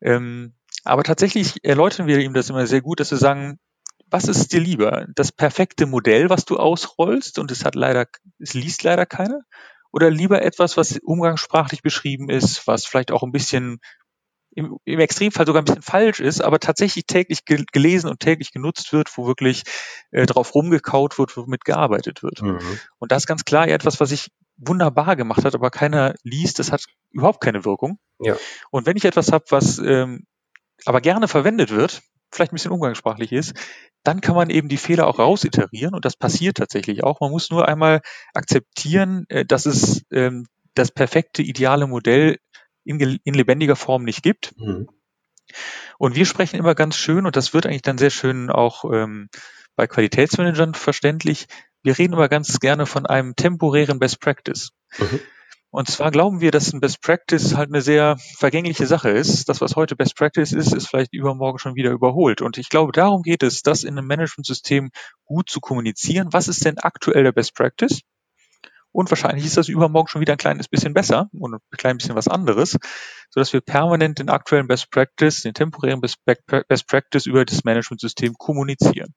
Ähm, 0.00 0.54
aber 0.86 1.02
tatsächlich 1.02 1.64
erläutern 1.64 2.06
wir 2.06 2.18
ihm 2.18 2.34
das 2.34 2.50
immer 2.50 2.66
sehr 2.66 2.80
gut, 2.80 3.00
dass 3.00 3.10
wir 3.10 3.18
sagen, 3.18 3.58
was 4.08 4.28
ist 4.28 4.52
dir 4.52 4.60
lieber? 4.60 5.06
Das 5.14 5.32
perfekte 5.32 5.86
Modell, 5.86 6.30
was 6.30 6.44
du 6.44 6.56
ausrollst 6.58 7.38
und 7.38 7.50
es 7.50 7.64
hat 7.64 7.74
leider, 7.74 8.06
es 8.38 8.54
liest 8.54 8.82
leider 8.84 9.04
keiner? 9.04 9.40
Oder 9.92 10.10
lieber 10.10 10.42
etwas, 10.42 10.76
was 10.76 10.98
umgangssprachlich 11.02 11.82
beschrieben 11.82 12.28
ist, 12.28 12.66
was 12.66 12.86
vielleicht 12.86 13.10
auch 13.10 13.22
ein 13.22 13.32
bisschen 13.32 13.78
im, 14.54 14.78
im 14.84 15.00
Extremfall 15.00 15.46
sogar 15.46 15.62
ein 15.62 15.64
bisschen 15.64 15.82
falsch 15.82 16.20
ist, 16.20 16.40
aber 16.40 16.58
tatsächlich 16.58 17.06
täglich 17.06 17.44
gelesen 17.44 18.08
und 18.08 18.20
täglich 18.20 18.52
genutzt 18.52 18.92
wird, 18.92 19.16
wo 19.16 19.26
wirklich 19.26 19.64
äh, 20.12 20.24
drauf 20.24 20.54
rumgekaut 20.54 21.18
wird, 21.18 21.36
womit 21.36 21.64
gearbeitet 21.64 22.22
wird. 22.22 22.42
Mhm. 22.42 22.60
Und 22.98 23.12
das 23.12 23.24
ist 23.24 23.26
ganz 23.26 23.44
klar 23.44 23.68
etwas, 23.68 24.00
was 24.00 24.08
sich 24.08 24.28
wunderbar 24.56 25.16
gemacht 25.16 25.44
hat, 25.44 25.54
aber 25.54 25.70
keiner 25.70 26.14
liest, 26.22 26.58
das 26.58 26.72
hat 26.72 26.84
überhaupt 27.10 27.42
keine 27.42 27.64
Wirkung. 27.64 27.98
Ja. 28.18 28.36
Und 28.70 28.86
wenn 28.86 28.96
ich 28.96 29.04
etwas 29.04 29.30
habe, 29.30 29.44
was 29.50 29.78
ähm, 29.78 30.24
aber 30.84 31.00
gerne 31.00 31.28
verwendet 31.28 31.70
wird, 31.70 32.02
vielleicht 32.30 32.52
ein 32.52 32.56
bisschen 32.56 32.72
umgangssprachlich 32.72 33.32
ist, 33.32 33.54
dann 34.02 34.20
kann 34.20 34.36
man 34.36 34.50
eben 34.50 34.68
die 34.68 34.76
Fehler 34.76 35.06
auch 35.06 35.18
rausiterieren 35.18 35.94
und 35.94 36.04
das 36.04 36.16
passiert 36.16 36.58
tatsächlich 36.58 37.02
auch. 37.02 37.20
Man 37.20 37.30
muss 37.30 37.50
nur 37.50 37.66
einmal 37.66 38.02
akzeptieren, 38.34 39.24
äh, 39.28 39.44
dass 39.44 39.66
es 39.66 40.02
ähm, 40.12 40.46
das 40.74 40.90
perfekte, 40.92 41.42
ideale 41.42 41.86
Modell 41.86 42.38
in, 42.84 43.00
in 43.00 43.34
lebendiger 43.34 43.76
Form 43.76 44.04
nicht 44.04 44.22
gibt. 44.22 44.54
Mhm. 44.58 44.88
Und 45.98 46.14
wir 46.14 46.26
sprechen 46.26 46.58
immer 46.58 46.74
ganz 46.74 46.96
schön, 46.96 47.26
und 47.26 47.36
das 47.36 47.54
wird 47.54 47.66
eigentlich 47.66 47.82
dann 47.82 47.98
sehr 47.98 48.10
schön 48.10 48.50
auch 48.50 48.84
ähm, 48.92 49.28
bei 49.74 49.86
Qualitätsmanagern 49.86 50.74
verständlich, 50.74 51.46
wir 51.82 51.98
reden 51.98 52.14
immer 52.14 52.28
ganz 52.28 52.58
gerne 52.58 52.86
von 52.86 53.06
einem 53.06 53.36
temporären 53.36 53.98
Best 53.98 54.20
Practice. 54.20 54.70
Mhm. 54.98 55.20
Und 55.76 55.90
zwar 55.90 56.10
glauben 56.10 56.40
wir, 56.40 56.52
dass 56.52 56.72
ein 56.72 56.80
Best 56.80 57.02
Practice 57.02 57.54
halt 57.54 57.68
eine 57.68 57.82
sehr 57.82 58.16
vergängliche 58.38 58.86
Sache 58.86 59.10
ist. 59.10 59.46
Das, 59.50 59.60
was 59.60 59.76
heute 59.76 59.94
Best 59.94 60.16
Practice 60.16 60.52
ist, 60.52 60.72
ist 60.72 60.88
vielleicht 60.88 61.12
übermorgen 61.12 61.58
schon 61.58 61.74
wieder 61.74 61.90
überholt. 61.90 62.40
Und 62.40 62.56
ich 62.56 62.70
glaube, 62.70 62.92
darum 62.92 63.20
geht 63.20 63.42
es, 63.42 63.60
das 63.60 63.84
in 63.84 63.98
einem 63.98 64.06
Management-System 64.06 64.88
gut 65.26 65.50
zu 65.50 65.60
kommunizieren. 65.60 66.28
Was 66.32 66.48
ist 66.48 66.64
denn 66.64 66.78
aktuell 66.78 67.24
der 67.24 67.32
Best 67.32 67.54
Practice? 67.54 68.00
Und 68.90 69.10
wahrscheinlich 69.10 69.44
ist 69.44 69.58
das 69.58 69.68
übermorgen 69.68 70.08
schon 70.08 70.22
wieder 70.22 70.32
ein 70.32 70.38
kleines 70.38 70.66
bisschen 70.66 70.94
besser 70.94 71.28
und 71.38 71.56
ein 71.56 71.60
klein 71.76 71.98
bisschen 71.98 72.14
was 72.14 72.26
anderes, 72.26 72.78
sodass 73.28 73.52
wir 73.52 73.60
permanent 73.60 74.18
den 74.18 74.30
aktuellen 74.30 74.68
Best 74.68 74.90
Practice, 74.90 75.42
den 75.42 75.52
temporären 75.52 76.00
Best 76.00 76.86
Practice 76.86 77.26
über 77.26 77.44
das 77.44 77.64
Management-System 77.64 78.32
kommunizieren. 78.38 79.12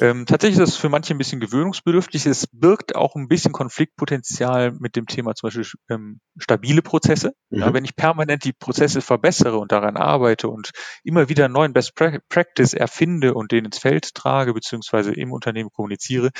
Ähm, 0.00 0.24
tatsächlich 0.24 0.58
ist 0.58 0.70
es 0.70 0.76
für 0.76 0.88
manche 0.88 1.14
ein 1.14 1.18
bisschen 1.18 1.40
gewöhnungsbedürftig. 1.40 2.24
Es 2.24 2.46
birgt 2.46 2.96
auch 2.96 3.14
ein 3.14 3.28
bisschen 3.28 3.52
Konfliktpotenzial 3.52 4.72
mit 4.72 4.96
dem 4.96 5.06
Thema 5.06 5.34
zum 5.34 5.48
Beispiel 5.48 5.66
ähm, 5.90 6.20
stabile 6.38 6.80
Prozesse. 6.80 7.34
Mhm. 7.50 7.58
Ja, 7.58 7.74
wenn 7.74 7.84
ich 7.84 7.94
permanent 7.94 8.44
die 8.44 8.54
Prozesse 8.54 9.02
verbessere 9.02 9.58
und 9.58 9.70
daran 9.70 9.96
arbeite 9.98 10.48
und 10.48 10.70
immer 11.04 11.28
wieder 11.28 11.44
einen 11.44 11.54
neuen 11.54 11.74
Best 11.74 11.94
Practice 11.94 12.72
erfinde 12.72 13.34
und 13.34 13.52
den 13.52 13.66
ins 13.66 13.78
Feld 13.78 14.14
trage, 14.14 14.54
beziehungsweise 14.54 15.12
im 15.12 15.30
Unternehmen 15.30 15.70
kommuniziere, 15.70 16.30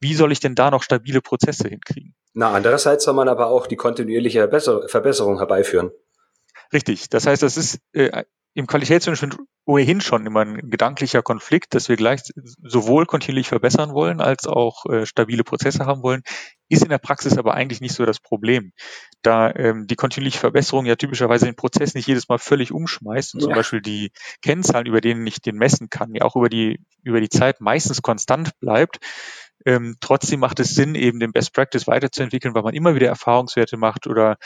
wie 0.00 0.14
soll 0.14 0.32
ich 0.32 0.40
denn 0.40 0.54
da 0.54 0.70
noch 0.70 0.82
stabile 0.82 1.20
Prozesse 1.20 1.68
hinkriegen? 1.68 2.14
Na, 2.32 2.52
andererseits 2.52 3.04
soll 3.04 3.14
man 3.14 3.28
aber 3.28 3.48
auch 3.48 3.66
die 3.66 3.76
kontinuierliche 3.76 4.48
Verbesserung 4.86 5.36
herbeiführen. 5.36 5.90
Richtig. 6.72 7.10
Das 7.10 7.26
heißt, 7.26 7.42
das 7.42 7.58
ist 7.58 7.78
äh, 7.92 8.24
im 8.54 8.66
Qualitätsmanagement 8.66 9.38
ohnehin 9.64 10.00
schon 10.00 10.26
immer 10.26 10.40
ein 10.40 10.70
gedanklicher 10.70 11.22
Konflikt, 11.22 11.74
dass 11.74 11.88
wir 11.88 11.96
gleich 11.96 12.20
sowohl 12.62 13.06
kontinuierlich 13.06 13.48
verbessern 13.48 13.94
wollen, 13.94 14.20
als 14.20 14.46
auch 14.46 14.84
äh, 14.86 15.06
stabile 15.06 15.44
Prozesse 15.44 15.86
haben 15.86 16.02
wollen, 16.02 16.22
ist 16.68 16.82
in 16.82 16.88
der 16.88 16.98
Praxis 16.98 17.38
aber 17.38 17.54
eigentlich 17.54 17.80
nicht 17.80 17.94
so 17.94 18.04
das 18.04 18.18
Problem, 18.18 18.72
da 19.22 19.54
ähm, 19.54 19.86
die 19.86 19.94
kontinuierliche 19.94 20.40
Verbesserung 20.40 20.84
ja 20.84 20.96
typischerweise 20.96 21.46
den 21.46 21.54
Prozess 21.54 21.94
nicht 21.94 22.08
jedes 22.08 22.28
Mal 22.28 22.38
völlig 22.38 22.72
umschmeißt 22.72 23.34
und 23.34 23.40
ja. 23.40 23.46
zum 23.46 23.54
Beispiel 23.54 23.80
die 23.80 24.10
Kennzahlen, 24.42 24.86
über 24.86 25.00
denen 25.00 25.26
ich 25.26 25.40
den 25.40 25.56
messen 25.56 25.88
kann, 25.88 26.14
ja 26.14 26.24
auch 26.24 26.36
über 26.36 26.48
die 26.48 26.80
über 27.04 27.20
die 27.20 27.28
Zeit 27.28 27.60
meistens 27.60 28.02
konstant 28.02 28.58
bleibt. 28.58 28.98
Ähm, 29.64 29.96
trotzdem 30.00 30.40
macht 30.40 30.58
es 30.58 30.74
Sinn, 30.74 30.96
eben 30.96 31.20
den 31.20 31.32
Best 31.32 31.54
Practice 31.54 31.86
weiterzuentwickeln, 31.86 32.54
weil 32.54 32.62
man 32.62 32.74
immer 32.74 32.96
wieder 32.96 33.06
Erfahrungswerte 33.06 33.76
macht 33.76 34.08
oder 34.08 34.36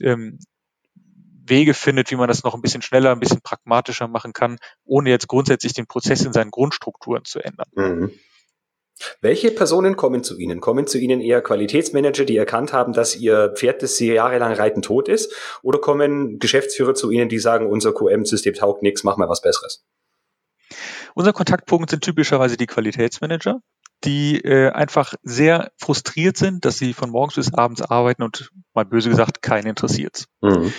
ähm, 0.00 0.38
Wege 1.50 1.74
findet, 1.74 2.10
wie 2.10 2.16
man 2.16 2.28
das 2.28 2.44
noch 2.44 2.54
ein 2.54 2.62
bisschen 2.62 2.82
schneller, 2.82 3.12
ein 3.12 3.20
bisschen 3.20 3.42
pragmatischer 3.42 4.08
machen 4.08 4.32
kann, 4.32 4.58
ohne 4.84 5.10
jetzt 5.10 5.28
grundsätzlich 5.28 5.74
den 5.74 5.86
Prozess 5.86 6.24
in 6.24 6.32
seinen 6.32 6.50
Grundstrukturen 6.50 7.24
zu 7.24 7.40
ändern. 7.40 7.68
Mhm. 7.74 8.12
Welche 9.20 9.50
Personen 9.50 9.96
kommen 9.96 10.22
zu 10.22 10.38
Ihnen? 10.38 10.60
Kommen 10.60 10.86
zu 10.86 10.98
Ihnen 10.98 11.20
eher 11.20 11.40
Qualitätsmanager, 11.40 12.24
die 12.24 12.36
erkannt 12.36 12.72
haben, 12.72 12.92
dass 12.92 13.16
ihr 13.16 13.52
Pferd, 13.56 13.82
das 13.82 13.96
sie 13.96 14.12
jahrelang 14.12 14.52
reiten, 14.52 14.82
tot 14.82 15.08
ist? 15.08 15.34
Oder 15.62 15.78
kommen 15.78 16.38
Geschäftsführer 16.38 16.94
zu 16.94 17.10
Ihnen, 17.10 17.28
die 17.28 17.38
sagen, 17.38 17.66
unser 17.66 17.94
QM-System 17.94 18.54
taugt 18.54 18.82
nichts, 18.82 19.02
mach 19.02 19.16
mal 19.16 19.28
was 19.28 19.40
Besseres? 19.40 19.84
Unser 21.14 21.32
Kontaktpunkt 21.32 21.90
sind 21.90 22.04
typischerweise 22.04 22.56
die 22.56 22.66
Qualitätsmanager, 22.66 23.60
die 24.04 24.40
äh, 24.40 24.70
einfach 24.70 25.14
sehr 25.22 25.72
frustriert 25.76 26.36
sind, 26.36 26.64
dass 26.64 26.78
sie 26.78 26.92
von 26.92 27.10
morgens 27.10 27.34
bis 27.34 27.54
abends 27.54 27.82
arbeiten 27.82 28.22
und 28.22 28.50
mal 28.74 28.84
böse 28.84 29.10
gesagt 29.10 29.42
keinen 29.42 29.66
interessiert. 29.66 30.26
Mhm. 30.40 30.72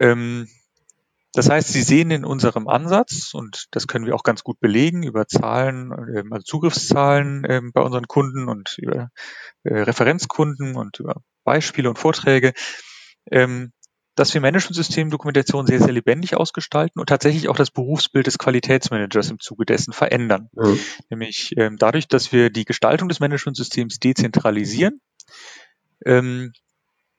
Ähm, 0.00 0.48
das 1.36 1.50
heißt, 1.50 1.68
Sie 1.68 1.82
sehen 1.82 2.10
in 2.10 2.24
unserem 2.24 2.66
Ansatz, 2.66 3.34
und 3.34 3.66
das 3.72 3.86
können 3.86 4.06
wir 4.06 4.14
auch 4.14 4.22
ganz 4.22 4.42
gut 4.42 4.58
belegen 4.58 5.02
über 5.02 5.28
Zahlen, 5.28 5.92
ähm, 6.16 6.32
also 6.32 6.44
Zugriffszahlen 6.44 7.46
ähm, 7.46 7.72
bei 7.74 7.82
unseren 7.82 8.08
Kunden 8.08 8.48
und 8.48 8.78
über 8.78 9.10
äh, 9.64 9.80
Referenzkunden 9.80 10.76
und 10.76 10.98
über 10.98 11.20
Beispiele 11.44 11.90
und 11.90 11.98
Vorträge, 11.98 12.54
ähm, 13.30 13.72
dass 14.14 14.32
wir 14.32 14.40
Management-System-Dokumentation 14.40 15.66
sehr, 15.66 15.80
sehr 15.80 15.92
lebendig 15.92 16.38
ausgestalten 16.38 17.00
und 17.00 17.10
tatsächlich 17.10 17.50
auch 17.50 17.56
das 17.56 17.70
Berufsbild 17.70 18.26
des 18.26 18.38
Qualitätsmanagers 18.38 19.30
im 19.30 19.38
Zuge 19.38 19.66
dessen 19.66 19.92
verändern. 19.92 20.48
Mhm. 20.54 20.80
Nämlich 21.10 21.54
dadurch, 21.76 22.08
dass 22.08 22.32
wir 22.32 22.48
die 22.48 22.64
Gestaltung 22.64 23.10
des 23.10 23.20
Management-Systems 23.20 23.98
dezentralisieren, 23.98 25.02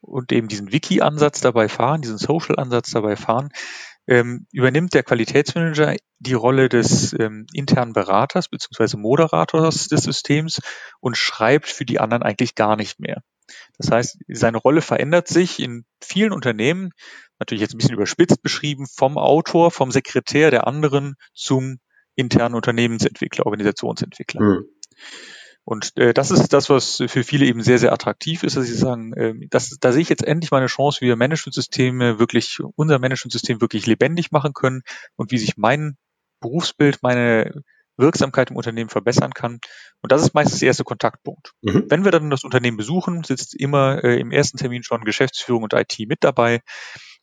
und 0.01 0.31
eben 0.31 0.47
diesen 0.47 0.71
Wiki-Ansatz 0.71 1.41
dabei 1.41 1.69
fahren, 1.69 2.01
diesen 2.01 2.17
Social-Ansatz 2.17 2.91
dabei 2.91 3.15
fahren, 3.15 3.49
ähm, 4.07 4.47
übernimmt 4.51 4.93
der 4.93 5.03
Qualitätsmanager 5.03 5.95
die 6.19 6.33
Rolle 6.33 6.69
des 6.69 7.13
ähm, 7.19 7.45
internen 7.53 7.93
Beraters 7.93 8.47
bzw. 8.49 8.97
Moderators 8.97 9.87
des 9.87 10.03
Systems 10.03 10.61
und 10.99 11.17
schreibt 11.17 11.67
für 11.67 11.85
die 11.85 11.99
anderen 11.99 12.23
eigentlich 12.23 12.55
gar 12.55 12.75
nicht 12.75 12.99
mehr. 12.99 13.21
Das 13.77 13.91
heißt, 13.91 14.17
seine 14.27 14.57
Rolle 14.57 14.81
verändert 14.81 15.27
sich 15.27 15.59
in 15.59 15.85
vielen 16.01 16.31
Unternehmen, 16.31 16.91
natürlich 17.39 17.61
jetzt 17.61 17.73
ein 17.73 17.77
bisschen 17.77 17.95
überspitzt 17.95 18.41
beschrieben, 18.41 18.85
vom 18.87 19.17
Autor, 19.17 19.71
vom 19.71 19.91
Sekretär 19.91 20.51
der 20.51 20.67
anderen 20.67 21.15
zum 21.33 21.79
internen 22.15 22.55
Unternehmensentwickler, 22.55 23.45
Organisationsentwickler. 23.45 24.41
Mhm. 24.41 24.65
Und 25.67 25.97
äh, 25.97 26.13
das 26.13 26.31
ist 26.31 26.53
das, 26.53 26.69
was 26.69 27.03
für 27.07 27.25
viele 27.25 27.45
eben 27.45 27.61
sehr, 27.61 27.77
sehr 27.77 27.91
attraktiv 27.91 28.43
ist, 28.43 28.55
dass 28.55 28.67
sie 28.67 28.73
sagen, 28.73 29.11
äh, 29.11 29.33
das, 29.49 29.77
da 29.81 29.91
sehe 29.91 30.01
ich 30.01 30.07
jetzt 30.07 30.23
endlich 30.23 30.49
mal 30.49 30.59
eine 30.59 30.67
Chance, 30.67 31.01
wie 31.01 31.07
wir 31.07 31.17
Managementsysteme 31.17 32.19
wirklich, 32.19 32.59
unser 32.77 32.99
Managementsystem 32.99 33.59
wirklich 33.59 33.85
lebendig 33.85 34.31
machen 34.31 34.53
können 34.53 34.83
und 35.17 35.29
wie 35.29 35.37
sich 35.37 35.57
mein 35.57 35.97
Berufsbild, 36.39 36.99
meine 37.03 37.63
Wirksamkeit 37.97 38.49
im 38.49 38.55
Unternehmen 38.55 38.89
verbessern 38.89 39.33
kann. 39.33 39.59
Und 40.01 40.13
das 40.13 40.21
ist 40.21 40.33
meistens 40.33 40.59
der 40.59 40.67
erste 40.67 40.85
Kontaktpunkt. 40.85 41.51
Mhm. 41.61 41.87
Wenn 41.89 42.05
wir 42.05 42.11
dann 42.11 42.29
das 42.29 42.45
Unternehmen 42.45 42.77
besuchen, 42.77 43.25
sitzt 43.25 43.53
immer 43.53 44.01
äh, 44.05 44.21
im 44.21 44.31
ersten 44.31 44.57
Termin 44.57 44.83
schon 44.83 45.03
Geschäftsführung 45.03 45.63
und 45.63 45.73
IT 45.73 45.99
mit 46.07 46.23
dabei, 46.23 46.61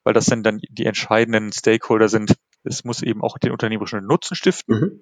weil 0.02 0.12
das 0.12 0.26
dann, 0.26 0.42
dann 0.42 0.60
die 0.68 0.84
entscheidenden 0.84 1.50
Stakeholder 1.50 2.10
sind, 2.10 2.34
Es 2.62 2.84
muss 2.84 3.02
eben 3.02 3.22
auch 3.22 3.38
den 3.38 3.52
unternehmerischen 3.52 4.04
Nutzen 4.04 4.34
stiften. 4.34 4.78
Mhm. 4.78 5.00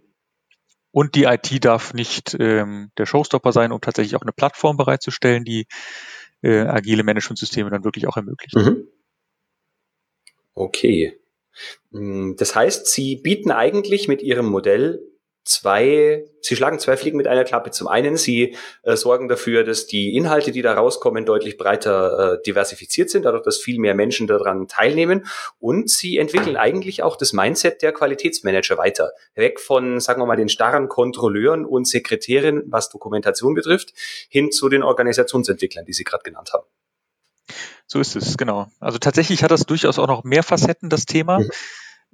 Und 0.92 1.14
die 1.14 1.24
IT 1.24 1.64
darf 1.64 1.94
nicht 1.94 2.36
ähm, 2.38 2.90
der 2.98 3.06
Showstopper 3.06 3.52
sein, 3.52 3.72
um 3.72 3.80
tatsächlich 3.80 4.14
auch 4.14 4.22
eine 4.22 4.32
Plattform 4.32 4.76
bereitzustellen, 4.76 5.44
die 5.44 5.66
äh, 6.42 6.60
agile 6.60 7.02
Managementsysteme 7.02 7.70
dann 7.70 7.84
wirklich 7.84 8.06
auch 8.06 8.16
ermöglicht. 8.16 8.54
Mhm. 8.54 8.86
Okay. 10.54 11.18
Hm, 11.92 12.36
das 12.36 12.54
heißt, 12.54 12.86
Sie 12.86 13.16
bieten 13.16 13.50
eigentlich 13.50 14.06
mit 14.06 14.22
Ihrem 14.22 14.46
Modell 14.46 15.00
zwei, 15.44 16.24
sie 16.40 16.56
schlagen 16.56 16.78
zwei 16.78 16.96
Fliegen 16.96 17.16
mit 17.16 17.26
einer 17.26 17.44
Klappe. 17.44 17.70
Zum 17.70 17.88
einen, 17.88 18.16
sie 18.16 18.56
äh, 18.82 18.96
sorgen 18.96 19.28
dafür, 19.28 19.64
dass 19.64 19.86
die 19.86 20.16
Inhalte, 20.16 20.52
die 20.52 20.62
da 20.62 20.74
rauskommen, 20.74 21.26
deutlich 21.26 21.56
breiter 21.56 22.34
äh, 22.34 22.42
diversifiziert 22.42 23.10
sind, 23.10 23.24
dadurch, 23.24 23.42
dass 23.42 23.58
viel 23.58 23.78
mehr 23.78 23.94
Menschen 23.94 24.26
daran 24.26 24.68
teilnehmen. 24.68 25.26
Und 25.58 25.90
sie 25.90 26.18
entwickeln 26.18 26.56
eigentlich 26.56 27.02
auch 27.02 27.16
das 27.16 27.32
Mindset 27.32 27.82
der 27.82 27.92
Qualitätsmanager 27.92 28.78
weiter. 28.78 29.12
Weg 29.34 29.60
von, 29.60 30.00
sagen 30.00 30.22
wir 30.22 30.26
mal, 30.26 30.36
den 30.36 30.48
starren 30.48 30.88
Kontrolleuren 30.88 31.64
und 31.64 31.88
Sekretärinnen, 31.88 32.64
was 32.66 32.88
Dokumentation 32.88 33.54
betrifft, 33.54 33.92
hin 34.28 34.52
zu 34.52 34.68
den 34.68 34.82
Organisationsentwicklern, 34.82 35.84
die 35.84 35.92
Sie 35.92 36.04
gerade 36.04 36.22
genannt 36.22 36.52
haben. 36.52 36.66
So 37.86 38.00
ist 38.00 38.16
es, 38.16 38.36
genau. 38.36 38.68
Also 38.80 38.98
tatsächlich 38.98 39.42
hat 39.42 39.50
das 39.50 39.66
durchaus 39.66 39.98
auch 39.98 40.06
noch 40.06 40.24
mehr 40.24 40.42
Facetten, 40.42 40.88
das 40.88 41.04
Thema. 41.04 41.40
Mhm. 41.40 41.50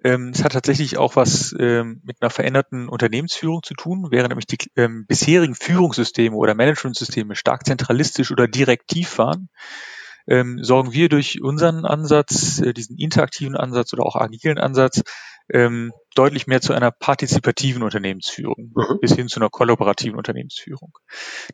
Ähm, 0.05 0.31
es 0.35 0.45
hat 0.45 0.53
tatsächlich 0.53 0.97
auch 0.97 1.17
was 1.17 1.55
ähm, 1.59 2.01
mit 2.05 2.23
einer 2.23 2.31
veränderten 2.31 2.89
Unternehmensführung 2.89 3.63
zu 3.63 3.75
tun, 3.75 4.09
während 4.11 4.29
nämlich 4.29 4.47
die 4.47 4.59
ähm, 4.77 5.07
bisherigen 5.07 5.55
Führungssysteme 5.55 6.37
oder 6.37 6.55
Managementsysteme 6.55 7.35
stark 7.35 7.67
zentralistisch 7.67 8.31
oder 8.31 8.47
direktiv 8.47 9.19
waren, 9.19 9.49
ähm, 10.29 10.63
sorgen 10.63 10.93
wir 10.93 11.09
durch 11.09 11.43
unseren 11.43 11.85
Ansatz, 11.85 12.61
äh, 12.61 12.73
diesen 12.73 12.97
interaktiven 12.97 13.57
Ansatz 13.57 13.93
oder 13.93 14.05
auch 14.05 14.15
agilen 14.15 14.59
Ansatz, 14.59 15.03
ähm, 15.53 15.93
deutlich 16.15 16.47
mehr 16.47 16.61
zu 16.61 16.73
einer 16.73 16.91
partizipativen 16.91 17.83
Unternehmensführung 17.83 18.73
mhm. 18.75 18.99
bis 19.01 19.15
hin 19.15 19.29
zu 19.29 19.41
einer 19.41 19.51
kollaborativen 19.51 20.17
Unternehmensführung. 20.17 20.93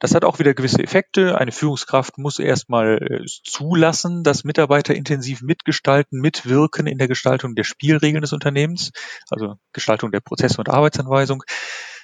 Das 0.01 0.15
hat 0.15 0.25
auch 0.25 0.39
wieder 0.39 0.55
gewisse 0.55 0.83
Effekte. 0.83 1.39
Eine 1.39 1.53
Führungskraft 1.53 2.19
muss 2.19 2.39
erstmal 2.39 2.99
äh, 3.03 3.25
zulassen, 3.45 4.25
dass 4.25 4.45
Mitarbeiter 4.45 4.95
intensiv 4.95 5.43
mitgestalten, 5.43 6.21
mitwirken 6.21 6.87
in 6.87 6.99
der 6.99 7.09
Gestaltung 7.09 7.55
der 7.55 7.65
Spielregeln 7.65 8.23
des 8.23 8.33
Unternehmens, 8.33 8.91
also 9.31 9.55
Gestaltung 9.73 10.11
der 10.11 10.21
Prozesse 10.21 10.59
und 10.59 10.69
Arbeitsanweisung. 10.69 11.43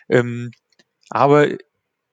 Ähm, 0.08 0.50
aber 1.08 1.48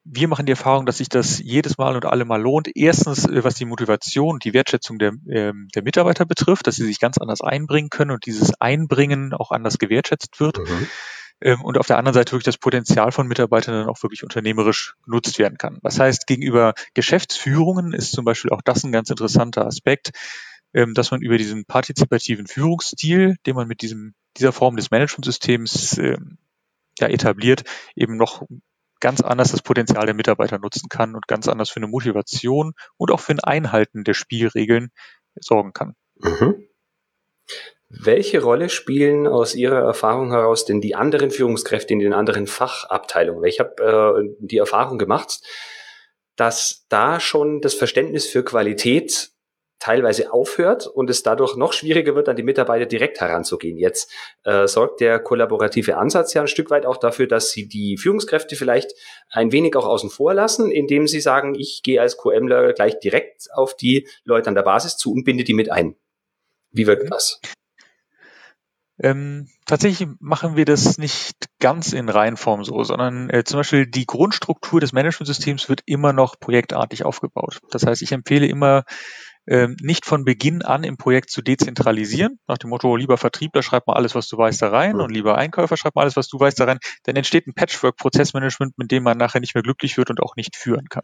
wir 0.09 0.27
machen 0.27 0.45
die 0.45 0.51
Erfahrung, 0.51 0.85
dass 0.85 0.97
sich 0.97 1.09
das 1.09 1.39
jedes 1.39 1.77
Mal 1.77 1.95
und 1.95 2.05
alle 2.05 2.23
Mal 2.23 2.41
lohnt. 2.41 2.69
Erstens, 2.75 3.25
äh, 3.25 3.43
was 3.43 3.55
die 3.55 3.65
Motivation 3.65 4.35
und 4.35 4.45
die 4.45 4.53
Wertschätzung 4.53 4.99
der, 4.99 5.13
ähm, 5.29 5.67
der 5.75 5.83
Mitarbeiter 5.83 6.25
betrifft, 6.25 6.67
dass 6.67 6.77
sie 6.77 6.85
sich 6.85 6.99
ganz 6.99 7.17
anders 7.17 7.41
einbringen 7.41 7.89
können 7.89 8.11
und 8.11 8.25
dieses 8.25 8.53
Einbringen 8.59 9.33
auch 9.33 9.51
anders 9.51 9.77
gewertschätzt 9.77 10.39
wird. 10.39 10.59
Mhm. 10.59 10.87
Ähm, 11.41 11.61
und 11.61 11.77
auf 11.77 11.87
der 11.87 11.97
anderen 11.97 12.13
Seite 12.13 12.31
wirklich 12.31 12.45
das 12.45 12.57
Potenzial 12.57 13.11
von 13.11 13.27
Mitarbeitern 13.27 13.75
dann 13.75 13.89
auch 13.89 14.01
wirklich 14.01 14.23
unternehmerisch 14.23 14.95
genutzt 15.03 15.39
werden 15.39 15.57
kann. 15.57 15.79
Das 15.83 15.99
heißt, 15.99 16.25
gegenüber 16.25 16.73
Geschäftsführungen 16.93 17.93
ist 17.93 18.13
zum 18.13 18.23
Beispiel 18.23 18.51
auch 18.51 18.61
das 18.63 18.83
ein 18.83 18.93
ganz 18.93 19.09
interessanter 19.09 19.65
Aspekt, 19.65 20.11
ähm, 20.73 20.93
dass 20.93 21.11
man 21.11 21.21
über 21.21 21.37
diesen 21.37 21.65
partizipativen 21.65 22.47
Führungsstil, 22.47 23.35
den 23.45 23.55
man 23.55 23.67
mit 23.67 23.81
diesem, 23.81 24.13
dieser 24.37 24.53
Form 24.53 24.77
des 24.77 24.89
Managementsystems 24.89 25.99
ja, 26.99 27.07
etabliert, 27.07 27.63
eben 27.95 28.17
noch 28.17 28.43
ganz 28.99 29.21
anders 29.21 29.51
das 29.51 29.61
Potenzial 29.61 30.05
der 30.05 30.15
Mitarbeiter 30.15 30.59
nutzen 30.59 30.89
kann 30.89 31.15
und 31.15 31.27
ganz 31.27 31.47
anders 31.47 31.69
für 31.69 31.77
eine 31.77 31.87
Motivation 31.87 32.73
und 32.97 33.11
auch 33.11 33.19
für 33.19 33.33
ein 33.33 33.39
Einhalten 33.39 34.03
der 34.03 34.13
Spielregeln 34.13 34.89
sorgen 35.35 35.73
kann. 35.73 35.95
Mhm. 36.15 36.67
Welche 37.89 38.41
Rolle 38.41 38.67
spielen 38.67 39.27
aus 39.27 39.55
Ihrer 39.55 39.79
Erfahrung 39.79 40.31
heraus 40.31 40.65
denn 40.65 40.81
die 40.81 40.95
anderen 40.95 41.31
Führungskräfte 41.31 41.93
in 41.93 41.99
den 41.99 42.13
anderen 42.13 42.45
Fachabteilungen? 42.45 43.45
Ich 43.45 43.59
habe 43.59 44.19
äh, 44.19 44.35
die 44.39 44.57
Erfahrung 44.57 44.97
gemacht, 44.97 45.39
dass 46.35 46.85
da 46.89 47.19
schon 47.19 47.61
das 47.61 47.73
Verständnis 47.73 48.27
für 48.27 48.43
Qualität 48.43 49.31
teilweise 49.79 50.33
aufhört 50.33 50.87
und 50.87 51.09
es 51.09 51.23
dadurch 51.23 51.55
noch 51.55 51.73
schwieriger 51.73 52.15
wird, 52.15 52.29
an 52.29 52.35
die 52.35 52.43
Mitarbeiter 52.43 52.85
direkt 52.85 53.21
heranzugehen. 53.21 53.77
Jetzt 53.77 54.11
äh, 54.43 54.67
sorgt 54.67 55.01
der 55.01 55.19
kollaborative 55.19 55.97
Ansatz 55.97 56.33
ja 56.33 56.41
ein 56.41 56.47
Stück 56.47 56.69
weit 56.71 56.85
auch 56.85 56.97
dafür, 56.97 57.27
dass 57.27 57.51
sie 57.51 57.67
die 57.67 57.97
Führungskräfte 57.97 58.55
vielleicht 58.55 58.93
ein 59.29 59.51
wenig 59.51 59.75
auch 59.75 59.85
außen 59.85 60.09
vor 60.09 60.33
lassen, 60.33 60.71
indem 60.71 61.07
sie 61.07 61.21
sagen, 61.21 61.55
ich 61.55 61.81
gehe 61.83 62.01
als 62.01 62.17
QMler 62.17 62.73
gleich 62.73 62.99
direkt 62.99 63.47
auf 63.53 63.75
die 63.75 64.07
Leute 64.23 64.49
an 64.49 64.55
der 64.55 64.63
Basis 64.63 64.97
zu 64.97 65.11
und 65.11 65.23
binde 65.23 65.43
die 65.43 65.53
mit 65.53 65.71
ein. 65.71 65.95
Wie 66.71 66.87
wirkt 66.87 67.11
das? 67.11 67.39
Ähm, 68.99 69.47
tatsächlich 69.67 70.09
machen 70.19 70.55
wir 70.55 70.65
das 70.65 70.97
nicht 70.97 71.35
ganz 71.59 71.93
in 71.93 72.09
Reihenform 72.09 72.63
so, 72.63 72.83
sondern 72.83 73.29
äh, 73.29 73.43
zum 73.43 73.59
Beispiel 73.59 73.85
die 73.85 74.07
Grundstruktur 74.07 74.79
des 74.79 74.91
Managementsystems 74.91 75.69
wird 75.69 75.81
immer 75.85 76.13
noch 76.13 76.39
projektartig 76.39 77.05
aufgebaut. 77.05 77.59
Das 77.69 77.85
heißt, 77.85 78.01
ich 78.01 78.11
empfehle 78.11 78.47
immer 78.47 78.85
nicht 79.47 80.05
von 80.05 80.25
Beginn 80.25 80.61
an 80.61 80.83
im 80.83 80.97
Projekt 80.97 81.29
zu 81.29 81.41
dezentralisieren, 81.41 82.37
nach 82.47 82.57
dem 82.57 82.69
Motto, 82.69 82.97
lieber 82.97 83.17
Vertriebler, 83.17 83.63
schreib 83.63 83.87
mal 83.87 83.93
alles, 83.93 84.13
was 84.13 84.27
du 84.27 84.37
weißt, 84.37 84.61
da 84.61 84.69
rein. 84.69 84.99
Und 84.99 85.11
lieber 85.11 85.37
Einkäufer, 85.37 85.77
schreib 85.77 85.95
mal 85.95 86.01
alles, 86.01 86.17
was 86.17 86.27
du 86.27 86.37
weißt, 86.37 86.59
da 86.59 86.65
rein, 86.65 86.79
dann 87.03 87.15
entsteht 87.15 87.47
ein 87.47 87.53
Patchwork-Prozessmanagement, 87.53 88.77
mit 88.77 88.91
dem 88.91 89.03
man 89.03 89.17
nachher 89.17 89.39
nicht 89.39 89.55
mehr 89.55 89.63
glücklich 89.63 89.97
wird 89.97 90.09
und 90.09 90.21
auch 90.21 90.35
nicht 90.35 90.57
führen 90.57 90.89
kann. 90.89 91.03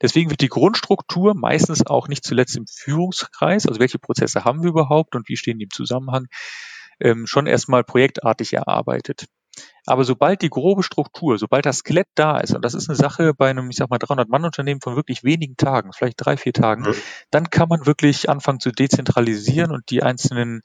Deswegen 0.00 0.30
wird 0.30 0.40
die 0.40 0.48
Grundstruktur 0.48 1.34
meistens 1.34 1.86
auch 1.86 2.08
nicht 2.08 2.24
zuletzt 2.24 2.56
im 2.56 2.66
Führungskreis, 2.66 3.66
also 3.66 3.78
welche 3.78 3.98
Prozesse 3.98 4.44
haben 4.44 4.62
wir 4.62 4.70
überhaupt 4.70 5.14
und 5.14 5.28
wie 5.28 5.36
stehen 5.36 5.58
die 5.58 5.64
im 5.64 5.70
Zusammenhang, 5.70 6.28
ähm, 6.98 7.26
schon 7.26 7.46
erstmal 7.46 7.84
projektartig 7.84 8.54
erarbeitet. 8.54 9.26
Aber 9.86 10.04
sobald 10.04 10.42
die 10.42 10.50
grobe 10.50 10.82
Struktur, 10.82 11.38
sobald 11.38 11.64
das 11.64 11.78
Skelett 11.78 12.08
da 12.14 12.38
ist, 12.38 12.54
und 12.54 12.64
das 12.64 12.74
ist 12.74 12.88
eine 12.88 12.96
Sache 12.96 13.34
bei 13.34 13.50
einem, 13.50 13.70
ich 13.70 13.76
sag 13.76 13.88
mal, 13.88 13.98
300-Mann-Unternehmen 13.98 14.80
von 14.80 14.96
wirklich 14.96 15.22
wenigen 15.22 15.56
Tagen, 15.56 15.92
vielleicht 15.92 16.16
drei, 16.18 16.36
vier 16.36 16.52
Tagen, 16.52 16.82
mhm. 16.82 16.94
dann 17.30 17.50
kann 17.50 17.68
man 17.68 17.86
wirklich 17.86 18.28
anfangen 18.28 18.60
zu 18.60 18.72
dezentralisieren 18.72 19.70
und 19.70 19.90
die 19.90 20.02
einzelnen 20.02 20.62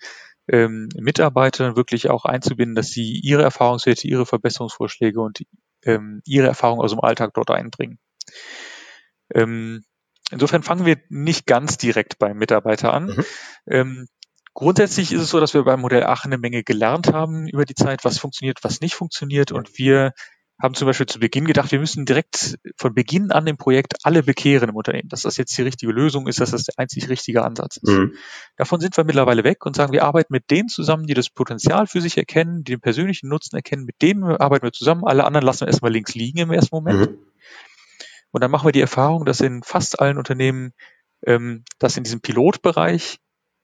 ähm, 0.48 0.90
Mitarbeiter 0.96 1.76
wirklich 1.76 2.10
auch 2.10 2.26
einzubinden, 2.26 2.76
dass 2.76 2.90
sie 2.90 3.20
ihre 3.24 3.44
Erfahrungswerte, 3.44 4.08
ihre 4.08 4.26
Verbesserungsvorschläge 4.26 5.22
und 5.22 5.40
ähm, 5.84 6.22
ihre 6.26 6.48
Erfahrungen 6.48 6.82
aus 6.82 6.92
dem 6.92 7.00
Alltag 7.00 7.34
dort 7.34 7.52
einbringen. 7.52 8.00
Ähm, 9.34 9.84
insofern 10.32 10.64
fangen 10.64 10.86
wir 10.86 10.98
nicht 11.10 11.46
ganz 11.46 11.78
direkt 11.78 12.20
beim 12.20 12.38
Mitarbeiter 12.38 12.94
an. 12.94 13.06
Mhm. 13.06 13.26
Ähm, 13.68 14.08
Grundsätzlich 14.54 15.14
ist 15.14 15.22
es 15.22 15.30
so, 15.30 15.40
dass 15.40 15.54
wir 15.54 15.64
beim 15.64 15.80
Modell 15.80 16.04
Aachen 16.04 16.32
eine 16.32 16.38
Menge 16.42 16.64
gelernt 16.64 17.14
haben 17.14 17.48
über 17.48 17.66
die 17.66 17.76
Zeit, 17.76 18.04
was 18.04 18.20
funktioniert, 18.20 18.60
was 18.64 18.82
nicht 18.82 18.96
funktioniert. 18.96 19.52
Und 19.52 19.78
wir 19.78 20.12
haben 20.62 20.76
zum 20.76 20.86
Beispiel 20.86 21.06
zu 21.06 21.20
Beginn 21.20 21.46
gedacht, 21.46 21.72
wir 21.72 21.80
müssen 21.80 22.06
direkt 22.06 22.60
von 22.78 22.94
Beginn 22.94 23.32
an 23.32 23.48
im 23.48 23.58
Projekt 23.58 23.96
alle 24.04 24.22
bekehren 24.22 24.70
im 24.70 24.76
Unternehmen. 24.76 25.10
Dass 25.10 25.22
das 25.24 25.38
jetzt 25.38 25.58
die 25.58 25.64
richtige 25.64 25.92
Lösung 25.92 26.28
ist, 26.28 26.40
dass 26.40 26.52
das 26.52 26.66
der 26.66 26.76
einzig 26.78 27.10
richtige 27.10 27.44
Ansatz 27.44 27.78
ist. 27.78 27.90
Mhm. 27.90 28.14
Davon 28.58 28.80
sind 28.80 28.96
wir 28.96 29.04
mittlerweile 29.04 29.44
weg 29.44 29.66
und 29.66 29.76
sagen, 29.76 29.94
wir 29.94 30.04
arbeiten 30.04 30.34
mit 30.34 30.52
denen 30.52 30.68
zusammen, 30.68 31.08
die 31.08 31.14
das 31.14 31.30
Potenzial 31.30 31.88
für 31.88 32.02
sich 32.02 32.18
erkennen, 32.18 32.64
die 32.64 32.74
den 32.74 32.82
persönlichen 32.82 33.30
Nutzen 33.30 33.56
erkennen. 33.56 33.86
Mit 33.86 34.02
denen 34.02 34.24
arbeiten 34.24 34.66
wir 34.66 34.74
zusammen. 34.74 35.04
Alle 35.06 35.24
anderen 35.24 35.46
lassen 35.46 35.62
wir 35.62 35.68
erstmal 35.68 35.92
links 35.92 36.14
liegen 36.14 36.40
im 36.40 36.52
ersten 36.52 36.76
Moment. 36.76 37.00
Mhm. 37.00 37.18
Und 38.32 38.42
dann 38.42 38.52
machen 38.52 38.68
wir 38.68 38.72
die 38.72 38.82
Erfahrung, 38.82 39.26
dass 39.26 39.42
in 39.42 39.64
fast 39.64 40.00
allen 40.00 40.18
Unternehmen 40.18 40.74
ähm, 41.26 41.64
dass 41.80 41.98
in 41.98 42.04
diesem 42.04 42.22
Pilotbereich 42.22 43.20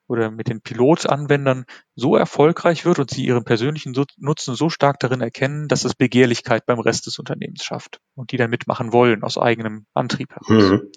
oder 0.07 0.31
mit 0.31 0.47
den 0.47 0.61
Pilotanwendern 0.61 1.65
so 1.95 2.15
erfolgreich 2.15 2.85
wird 2.85 2.99
und 2.99 3.11
sie 3.11 3.25
ihren 3.25 3.43
persönlichen 3.43 3.93
Nutzen 4.17 4.55
so 4.55 4.69
stark 4.69 4.99
darin 4.99 5.21
erkennen, 5.21 5.67
dass 5.67 5.85
es 5.85 5.95
Begehrlichkeit 5.95 6.65
beim 6.65 6.79
Rest 6.79 7.05
des 7.07 7.19
Unternehmens 7.19 7.63
schafft 7.63 7.99
und 8.15 8.31
die 8.31 8.37
dann 8.37 8.49
mitmachen 8.49 8.93
wollen 8.93 9.23
aus 9.23 9.37
eigenem 9.37 9.85
Antrieb 9.93 10.31
heraus. 10.31 10.71
Mhm. 10.71 10.91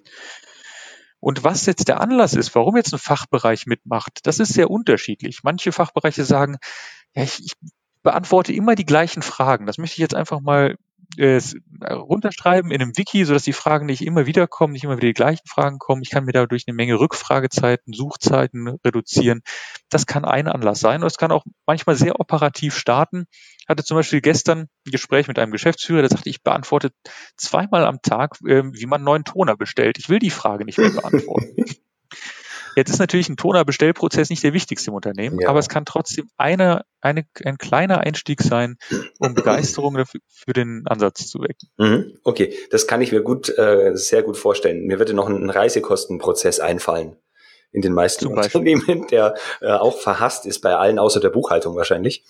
Und 1.18 1.44
was 1.44 1.66
jetzt 1.66 1.88
der 1.88 2.01
Anlass 2.01 2.33
ist, 2.33 2.55
warum 2.55 2.77
jetzt 2.77 2.94
ein 2.94 2.99
Fachbereich 2.99 3.66
mitmacht, 3.66 4.20
das 4.23 4.38
ist 4.38 4.55
sehr 4.55 4.70
unterschiedlich. 4.70 5.40
Manche 5.42 5.70
Fachbereiche 5.70 6.25
sagen, 6.25 6.57
ja, 7.14 7.25
ich, 7.25 7.44
ich 7.44 7.53
beantworte 8.03 8.55
immer 8.55 8.75
die 8.75 8.87
gleichen 8.87 9.20
Fragen. 9.20 9.66
Das 9.66 9.77
möchte 9.77 9.94
ich 9.94 9.99
jetzt 9.99 10.14
einfach 10.14 10.40
mal 10.40 10.77
äh, 11.16 11.40
runterschreiben 11.83 12.70
in 12.70 12.81
einem 12.81 12.96
Wiki, 12.96 13.25
sodass 13.25 13.42
die 13.42 13.53
Fragen 13.53 13.87
nicht 13.87 14.03
immer 14.03 14.27
wieder 14.27 14.46
kommen, 14.46 14.73
nicht 14.73 14.85
immer 14.85 14.96
wieder 14.96 15.09
die 15.09 15.14
gleichen 15.14 15.46
Fragen 15.46 15.79
kommen. 15.79 16.03
Ich 16.03 16.11
kann 16.11 16.25
mir 16.25 16.33
dadurch 16.33 16.64
eine 16.66 16.75
Menge 16.75 16.99
Rückfragezeiten, 16.99 17.92
Suchzeiten 17.92 18.77
reduzieren. 18.85 19.42
Das 19.88 20.07
kann 20.07 20.25
ein 20.25 20.49
Anlass 20.49 20.81
sein. 20.81 21.03
Und 21.03 21.07
es 21.07 21.18
kann 21.18 21.33
auch 21.33 21.44
manchmal 21.66 21.96
sehr 21.96 22.20
operativ 22.20 22.77
starten. 22.77 23.27
Ich 23.59 23.68
hatte 23.68 23.85
zum 23.85 23.96
Beispiel 23.96 24.20
gestern 24.20 24.68
ein 24.87 24.90
Gespräch 24.90 25.29
mit 25.29 25.38
einem 25.38 25.53
Geschäftsführer, 25.53 26.03
der 26.03 26.11
sagte, 26.11 26.29
ich 26.29 26.42
beantworte 26.42 26.92
zweimal 27.37 27.85
am 27.85 28.03
Tag, 28.03 28.37
äh, 28.46 28.62
wie 28.64 28.87
man 28.87 28.99
einen 28.99 29.05
neuen 29.05 29.25
Toner 29.25 29.57
bestellt. 29.57 29.99
Ich 29.99 30.09
will 30.09 30.18
die 30.18 30.31
Frage 30.31 30.64
nicht 30.64 30.79
mehr 30.79 30.90
beantworten. 30.90 31.55
Jetzt 32.76 32.90
ist 32.90 32.98
natürlich 32.98 33.28
ein 33.28 33.37
Tonerbestellprozess 33.37 34.30
nicht 34.30 34.42
der 34.42 34.52
wichtigste 34.52 34.90
im 34.90 34.94
Unternehmen, 34.94 35.40
ja. 35.40 35.48
aber 35.48 35.59
es 35.59 35.68
kann 35.68 35.85
trotzdem 35.85 36.28
eine, 36.37 36.83
eine, 37.00 37.24
ein 37.44 37.59
kleiner 37.59 37.98
Einstieg 37.98 38.42
sein, 38.42 38.76
um 39.18 39.35
Begeisterung 39.35 39.96
dafür, 39.96 40.20
für 40.28 40.52
den 40.52 40.85
Ansatz 40.87 41.28
zu 41.28 41.40
wecken. 41.40 41.68
Mhm. 41.78 42.18
Okay, 42.24 42.54
das 42.70 42.87
kann 42.87 43.02
ich 43.02 43.12
mir 43.12 43.22
gut, 43.22 43.48
äh, 43.59 43.92
sehr 43.94 44.22
gut 44.22 44.37
vorstellen. 44.37 44.87
Mir 44.87 44.98
würde 44.98 45.14
noch 45.14 45.28
ein 45.28 45.50
Reisekostenprozess 45.50 46.61
einfallen 46.61 47.16
in 47.72 47.83
den 47.83 47.92
meisten 47.92 48.26
Unternehmen, 48.26 49.06
der 49.11 49.35
äh, 49.61 49.70
auch 49.70 49.98
verhasst 49.98 50.46
ist 50.46 50.61
bei 50.61 50.74
allen 50.74 50.98
außer 50.98 51.20
der 51.20 51.30
Buchhaltung 51.30 51.76
wahrscheinlich. 51.76 52.24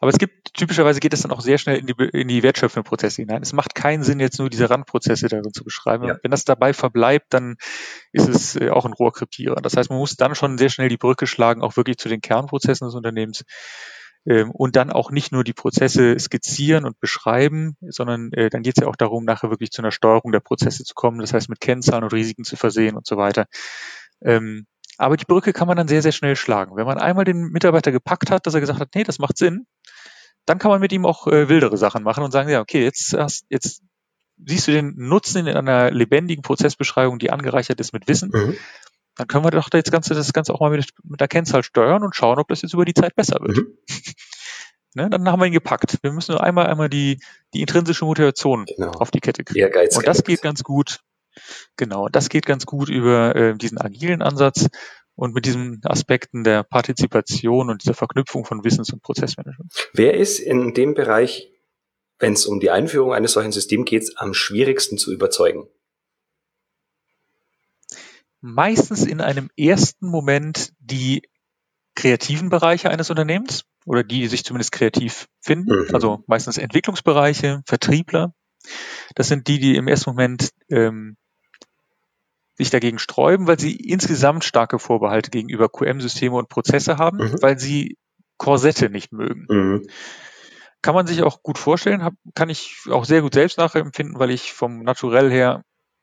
Aber 0.00 0.10
es 0.10 0.18
gibt, 0.18 0.54
typischerweise 0.54 0.98
geht 0.98 1.12
es 1.12 1.20
dann 1.20 1.30
auch 1.30 1.42
sehr 1.42 1.58
schnell 1.58 1.76
in 1.76 1.86
die, 1.86 1.92
in 1.92 2.26
die 2.26 2.42
wertschöpfenden 2.42 2.88
Prozesse 2.88 3.20
hinein. 3.20 3.42
Es 3.42 3.52
macht 3.52 3.74
keinen 3.74 4.02
Sinn, 4.02 4.18
jetzt 4.18 4.38
nur 4.38 4.48
diese 4.48 4.70
Randprozesse 4.70 5.28
darin 5.28 5.52
zu 5.52 5.62
beschreiben. 5.62 6.06
Ja. 6.06 6.16
Wenn 6.22 6.30
das 6.30 6.46
dabei 6.46 6.72
verbleibt, 6.72 7.26
dann 7.34 7.56
ist 8.10 8.26
es 8.26 8.56
äh, 8.56 8.70
auch 8.70 8.86
ein 8.86 8.94
Rohrkrepierer. 8.94 9.56
Das 9.56 9.76
heißt, 9.76 9.90
man 9.90 9.98
muss 9.98 10.16
dann 10.16 10.34
schon 10.34 10.56
sehr 10.56 10.70
schnell 10.70 10.88
die 10.88 10.96
Brücke 10.96 11.26
schlagen, 11.26 11.60
auch 11.60 11.76
wirklich 11.76 11.98
zu 11.98 12.08
den 12.08 12.22
Kernprozessen 12.22 12.86
des 12.86 12.94
Unternehmens. 12.94 13.44
Ähm, 14.26 14.50
und 14.50 14.74
dann 14.76 14.90
auch 14.90 15.10
nicht 15.10 15.32
nur 15.32 15.44
die 15.44 15.52
Prozesse 15.52 16.18
skizzieren 16.18 16.86
und 16.86 16.98
beschreiben, 16.98 17.76
sondern 17.82 18.32
äh, 18.32 18.48
dann 18.48 18.62
geht 18.62 18.78
es 18.78 18.82
ja 18.82 18.88
auch 18.88 18.96
darum, 18.96 19.24
nachher 19.24 19.50
wirklich 19.50 19.70
zu 19.70 19.82
einer 19.82 19.92
Steuerung 19.92 20.32
der 20.32 20.40
Prozesse 20.40 20.82
zu 20.82 20.94
kommen. 20.94 21.20
Das 21.20 21.34
heißt, 21.34 21.50
mit 21.50 21.60
Kennzahlen 21.60 22.04
und 22.04 22.12
Risiken 22.14 22.44
zu 22.44 22.56
versehen 22.56 22.96
und 22.96 23.06
so 23.06 23.18
weiter. 23.18 23.46
Ähm, 24.22 24.66
aber 25.00 25.16
die 25.16 25.24
Brücke 25.24 25.52
kann 25.52 25.66
man 25.66 25.76
dann 25.76 25.88
sehr, 25.88 26.02
sehr 26.02 26.12
schnell 26.12 26.36
schlagen. 26.36 26.76
Wenn 26.76 26.86
man 26.86 26.98
einmal 26.98 27.24
den 27.24 27.48
Mitarbeiter 27.48 27.90
gepackt 27.90 28.30
hat, 28.30 28.46
dass 28.46 28.54
er 28.54 28.60
gesagt 28.60 28.80
hat, 28.80 28.94
nee, 28.94 29.02
das 29.02 29.18
macht 29.18 29.38
Sinn, 29.38 29.66
dann 30.44 30.58
kann 30.58 30.70
man 30.70 30.80
mit 30.80 30.92
ihm 30.92 31.06
auch 31.06 31.26
äh, 31.26 31.48
wildere 31.48 31.78
Sachen 31.78 32.02
machen 32.02 32.22
und 32.22 32.32
sagen, 32.32 32.50
ja, 32.50 32.60
okay, 32.60 32.84
jetzt 32.84 33.14
hast, 33.14 33.46
jetzt 33.48 33.82
siehst 34.44 34.68
du 34.68 34.72
den 34.72 34.94
Nutzen 34.96 35.46
in 35.46 35.56
einer 35.56 35.90
lebendigen 35.90 36.42
Prozessbeschreibung, 36.42 37.18
die 37.18 37.30
angereichert 37.30 37.80
ist 37.80 37.94
mit 37.94 38.08
Wissen. 38.08 38.30
Mhm. 38.32 38.56
Dann 39.16 39.26
können 39.26 39.44
wir 39.44 39.50
doch 39.50 39.70
das 39.70 39.84
Ganze, 39.84 40.14
das 40.14 40.32
Ganze 40.34 40.54
auch 40.54 40.60
mal 40.60 40.70
mit, 40.70 40.90
mit 41.02 41.20
der 41.20 41.28
Kennzahl 41.28 41.62
steuern 41.62 42.02
und 42.02 42.14
schauen, 42.14 42.38
ob 42.38 42.48
das 42.48 42.60
jetzt 42.62 42.74
über 42.74 42.84
die 42.84 42.94
Zeit 42.94 43.14
besser 43.16 43.38
wird. 43.40 43.56
Mhm. 43.56 43.78
Ne, 44.92 45.08
dann 45.08 45.28
haben 45.28 45.38
wir 45.38 45.46
ihn 45.46 45.52
gepackt. 45.52 45.98
Wir 46.02 46.10
müssen 46.10 46.32
nur 46.32 46.42
einmal 46.42 46.66
einmal 46.66 46.88
die, 46.88 47.20
die 47.54 47.60
intrinsische 47.60 48.04
Motivation 48.04 48.64
genau. 48.64 48.90
auf 48.90 49.12
die 49.12 49.20
Kette 49.20 49.44
kriegen. 49.44 49.60
Ehrgeiz, 49.60 49.96
und 49.96 50.04
das 50.04 50.24
geht 50.24 50.42
ganz 50.42 50.64
gut. 50.64 50.98
Genau, 51.76 52.08
das 52.08 52.28
geht 52.28 52.46
ganz 52.46 52.66
gut 52.66 52.88
über 52.88 53.34
äh, 53.34 53.56
diesen 53.56 53.78
agilen 53.78 54.22
Ansatz 54.22 54.68
und 55.14 55.34
mit 55.34 55.44
diesen 55.44 55.80
Aspekten 55.84 56.44
der 56.44 56.62
Partizipation 56.62 57.68
und 57.68 57.82
dieser 57.82 57.94
Verknüpfung 57.94 58.44
von 58.44 58.64
Wissens- 58.64 58.92
und 58.92 59.02
Prozessmanagement. 59.02 59.90
Wer 59.92 60.14
ist 60.14 60.38
in 60.38 60.72
dem 60.72 60.94
Bereich, 60.94 61.50
wenn 62.18 62.32
es 62.32 62.46
um 62.46 62.60
die 62.60 62.70
Einführung 62.70 63.12
eines 63.12 63.32
solchen 63.32 63.52
Systems 63.52 63.88
geht, 63.88 64.12
am 64.16 64.32
schwierigsten 64.34 64.98
zu 64.98 65.12
überzeugen? 65.12 65.68
Meistens 68.40 69.04
in 69.04 69.20
einem 69.20 69.50
ersten 69.56 70.08
Moment 70.08 70.72
die 70.78 71.22
kreativen 71.94 72.48
Bereiche 72.48 72.88
eines 72.88 73.10
Unternehmens 73.10 73.64
oder 73.84 74.02
die, 74.02 74.20
die 74.20 74.28
sich 74.28 74.44
zumindest 74.44 74.72
kreativ 74.72 75.28
finden, 75.40 75.86
mhm. 75.86 75.94
also 75.94 76.24
meistens 76.26 76.56
Entwicklungsbereiche, 76.56 77.62
Vertriebler. 77.66 78.34
Das 79.14 79.28
sind 79.28 79.48
die, 79.48 79.58
die 79.58 79.76
im 79.76 79.88
ersten 79.88 80.10
Moment 80.10 80.50
ähm, 80.70 81.16
sich 82.60 82.70
dagegen 82.70 82.98
sträuben, 82.98 83.46
weil 83.46 83.58
sie 83.58 83.74
insgesamt 83.74 84.44
starke 84.44 84.78
Vorbehalte 84.78 85.30
gegenüber 85.30 85.68
QM-Systeme 85.68 86.36
und 86.36 86.48
Prozesse 86.48 86.98
haben, 86.98 87.18
mhm. 87.18 87.42
weil 87.42 87.58
sie 87.58 87.96
Korsette 88.36 88.90
nicht 88.90 89.12
mögen. 89.12 89.46
Mhm. 89.48 89.86
Kann 90.82 90.94
man 90.94 91.06
sich 91.06 91.22
auch 91.22 91.42
gut 91.42 91.58
vorstellen, 91.58 92.02
hab, 92.02 92.14
kann 92.34 92.48
ich 92.48 92.76
auch 92.90 93.04
sehr 93.04 93.22
gut 93.22 93.34
selbst 93.34 93.58
nachempfinden, 93.58 94.18
weil 94.18 94.30
ich 94.30 94.52
vom 94.52 94.82
Naturell 94.82 95.30
her 95.30 95.62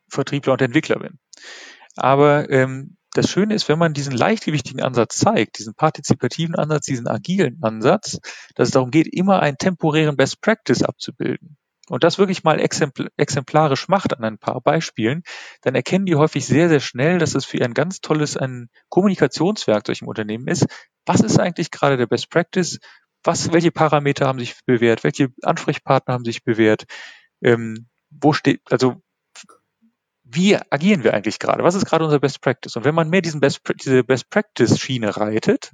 Vertriebler 0.10 0.54
und 0.54 0.62
Entwickler 0.62 1.00
bin. 1.00 1.20
Aber 1.96 2.50
ähm, 2.50 2.98
das 3.14 3.30
Schöne 3.30 3.56
ist, 3.56 3.70
wenn 3.70 3.80
man 3.80 3.94
diesen 3.94 4.16
leichtgewichtigen 4.16 4.82
Ansatz 4.82 5.18
zeigt, 5.18 5.58
diesen 5.58 5.74
partizipativen 5.74 6.56
Ansatz, 6.56 6.86
diesen 6.86 7.08
agilen 7.08 7.58
Ansatz, 7.62 8.20
dass 8.56 8.68
es 8.68 8.74
darum 8.74 8.92
geht, 8.92 9.08
immer 9.08 9.42
einen 9.42 9.58
temporären 9.58 10.16
Best 10.16 10.42
Practice 10.42 10.84
abzubilden 10.84 11.58
und 11.90 12.04
das 12.04 12.18
wirklich 12.18 12.44
mal 12.44 12.60
exemplarisch 12.60 13.88
macht 13.88 14.18
an 14.18 14.24
ein 14.24 14.38
paar 14.38 14.62
Beispielen, 14.62 15.24
dann 15.62 15.76
erkennen 15.76 16.06
die 16.06 16.16
häufig 16.16 16.46
sehr, 16.46 16.70
sehr 16.70 16.80
schnell, 16.80 17.18
dass 17.18 17.36
es 17.36 17.46
für 17.46 17.64
ein 17.64 17.74
ganz 17.74 18.02
tolles 18.02 18.36
ein 18.38 18.70
Kommunikationswerkzeug 18.90 20.02
im 20.02 20.08
Unternehmen 20.08 20.48
ist. 20.48 20.66
Was 21.06 21.22
ist 21.22 21.40
eigentlich 21.40 21.72
gerade 21.72 21.98
der 21.98 22.08
Best 22.08 22.30
Practice? 22.30 22.80
Was, 23.24 23.52
welche 23.54 23.72
Parameter 23.72 24.28
haben 24.28 24.40
sich 24.40 24.56
bewährt? 24.66 25.04
Welche 25.04 25.30
Ansprechpartner 25.42 26.14
haben 26.14 26.26
sich 26.26 26.44
bewährt? 26.44 26.86
Ähm, 27.42 27.88
wo 28.10 28.34
steht, 28.34 28.62
also 28.70 29.02
wie 30.30 30.58
agieren 30.70 31.04
wir 31.04 31.14
eigentlich 31.14 31.40
gerade? 31.40 31.64
Was 31.64 31.76
ist 31.76 31.86
gerade 31.86 32.04
unser 32.04 32.20
Best 32.20 32.42
Practice? 32.42 32.76
Und 32.76 32.84
wenn 32.84 32.96
man 32.96 33.10
mehr 33.10 33.22
diesen 33.22 33.40
Best, 33.40 33.62
diese 33.82 34.04
Best 34.04 34.30
Practice 34.30 34.80
Schiene 34.80 35.16
reitet, 35.16 35.72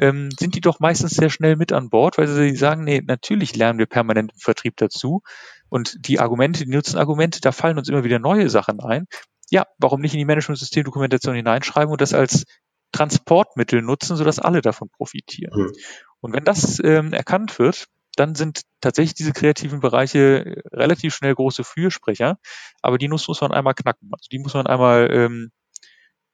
ähm, 0.00 0.30
sind 0.38 0.54
die 0.54 0.60
doch 0.60 0.80
meistens 0.80 1.12
sehr 1.12 1.30
schnell 1.30 1.56
mit 1.56 1.72
an 1.72 1.90
Bord, 1.90 2.18
weil 2.18 2.26
sie 2.26 2.56
sagen, 2.56 2.84
nee, 2.84 3.02
natürlich 3.04 3.54
lernen 3.54 3.78
wir 3.78 3.86
permanent 3.86 4.32
im 4.32 4.38
Vertrieb 4.38 4.76
dazu. 4.76 5.22
Und 5.68 6.06
die 6.08 6.18
Argumente, 6.18 6.64
die 6.64 6.70
Nutzenargumente, 6.70 7.40
da 7.40 7.52
fallen 7.52 7.78
uns 7.78 7.88
immer 7.88 8.02
wieder 8.02 8.18
neue 8.18 8.48
Sachen 8.48 8.80
ein. 8.80 9.06
Ja, 9.50 9.66
warum 9.78 10.00
nicht 10.00 10.14
in 10.14 10.18
die 10.18 10.24
Management-System-Dokumentation 10.24 11.34
hineinschreiben 11.34 11.92
und 11.92 12.00
das 12.00 12.14
als 12.14 12.44
Transportmittel 12.92 13.82
nutzen, 13.82 14.16
sodass 14.16 14.38
alle 14.38 14.62
davon 14.62 14.88
profitieren. 14.88 15.52
Mhm. 15.54 15.72
Und 16.20 16.34
wenn 16.34 16.44
das 16.44 16.80
ähm, 16.82 17.12
erkannt 17.12 17.58
wird, 17.58 17.86
dann 18.16 18.34
sind 18.34 18.62
tatsächlich 18.80 19.14
diese 19.14 19.32
kreativen 19.32 19.80
Bereiche 19.80 20.62
relativ 20.72 21.14
schnell 21.14 21.34
große 21.34 21.62
Fürsprecher, 21.62 22.38
aber 22.82 22.98
die 22.98 23.08
Nuss 23.08 23.28
muss 23.28 23.40
man 23.40 23.52
einmal 23.52 23.74
knacken. 23.74 24.10
Also 24.12 24.26
die 24.32 24.38
muss 24.38 24.54
man 24.54 24.66
einmal, 24.66 25.08
ähm, 25.12 25.52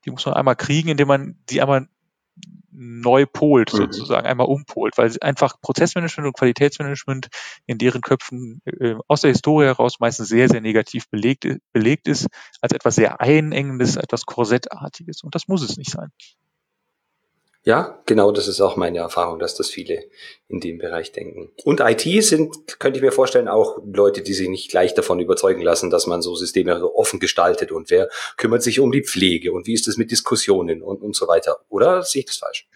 die 0.04 0.10
muss 0.10 0.24
man 0.24 0.34
einmal 0.34 0.56
kriegen, 0.56 0.88
indem 0.88 1.08
man 1.08 1.38
die 1.50 1.60
einmal 1.60 1.88
neu 2.76 3.24
polt, 3.26 3.72
mhm. 3.72 3.78
sozusagen, 3.78 4.26
einmal 4.26 4.46
umpolt, 4.46 4.98
weil 4.98 5.10
einfach 5.22 5.60
Prozessmanagement 5.60 6.26
und 6.26 6.36
Qualitätsmanagement 6.36 7.28
in 7.66 7.78
deren 7.78 8.02
Köpfen 8.02 8.60
äh, 8.66 8.96
aus 9.08 9.22
der 9.22 9.30
Historie 9.30 9.64
heraus 9.64 9.98
meistens 9.98 10.28
sehr, 10.28 10.48
sehr 10.48 10.60
negativ 10.60 11.08
belegt, 11.08 11.46
belegt 11.72 12.06
ist, 12.06 12.26
als 12.60 12.72
etwas 12.72 12.96
sehr 12.96 13.20
einengendes, 13.20 13.96
etwas 13.96 14.26
Korsettartiges. 14.26 15.22
Und 15.22 15.34
das 15.34 15.48
muss 15.48 15.62
es 15.62 15.78
nicht 15.78 15.90
sein. 15.90 16.10
Ja, 17.66 18.00
genau, 18.06 18.30
das 18.30 18.46
ist 18.46 18.60
auch 18.60 18.76
meine 18.76 18.98
Erfahrung, 18.98 19.40
dass 19.40 19.56
das 19.56 19.68
viele 19.68 20.04
in 20.46 20.60
dem 20.60 20.78
Bereich 20.78 21.10
denken. 21.10 21.50
Und 21.64 21.80
IT 21.80 22.22
sind, 22.22 22.78
könnte 22.78 22.98
ich 22.98 23.02
mir 23.02 23.10
vorstellen, 23.10 23.48
auch 23.48 23.80
Leute, 23.84 24.22
die 24.22 24.34
sich 24.34 24.48
nicht 24.48 24.70
gleich 24.70 24.94
davon 24.94 25.18
überzeugen 25.18 25.62
lassen, 25.62 25.90
dass 25.90 26.06
man 26.06 26.22
so 26.22 26.36
Systeme 26.36 26.78
so 26.78 26.94
offen 26.94 27.18
gestaltet 27.18 27.72
und 27.72 27.90
wer 27.90 28.08
kümmert 28.36 28.62
sich 28.62 28.78
um 28.78 28.92
die 28.92 29.02
Pflege 29.02 29.52
und 29.52 29.66
wie 29.66 29.74
ist 29.74 29.88
es 29.88 29.96
mit 29.96 30.12
Diskussionen 30.12 30.80
und, 30.80 31.02
und 31.02 31.16
so 31.16 31.26
weiter. 31.26 31.58
Oder 31.68 32.04
sehe 32.04 32.20
ich 32.20 32.26
das 32.26 32.36
falsch? 32.36 32.68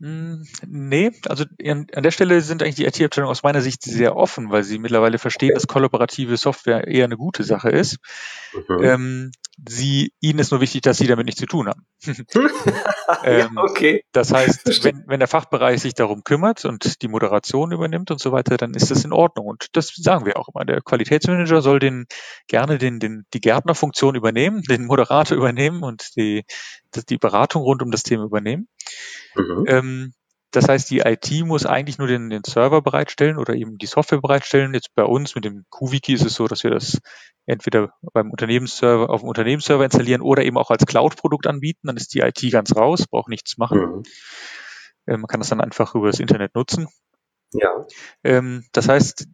Hm, 0.00 0.46
nee, 0.66 1.12
also 1.28 1.44
an 1.62 1.86
der 2.02 2.10
Stelle 2.10 2.40
sind 2.40 2.62
eigentlich 2.62 2.76
die 2.76 2.86
IT-Abteilungen 2.86 3.30
aus 3.30 3.42
meiner 3.42 3.60
Sicht 3.60 3.82
sehr 3.82 4.16
offen, 4.16 4.50
weil 4.50 4.64
sie 4.64 4.78
mittlerweile 4.78 5.18
verstehen, 5.18 5.52
dass 5.52 5.66
kollaborative 5.66 6.38
Software 6.38 6.88
eher 6.88 7.04
eine 7.04 7.18
gute 7.18 7.44
Sache 7.44 7.68
ist. 7.68 7.98
Mhm. 8.54 8.82
Ähm, 8.82 9.32
sie, 9.68 10.12
ihnen 10.20 10.38
ist 10.38 10.52
nur 10.52 10.60
wichtig, 10.60 10.82
dass 10.82 10.98
sie 10.98 11.06
damit 11.06 11.26
nichts 11.26 11.40
zu 11.40 11.46
tun 11.46 11.68
haben. 11.68 11.84
ähm, 13.24 13.50
ja, 13.54 13.62
okay. 13.62 14.04
Das 14.12 14.32
heißt, 14.32 14.64
wenn, 14.84 15.04
wenn 15.06 15.20
der 15.20 15.28
Fachbereich 15.28 15.82
sich 15.82 15.94
darum 15.94 16.24
kümmert 16.24 16.64
und 16.64 17.02
die 17.02 17.08
Moderation 17.08 17.72
übernimmt 17.72 18.10
und 18.10 18.20
so 18.20 18.32
weiter, 18.32 18.56
dann 18.56 18.74
ist 18.74 18.90
das 18.90 19.04
in 19.04 19.12
Ordnung. 19.12 19.46
Und 19.46 19.66
das 19.72 19.92
sagen 19.94 20.24
wir 20.24 20.38
auch 20.38 20.48
immer. 20.54 20.64
Der 20.64 20.80
Qualitätsmanager 20.80 21.60
soll 21.60 21.78
den 21.78 22.06
gerne 22.48 22.78
den, 22.78 23.00
den, 23.00 23.26
die 23.34 23.40
Gärtnerfunktion 23.40 24.14
übernehmen, 24.14 24.62
den 24.62 24.86
Moderator 24.86 25.36
übernehmen 25.36 25.82
und 25.82 26.16
die, 26.16 26.44
die 27.08 27.18
Beratung 27.18 27.62
rund 27.62 27.82
um 27.82 27.90
das 27.90 28.02
Thema 28.02 28.24
übernehmen. 28.24 28.68
Mhm. 29.34 29.64
Ähm, 29.66 30.12
das 30.50 30.68
heißt, 30.68 30.90
die 30.90 30.98
IT 30.98 31.30
muss 31.44 31.64
eigentlich 31.64 31.98
nur 31.98 32.08
den, 32.08 32.28
den 32.28 32.42
Server 32.44 32.82
bereitstellen 32.82 33.38
oder 33.38 33.54
eben 33.54 33.78
die 33.78 33.86
Software 33.86 34.20
bereitstellen. 34.20 34.74
Jetzt 34.74 34.94
bei 34.94 35.04
uns 35.04 35.36
mit 35.36 35.44
dem 35.44 35.64
QWiki 35.70 36.12
ist 36.12 36.24
es 36.24 36.34
so, 36.34 36.48
dass 36.48 36.64
wir 36.64 36.72
das 36.72 37.00
entweder 37.46 37.92
beim 38.12 38.30
Unternehmensserver 38.30 39.10
auf 39.10 39.20
dem 39.20 39.28
Unternehmensserver 39.28 39.84
installieren 39.84 40.22
oder 40.22 40.44
eben 40.44 40.58
auch 40.58 40.70
als 40.70 40.84
Cloud-Produkt 40.86 41.46
anbieten. 41.46 41.86
Dann 41.86 41.96
ist 41.96 42.14
die 42.14 42.20
IT 42.20 42.40
ganz 42.50 42.74
raus, 42.74 43.06
braucht 43.08 43.28
nichts 43.28 43.58
machen. 43.58 43.80
Mhm. 43.80 44.02
Äh, 45.06 45.16
man 45.18 45.28
kann 45.28 45.40
das 45.40 45.50
dann 45.50 45.60
einfach 45.60 45.94
über 45.94 46.08
das 46.08 46.18
Internet 46.18 46.54
nutzen. 46.56 46.88
Ja. 47.52 47.86
Ähm, 48.24 48.64
das 48.72 48.88
heißt, 48.88 49.28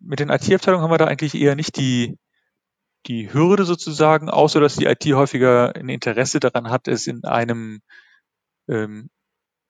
mit 0.00 0.20
den 0.20 0.30
IT-Abteilungen 0.30 0.82
haben 0.82 0.90
wir 0.90 0.98
da 0.98 1.06
eigentlich 1.06 1.34
eher 1.34 1.56
nicht 1.56 1.76
die, 1.76 2.16
die 3.06 3.32
Hürde 3.32 3.64
sozusagen, 3.64 4.30
außer 4.30 4.60
dass 4.60 4.76
die 4.76 4.86
IT 4.86 5.04
häufiger 5.12 5.74
ein 5.74 5.88
Interesse 5.88 6.40
daran 6.40 6.70
hat, 6.70 6.88
es 6.88 7.06
in 7.06 7.24
einem 7.24 7.80
ähm, 8.68 9.10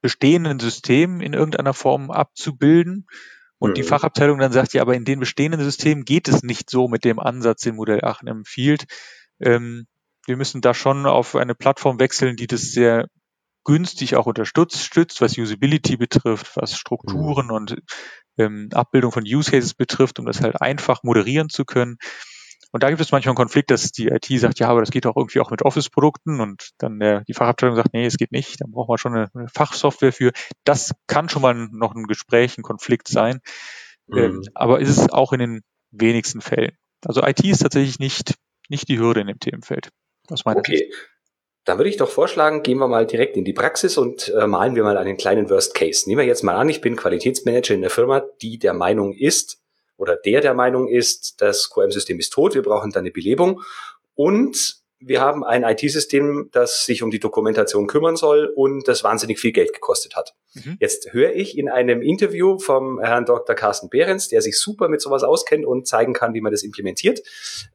bestehenden 0.00 0.60
System 0.60 1.20
in 1.20 1.32
irgendeiner 1.32 1.74
Form 1.74 2.10
abzubilden. 2.10 3.06
Und 3.58 3.70
mhm. 3.70 3.74
die 3.74 3.82
Fachabteilung 3.82 4.38
dann 4.38 4.52
sagt, 4.52 4.74
ja, 4.74 4.82
aber 4.82 4.94
in 4.94 5.04
den 5.04 5.20
bestehenden 5.20 5.62
Systemen 5.62 6.04
geht 6.04 6.28
es 6.28 6.42
nicht 6.42 6.68
so 6.68 6.88
mit 6.88 7.04
dem 7.04 7.18
Ansatz, 7.18 7.62
den 7.62 7.76
Modell 7.76 8.04
Aachen 8.04 8.28
empfiehlt. 8.28 8.84
Ähm, 9.40 9.86
wir 10.26 10.36
müssen 10.36 10.60
da 10.60 10.74
schon 10.74 11.06
auf 11.06 11.34
eine 11.36 11.54
Plattform 11.54 11.98
wechseln, 11.98 12.36
die 12.36 12.46
das 12.46 12.62
sehr 12.62 13.08
günstig 13.64 14.16
auch 14.16 14.26
unterstützt, 14.26 14.84
stützt, 14.84 15.20
was 15.20 15.38
Usability 15.38 15.96
betrifft, 15.96 16.56
was 16.56 16.76
Strukturen 16.76 17.46
mhm. 17.46 17.52
und 17.52 17.76
ähm, 18.36 18.68
Abbildung 18.72 19.12
von 19.12 19.24
Use 19.24 19.50
Cases 19.50 19.74
betrifft, 19.74 20.18
um 20.18 20.26
das 20.26 20.40
halt 20.40 20.60
einfach 20.60 21.02
moderieren 21.02 21.48
zu 21.48 21.64
können. 21.64 21.96
Und 22.74 22.82
da 22.82 22.88
gibt 22.88 23.00
es 23.00 23.12
manchmal 23.12 23.30
einen 23.30 23.36
Konflikt, 23.36 23.70
dass 23.70 23.92
die 23.92 24.08
IT 24.08 24.26
sagt, 24.40 24.58
ja, 24.58 24.66
aber 24.66 24.80
das 24.80 24.90
geht 24.90 25.06
auch 25.06 25.16
irgendwie 25.16 25.38
auch 25.38 25.52
mit 25.52 25.62
Office-Produkten 25.62 26.40
und 26.40 26.70
dann 26.78 26.98
der, 26.98 27.20
die 27.20 27.32
Fachabteilung 27.32 27.76
sagt, 27.76 27.94
nee, 27.94 28.04
es 28.04 28.16
geht 28.16 28.32
nicht, 28.32 28.60
dann 28.60 28.72
braucht 28.72 28.88
man 28.88 28.98
schon 28.98 29.14
eine, 29.14 29.28
eine 29.32 29.46
Fachsoftware 29.46 30.12
für. 30.12 30.32
Das 30.64 30.90
kann 31.06 31.28
schon 31.28 31.42
mal 31.42 31.54
noch 31.54 31.94
ein 31.94 32.08
Gespräch, 32.08 32.58
ein 32.58 32.64
Konflikt 32.64 33.06
sein. 33.06 33.38
Mhm. 34.08 34.18
Ähm, 34.18 34.42
aber 34.54 34.80
ist 34.80 34.88
es 34.88 35.08
auch 35.08 35.32
in 35.32 35.38
den 35.38 35.60
wenigsten 35.92 36.40
Fällen. 36.40 36.76
Also 37.06 37.22
IT 37.22 37.44
ist 37.44 37.62
tatsächlich 37.62 38.00
nicht, 38.00 38.34
nicht 38.68 38.88
die 38.88 38.98
Hürde 38.98 39.20
in 39.20 39.28
dem 39.28 39.38
Themenfeld. 39.38 39.90
Aus 40.28 40.44
meiner 40.44 40.58
okay. 40.58 40.78
Sicht. 40.78 40.94
Dann 41.64 41.78
würde 41.78 41.90
ich 41.90 41.96
doch 41.96 42.10
vorschlagen, 42.10 42.64
gehen 42.64 42.78
wir 42.78 42.88
mal 42.88 43.06
direkt 43.06 43.36
in 43.36 43.44
die 43.44 43.52
Praxis 43.52 43.96
und 43.96 44.34
äh, 44.36 44.48
malen 44.48 44.74
wir 44.74 44.82
mal 44.82 44.98
einen 44.98 45.16
kleinen 45.16 45.48
Worst 45.48 45.76
Case. 45.76 46.08
Nehmen 46.08 46.22
wir 46.22 46.26
jetzt 46.26 46.42
mal 46.42 46.56
an, 46.56 46.68
ich 46.68 46.80
bin 46.80 46.96
Qualitätsmanager 46.96 47.72
in 47.72 47.82
der 47.82 47.90
Firma, 47.90 48.24
die 48.42 48.58
der 48.58 48.74
Meinung 48.74 49.12
ist 49.12 49.63
oder 49.96 50.16
der 50.16 50.40
der 50.40 50.54
Meinung 50.54 50.88
ist, 50.88 51.40
das 51.40 51.70
QM-System 51.70 52.18
ist 52.18 52.32
tot, 52.32 52.54
wir 52.54 52.62
brauchen 52.62 52.90
da 52.90 53.00
eine 53.00 53.10
Belebung 53.10 53.60
und 54.14 54.84
wir 55.06 55.20
haben 55.20 55.44
ein 55.44 55.64
IT-System, 55.64 56.48
das 56.52 56.86
sich 56.86 57.02
um 57.02 57.10
die 57.10 57.20
Dokumentation 57.20 57.86
kümmern 57.86 58.16
soll 58.16 58.46
und 58.46 58.88
das 58.88 59.04
wahnsinnig 59.04 59.38
viel 59.38 59.52
Geld 59.52 59.72
gekostet 59.72 60.16
hat. 60.16 60.34
Mhm. 60.54 60.78
Jetzt 60.80 61.12
höre 61.12 61.34
ich 61.34 61.58
in 61.58 61.68
einem 61.68 62.00
Interview 62.00 62.58
vom 62.58 63.00
Herrn 63.00 63.26
Dr. 63.26 63.54
Carsten 63.54 63.90
Behrens, 63.90 64.28
der 64.28 64.40
sich 64.40 64.58
super 64.58 64.88
mit 64.88 65.00
sowas 65.00 65.22
auskennt 65.22 65.66
und 65.66 65.86
zeigen 65.86 66.14
kann, 66.14 66.32
wie 66.34 66.40
man 66.40 66.52
das 66.52 66.62
implementiert. 66.62 67.20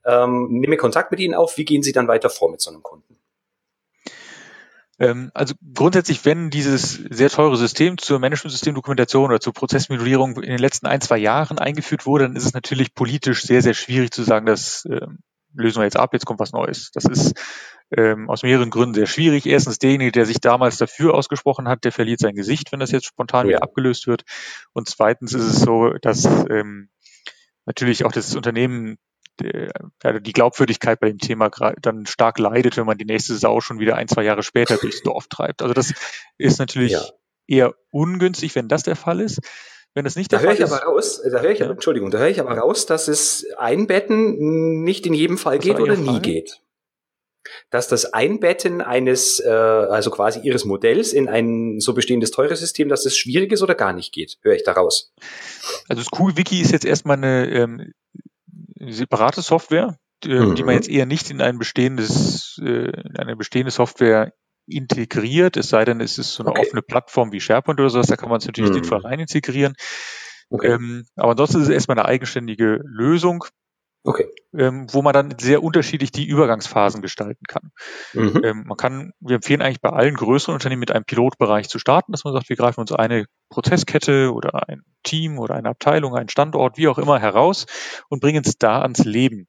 Ähm, 0.06 0.48
nehme 0.50 0.78
Kontakt 0.78 1.12
mit 1.12 1.20
Ihnen 1.20 1.36
auf. 1.36 1.58
Wie 1.58 1.66
gehen 1.66 1.84
Sie 1.84 1.92
dann 1.92 2.08
weiter 2.08 2.30
vor 2.30 2.50
mit 2.50 2.62
so 2.62 2.72
einem 2.72 2.82
Kunden? 2.82 3.19
Ähm, 5.00 5.32
also 5.34 5.56
grundsätzlich, 5.74 6.26
wenn 6.26 6.50
dieses 6.50 6.94
sehr 6.94 7.30
teure 7.30 7.58
System 7.58 7.98
zur 7.98 8.20
Management-System-Dokumentation 8.20 9.30
oder 9.30 9.40
zur 9.40 9.54
Prozessmodellierung 9.54 10.36
in 10.38 10.50
den 10.50 10.60
letzten 10.60 10.88
ein, 10.88 11.02
zwei 11.02 11.18
Jahren 11.18 11.58
eingeführt 11.58 12.06
wurde, 12.06 12.26
dann 12.26 12.36
ist 12.36 12.46
es 12.46 12.54
natürlich 12.54 12.94
politisch 12.94 13.44
sehr, 13.44 13.62
sehr 13.62 13.74
schwierig 13.74 14.12
zu 14.12 14.24
sagen, 14.24 14.46
dass 14.46 14.86
ähm, 14.86 15.20
lösen 15.54 15.80
wir 15.80 15.86
jetzt 15.86 15.98
ab, 15.98 16.14
jetzt 16.14 16.26
kommt 16.26 16.40
was 16.40 16.52
Neues. 16.52 16.92
Das 16.92 17.06
ist 17.06 17.34
ähm, 17.96 18.30
aus 18.30 18.44
mehreren 18.44 18.70
Gründen 18.70 18.94
sehr 18.94 19.08
schwierig. 19.08 19.46
Erstens, 19.46 19.80
derjenige, 19.80 20.12
der 20.12 20.26
sich 20.26 20.40
damals 20.40 20.78
dafür 20.78 21.14
ausgesprochen 21.14 21.68
hat, 21.68 21.84
der 21.86 21.92
verliert 21.92 22.20
sein 22.20 22.36
Gesicht, 22.36 22.72
wenn 22.72 22.80
das 22.80 22.92
jetzt 22.92 23.06
spontan 23.06 23.48
wieder 23.48 23.64
abgelöst 23.64 24.08
wird. 24.08 24.24
Und 24.74 24.88
zweitens 24.90 25.34
ist 25.34 25.46
es 25.46 25.62
so, 25.62 25.94
dass 26.02 26.26
ähm, 26.26 26.90
natürlich 27.70 28.04
auch 28.04 28.12
das 28.12 28.36
Unternehmen 28.36 28.98
ja, 29.42 30.20
die 30.20 30.34
Glaubwürdigkeit 30.34 31.00
bei 31.00 31.08
dem 31.08 31.18
Thema 31.18 31.50
dann 31.82 32.06
stark 32.06 32.40
leidet, 32.40 32.76
wenn 32.76 32.86
man 32.86 32.98
die 32.98 33.06
nächste 33.06 33.36
Sau 33.36 33.62
schon 33.62 33.80
wieder 33.80 33.96
ein, 33.96 34.10
zwei 34.10 34.24
Jahre 34.24 34.44
später 34.44 34.76
durchs 34.76 35.02
Dorf 35.02 35.28
treibt. 35.28 35.62
Also 35.62 35.74
das 35.74 35.94
ist 36.38 36.60
natürlich 36.60 36.92
ja. 36.92 37.06
eher 37.48 37.74
ungünstig, 37.90 38.54
wenn 38.56 38.68
das 38.68 38.84
der 38.84 38.98
Fall 38.98 39.22
ist. 39.22 39.40
Wenn 39.94 40.06
es 40.06 40.18
nicht 40.18 40.34
da 40.34 40.38
der 40.38 40.50
Fall 40.52 40.58
ist. 40.62 40.72
Aber 40.72 40.84
raus, 40.84 41.22
da 41.24 41.40
höre 41.40 41.52
ich, 41.52 41.60
ja. 41.60 41.70
Entschuldigung, 41.70 42.12
da 42.12 42.18
höre 42.18 42.28
ich 42.28 42.40
aber 42.40 42.58
raus, 42.58 42.86
dass 42.86 43.08
es 43.08 43.46
Einbetten 43.58 44.84
nicht 44.84 45.08
in 45.08 45.14
jedem 45.14 45.38
Fall 45.38 45.58
das 45.58 45.66
geht 45.66 45.80
oder 45.80 45.96
nie 45.96 46.20
geht. 46.20 46.62
Dass 47.72 47.88
das 47.88 48.14
Einbetten 48.14 48.82
eines, 48.82 49.40
äh, 49.40 49.50
also 49.50 50.12
quasi 50.12 50.42
Ihres 50.42 50.66
Modells 50.66 51.14
in 51.14 51.30
ein 51.30 51.80
so 51.80 51.94
bestehendes 51.94 52.32
teures 52.32 52.60
System, 52.60 52.90
dass 52.90 53.04
das 53.04 53.16
schwierig 53.16 53.54
ist 53.54 53.64
oder 53.64 53.74
gar 53.74 53.94
nicht 53.94 54.14
geht, 54.14 54.38
höre 54.42 54.56
ich 54.56 54.64
da 54.64 54.74
raus. 54.74 55.14
Also 55.90 56.04
das 56.04 56.20
Cool-Wiki 56.20 56.62
ist 56.62 56.72
jetzt 56.72 56.86
erstmal 56.86 57.18
eine 57.18 57.50
ähm, 57.50 57.94
separate 58.80 59.42
Software, 59.42 59.98
die, 60.24 60.30
mhm. 60.30 60.56
die 60.56 60.64
man 60.64 60.76
jetzt 60.76 60.88
eher 60.88 61.06
nicht 61.06 61.30
in 61.32 61.42
ein 61.42 61.58
bestehendes, 61.58 62.60
äh, 62.64 62.92
in 62.92 63.18
eine 63.18 63.36
bestehende 63.36 63.72
Software 63.72 64.32
integriert, 64.68 65.58
es 65.58 65.70
sei 65.70 65.84
denn, 65.84 66.00
es 66.00 66.20
ist 66.20 66.34
so 66.36 66.44
eine 66.44 66.52
okay. 66.52 66.62
offene 66.62 66.84
Plattform 66.84 67.32
wie 67.32 67.42
SharePoint 67.42 67.80
oder 67.80 67.90
sowas, 67.90 68.06
da 68.06 68.16
kann 68.16 68.30
man 68.30 68.38
es 68.38 68.46
natürlich 68.46 68.70
mhm. 68.70 68.76
sinnvoll 68.76 69.00
rein 69.00 69.20
integrieren. 69.20 69.74
Okay. 70.52 70.74
Ähm, 70.74 71.06
aber 71.16 71.32
ansonsten 71.32 71.58
ist 71.58 71.64
es 71.64 71.74
erstmal 71.74 71.98
eine 71.98 72.08
eigenständige 72.08 72.82
Lösung, 72.86 73.46
okay. 74.04 74.28
ähm, 74.58 74.88
wo 74.92 75.02
man 75.02 75.14
dann 75.14 75.36
sehr 75.40 75.64
unterschiedlich 75.64 76.12
die 76.12 76.26
Übergangsphasen 76.26 77.02
gestalten 77.02 77.44
kann. 77.48 77.72
Mhm. 78.14 78.42
Ähm, 78.44 78.64
man 78.68 78.78
kann, 78.78 79.12
wir 79.20 79.36
empfehlen 79.36 79.62
eigentlich 79.62 79.82
bei 79.82 79.90
allen 79.90 80.16
größeren 80.16 80.54
Unternehmen 80.54 80.80
mit 80.80 80.92
einem 80.92 81.06
Pilotbereich 81.06 81.70
zu 81.70 81.80
starten, 81.80 82.12
dass 82.12 82.24
man 82.24 82.34
sagt, 82.34 82.50
wir 82.50 82.56
greifen 82.56 82.82
uns 82.82 82.92
eine 82.92 83.26
Prozesskette 83.50 84.34
oder 84.34 84.68
ein 84.68 84.84
Team 85.04 85.40
oder 85.40 85.56
eine 85.56 85.70
Abteilung, 85.70 86.16
einen 86.16 86.30
Standort, 86.30 86.78
wie 86.78 86.88
auch 86.88 86.98
immer 86.98 87.20
heraus 87.20 87.66
und 88.10 88.22
bringen 88.22 88.44
es 88.46 88.58
da 88.58 88.82
ans 88.82 89.04
Leben. 89.06 89.48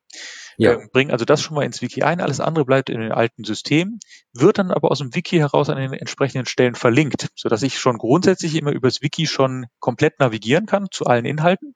Ja. 0.57 0.73
Ähm, 0.73 0.89
bringen 0.93 1.11
also 1.11 1.25
das 1.25 1.41
schon 1.41 1.55
mal 1.55 1.65
ins 1.65 1.81
Wiki 1.81 2.03
ein, 2.03 2.21
alles 2.21 2.41
andere 2.41 2.67
bleibt 2.67 2.91
in 2.91 3.01
den 3.01 3.13
alten 3.13 3.45
Systemen, 3.45 3.99
wird 4.35 4.59
dann 4.59 4.71
aber 4.71 4.91
aus 4.91 4.99
dem 4.99 5.15
Wiki 5.15 5.39
heraus 5.39 5.71
an 5.71 5.79
den 5.79 5.95
entsprechenden 5.95 6.45
Stellen 6.45 6.75
verlinkt, 6.75 7.29
sodass 7.35 7.63
ich 7.63 7.79
schon 7.79 7.97
grundsätzlich 7.97 8.55
immer 8.57 8.73
übers 8.73 9.01
Wiki 9.01 9.27
schon 9.27 9.67
komplett 9.79 10.21
navigieren 10.21 10.67
kann 10.67 10.89
zu 10.91 11.07
allen 11.07 11.25
Inhalten. 11.25 11.75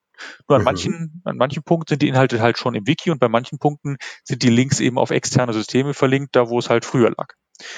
Nur 0.48 0.56
an 0.56 0.62
mhm. 0.62 0.64
manchen, 0.64 1.22
an 1.24 1.36
manchen 1.36 1.62
Punkten 1.62 1.90
sind 1.90 2.02
die 2.02 2.08
Inhalte 2.08 2.40
halt 2.40 2.58
schon 2.58 2.74
im 2.74 2.86
Wiki 2.86 3.10
und 3.10 3.18
bei 3.18 3.28
manchen 3.28 3.58
Punkten 3.58 3.96
sind 4.24 4.42
die 4.42 4.50
Links 4.50 4.80
eben 4.80 4.98
auf 4.98 5.10
externe 5.10 5.52
Systeme 5.52 5.94
verlinkt, 5.94 6.36
da 6.36 6.48
wo 6.48 6.58
es 6.58 6.70
halt 6.70 6.84
früher 6.84 7.10
lag. 7.10 7.34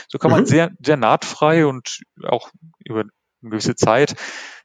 So 0.09 0.19
kann 0.19 0.31
man 0.31 0.41
mhm. 0.41 0.47
sehr, 0.47 0.71
sehr 0.83 0.97
nahtfrei 0.97 1.67
und 1.67 2.01
auch 2.25 2.51
über 2.85 3.01
eine 3.01 3.11
gewisse 3.43 3.77
Zeit 3.77 4.15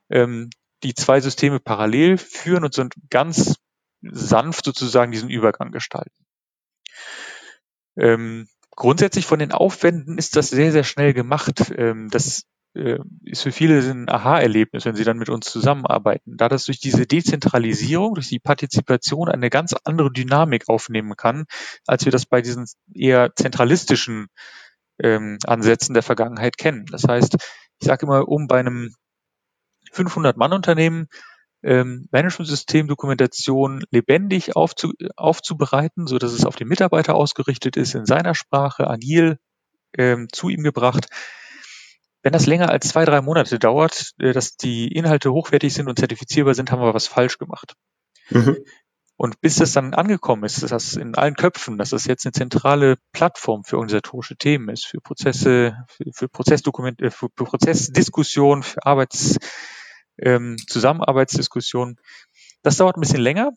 ähm, 0.09 0.49
die 0.83 0.93
zwei 0.93 1.21
Systeme 1.21 1.59
parallel 1.59 2.17
führen 2.17 2.63
und 2.63 2.73
sind 2.73 2.95
ganz 3.09 3.55
sanft 4.01 4.65
sozusagen 4.65 5.11
diesen 5.11 5.29
Übergang 5.29 5.71
gestalten. 5.71 6.25
Ähm, 7.97 8.47
grundsätzlich 8.71 9.25
von 9.25 9.39
den 9.39 9.51
Aufwänden 9.51 10.17
ist 10.17 10.35
das 10.35 10.49
sehr, 10.49 10.71
sehr 10.71 10.83
schnell 10.83 11.13
gemacht. 11.13 11.71
Ähm, 11.75 12.09
das 12.09 12.43
ist 12.73 13.41
für 13.41 13.51
viele 13.51 13.79
ein 13.79 14.09
Aha-Erlebnis, 14.09 14.85
wenn 14.85 14.95
sie 14.95 15.03
dann 15.03 15.17
mit 15.17 15.29
uns 15.29 15.45
zusammenarbeiten. 15.47 16.37
Da 16.37 16.47
das 16.47 16.65
durch 16.65 16.79
diese 16.79 17.05
Dezentralisierung, 17.05 18.15
durch 18.15 18.29
die 18.29 18.39
Partizipation 18.39 19.27
eine 19.27 19.49
ganz 19.49 19.73
andere 19.83 20.11
Dynamik 20.11 20.69
aufnehmen 20.69 21.17
kann, 21.17 21.45
als 21.85 22.05
wir 22.05 22.11
das 22.13 22.25
bei 22.25 22.41
diesen 22.41 22.65
eher 22.93 23.35
zentralistischen 23.35 24.27
ähm, 25.03 25.37
Ansätzen 25.45 25.93
der 25.93 26.03
Vergangenheit 26.03 26.57
kennen. 26.57 26.85
Das 26.91 27.03
heißt, 27.03 27.35
ich 27.35 27.87
sage 27.87 28.05
immer, 28.05 28.27
um 28.29 28.47
bei 28.47 28.59
einem 28.59 28.93
500-Mann-Unternehmen 29.93 31.07
ähm, 31.63 32.07
Management-System-Dokumentation 32.11 33.83
lebendig 33.91 34.55
aufzu, 34.55 34.93
aufzubereiten, 35.15 36.07
so 36.07 36.17
dass 36.17 36.31
es 36.31 36.45
auf 36.45 36.55
den 36.55 36.67
Mitarbeiter 36.67 37.15
ausgerichtet 37.15 37.75
ist, 37.75 37.95
in 37.95 38.05
seiner 38.05 38.33
Sprache, 38.33 38.87
agil 38.87 39.37
ähm, 39.97 40.27
zu 40.31 40.49
ihm 40.49 40.63
gebracht. 40.63 41.07
Wenn 42.23 42.33
das 42.33 42.45
länger 42.45 42.69
als 42.69 42.87
zwei, 42.89 43.05
drei 43.05 43.21
Monate 43.21 43.59
dauert, 43.59 44.11
äh, 44.19 44.33
dass 44.33 44.55
die 44.55 44.87
Inhalte 44.87 45.31
hochwertig 45.31 45.73
sind 45.73 45.87
und 45.87 45.99
zertifizierbar 45.99 46.53
sind, 46.53 46.71
haben 46.71 46.81
wir 46.81 46.93
was 46.93 47.07
falsch 47.07 47.37
gemacht. 47.37 47.73
Mhm. 48.29 48.57
Und 49.21 49.39
bis 49.39 49.57
das 49.57 49.73
dann 49.73 49.93
angekommen 49.93 50.45
ist, 50.45 50.63
dass 50.63 50.71
das 50.71 50.95
in 50.95 51.13
allen 51.13 51.35
Köpfen, 51.35 51.77
dass 51.77 51.91
das 51.91 52.05
jetzt 52.05 52.25
eine 52.25 52.31
zentrale 52.31 52.95
Plattform 53.11 53.63
für 53.63 53.77
organisatorische 53.77 54.35
Themen 54.35 54.69
ist, 54.69 54.87
für 54.87 54.99
Prozesse, 54.99 55.75
für, 55.87 56.05
für 56.11 56.27
Prozessdokumente, 56.27 57.05
äh, 57.05 57.11
für 57.11 57.29
Prozessdiskussion, 57.29 58.63
für 58.63 58.83
Arbeits, 58.83 59.37
ähm, 60.17 60.57
Zusammenarbeitsdiskussionen. 60.67 61.97
Das 62.63 62.77
dauert 62.77 62.97
ein 62.97 63.01
bisschen 63.01 63.21
länger, 63.21 63.51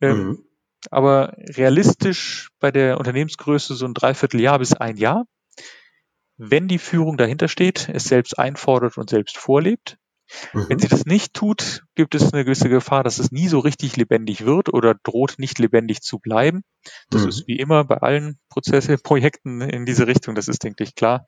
ähm, 0.00 0.28
mhm. 0.28 0.44
aber 0.90 1.34
realistisch 1.36 2.48
bei 2.58 2.70
der 2.70 2.98
Unternehmensgröße 2.98 3.74
so 3.74 3.84
ein 3.84 3.92
Dreivierteljahr 3.92 4.58
bis 4.58 4.72
ein 4.72 4.96
Jahr. 4.96 5.26
Wenn 6.44 6.66
die 6.66 6.78
Führung 6.78 7.16
dahinter 7.16 7.46
steht, 7.46 7.88
es 7.92 8.04
selbst 8.04 8.36
einfordert 8.36 8.98
und 8.98 9.08
selbst 9.08 9.38
vorlebt. 9.38 9.96
Mhm. 10.52 10.68
Wenn 10.68 10.78
sie 10.80 10.88
das 10.88 11.04
nicht 11.04 11.34
tut, 11.34 11.84
gibt 11.94 12.16
es 12.16 12.32
eine 12.32 12.44
gewisse 12.44 12.68
Gefahr, 12.68 13.04
dass 13.04 13.20
es 13.20 13.30
nie 13.30 13.46
so 13.46 13.60
richtig 13.60 13.96
lebendig 13.96 14.44
wird 14.44 14.72
oder 14.72 14.94
droht 14.94 15.34
nicht 15.38 15.60
lebendig 15.60 16.00
zu 16.00 16.18
bleiben. 16.18 16.64
Das 17.10 17.22
mhm. 17.22 17.28
ist 17.28 17.46
wie 17.46 17.58
immer 17.58 17.84
bei 17.84 17.98
allen 17.98 18.40
Prozesse, 18.48 18.96
Projekten 19.02 19.60
in 19.60 19.86
diese 19.86 20.08
Richtung, 20.08 20.34
das 20.34 20.48
ist, 20.48 20.64
denke 20.64 20.82
ich, 20.82 20.96
klar. 20.96 21.26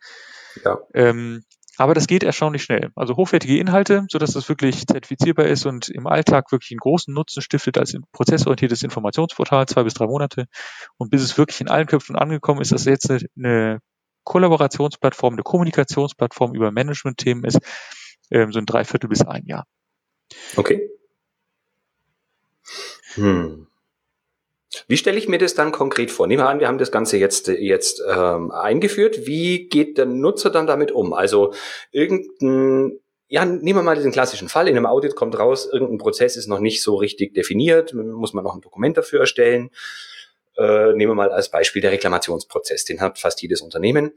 Ja. 0.65 0.79
Ähm, 0.95 1.45
aber 1.77 1.95
das 1.95 2.09
geht 2.09 2.25
erstaunlich 2.25 2.65
schnell. 2.65 2.91
Also 2.97 3.17
hochwertige 3.17 3.59
Inhalte, 3.59 4.07
so 4.09 4.19
dass 4.19 4.33
das 4.33 4.49
wirklich 4.49 4.87
zertifizierbar 4.87 5.47
ist 5.47 5.65
und 5.65 5.89
im 5.89 6.09
Alltag 6.09 6.51
wirklich 6.51 6.73
einen 6.73 6.79
großen 6.79 7.15
Nutzen 7.15 7.41
stiftet 7.41 7.79
als 7.79 7.97
prozessorientiertes 8.13 8.83
Informationsportal, 8.83 9.67
zwei 9.67 9.85
bis 9.85 9.95
drei 9.95 10.07
Monate. 10.07 10.47
Und 10.97 11.11
bis 11.11 11.23
es 11.23 11.39
wirklich 11.39 11.61
in 11.61 11.69
allen 11.69 11.87
Köpfen 11.87 12.17
angekommen 12.17 12.61
ist, 12.61 12.73
dass 12.73 12.85
jetzt 12.85 13.11
eine 13.11 13.81
Kollaborationsplattform, 14.25 15.35
eine 15.35 15.43
Kommunikationsplattform 15.43 16.55
über 16.55 16.71
Management-Themen 16.71 17.45
ist, 17.45 17.59
ähm, 18.31 18.53
so 18.53 18.59
ein 18.59 18.67
Dreiviertel 18.67 19.09
bis 19.09 19.23
ein 19.23 19.45
Jahr. 19.47 19.67
Okay. 20.57 20.91
Hm. 23.15 23.67
Wie 24.89 24.97
stelle 24.97 25.19
ich 25.19 25.29
mir 25.29 25.39
das 25.39 25.55
dann 25.55 25.73
konkret 25.73 26.11
vor? 26.11 26.27
Nehmen 26.27 26.43
wir 26.43 26.49
an, 26.49 26.61
wir 26.61 26.69
haben 26.69 26.79
das 26.79 26.91
Ganze 26.91 27.17
jetzt, 27.17 27.49
jetzt 27.49 28.03
ähm, 28.11 28.51
eingeführt. 28.51 29.27
Wie 29.27 29.69
geht 29.69 29.99
der 29.99 30.07
Nutzer 30.07 30.51
dann 30.51 30.67
damit 30.67 30.91
um? 30.91 31.13
Also 31.13 31.55
irgendein, 31.93 32.99
ja, 33.29 33.45
nehmen 33.45 33.79
wir 33.79 33.83
mal 33.83 33.97
diesen 33.97 34.13
klassischen 34.13 34.49
Fall. 34.49 34.69
In 34.69 34.77
einem 34.77 34.87
Audit 34.87 35.15
kommt 35.15 35.39
raus, 35.39 35.69
irgendein 35.71 35.99
Prozess 35.99 36.37
ist 36.37 36.49
noch 36.49 36.61
nicht 36.61 36.83
so 36.83 36.97
richtig 36.97 37.35
definiert, 37.35 37.95
muss 37.95 38.33
man 38.33 38.45
noch 38.45 38.55
ein 38.55 38.61
Dokument 38.61 38.97
dafür 38.97 39.21
erstellen. 39.21 39.71
Äh, 40.57 40.93
nehmen 40.93 41.11
wir 41.11 41.15
mal 41.15 41.33
als 41.33 41.51
Beispiel 41.51 41.83
der 41.83 41.93
Reklamationsprozess. 41.93 42.85
Den 42.85 43.01
hat 43.01 43.19
fast 43.19 43.43
jedes 43.43 43.61
Unternehmen. 43.61 44.13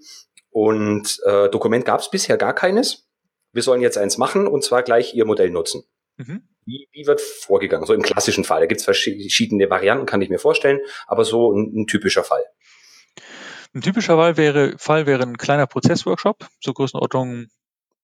Und 0.50 1.20
äh, 1.26 1.50
Dokument 1.50 1.86
gab 1.86 2.00
es 2.00 2.10
bisher 2.10 2.38
gar 2.38 2.54
keines. 2.54 3.08
Wir 3.54 3.64
sollen 3.64 3.82
jetzt 3.82 3.98
eins 3.98 4.18
machen 4.18 4.48
und 4.48 4.64
zwar 4.64 4.84
gleich 4.84 5.14
Ihr 5.14 5.26
Modell 5.26 5.50
nutzen. 5.50 5.84
Mhm. 6.18 6.44
Wie, 6.66 6.88
wie 6.92 7.08
wird 7.08 7.22
vorgegangen? 7.22 7.86
So 7.86 7.94
im 7.94 8.02
klassischen 8.02 8.44
Fall. 8.44 8.60
Da 8.60 8.66
gibt 8.66 8.82
es 8.82 8.86
verschiedene 8.86 9.70
Varianten, 9.70 10.06
kann 10.06 10.22
ich 10.22 10.30
mir 10.30 10.40
vorstellen, 10.40 10.80
aber 11.08 11.24
so 11.24 11.52
ein, 11.54 11.72
ein 11.74 11.88
typischer 11.88 12.24
Fall. 12.24 12.44
Ein 13.74 13.82
typischer 13.82 14.16
Fall 14.18 14.38
wäre, 14.38 14.78
Fall 14.78 15.06
wäre 15.06 15.24
ein 15.24 15.38
kleiner 15.38 15.68
Prozessworkshop, 15.68 16.48
so 16.62 16.74
Größenordnung 16.74 17.48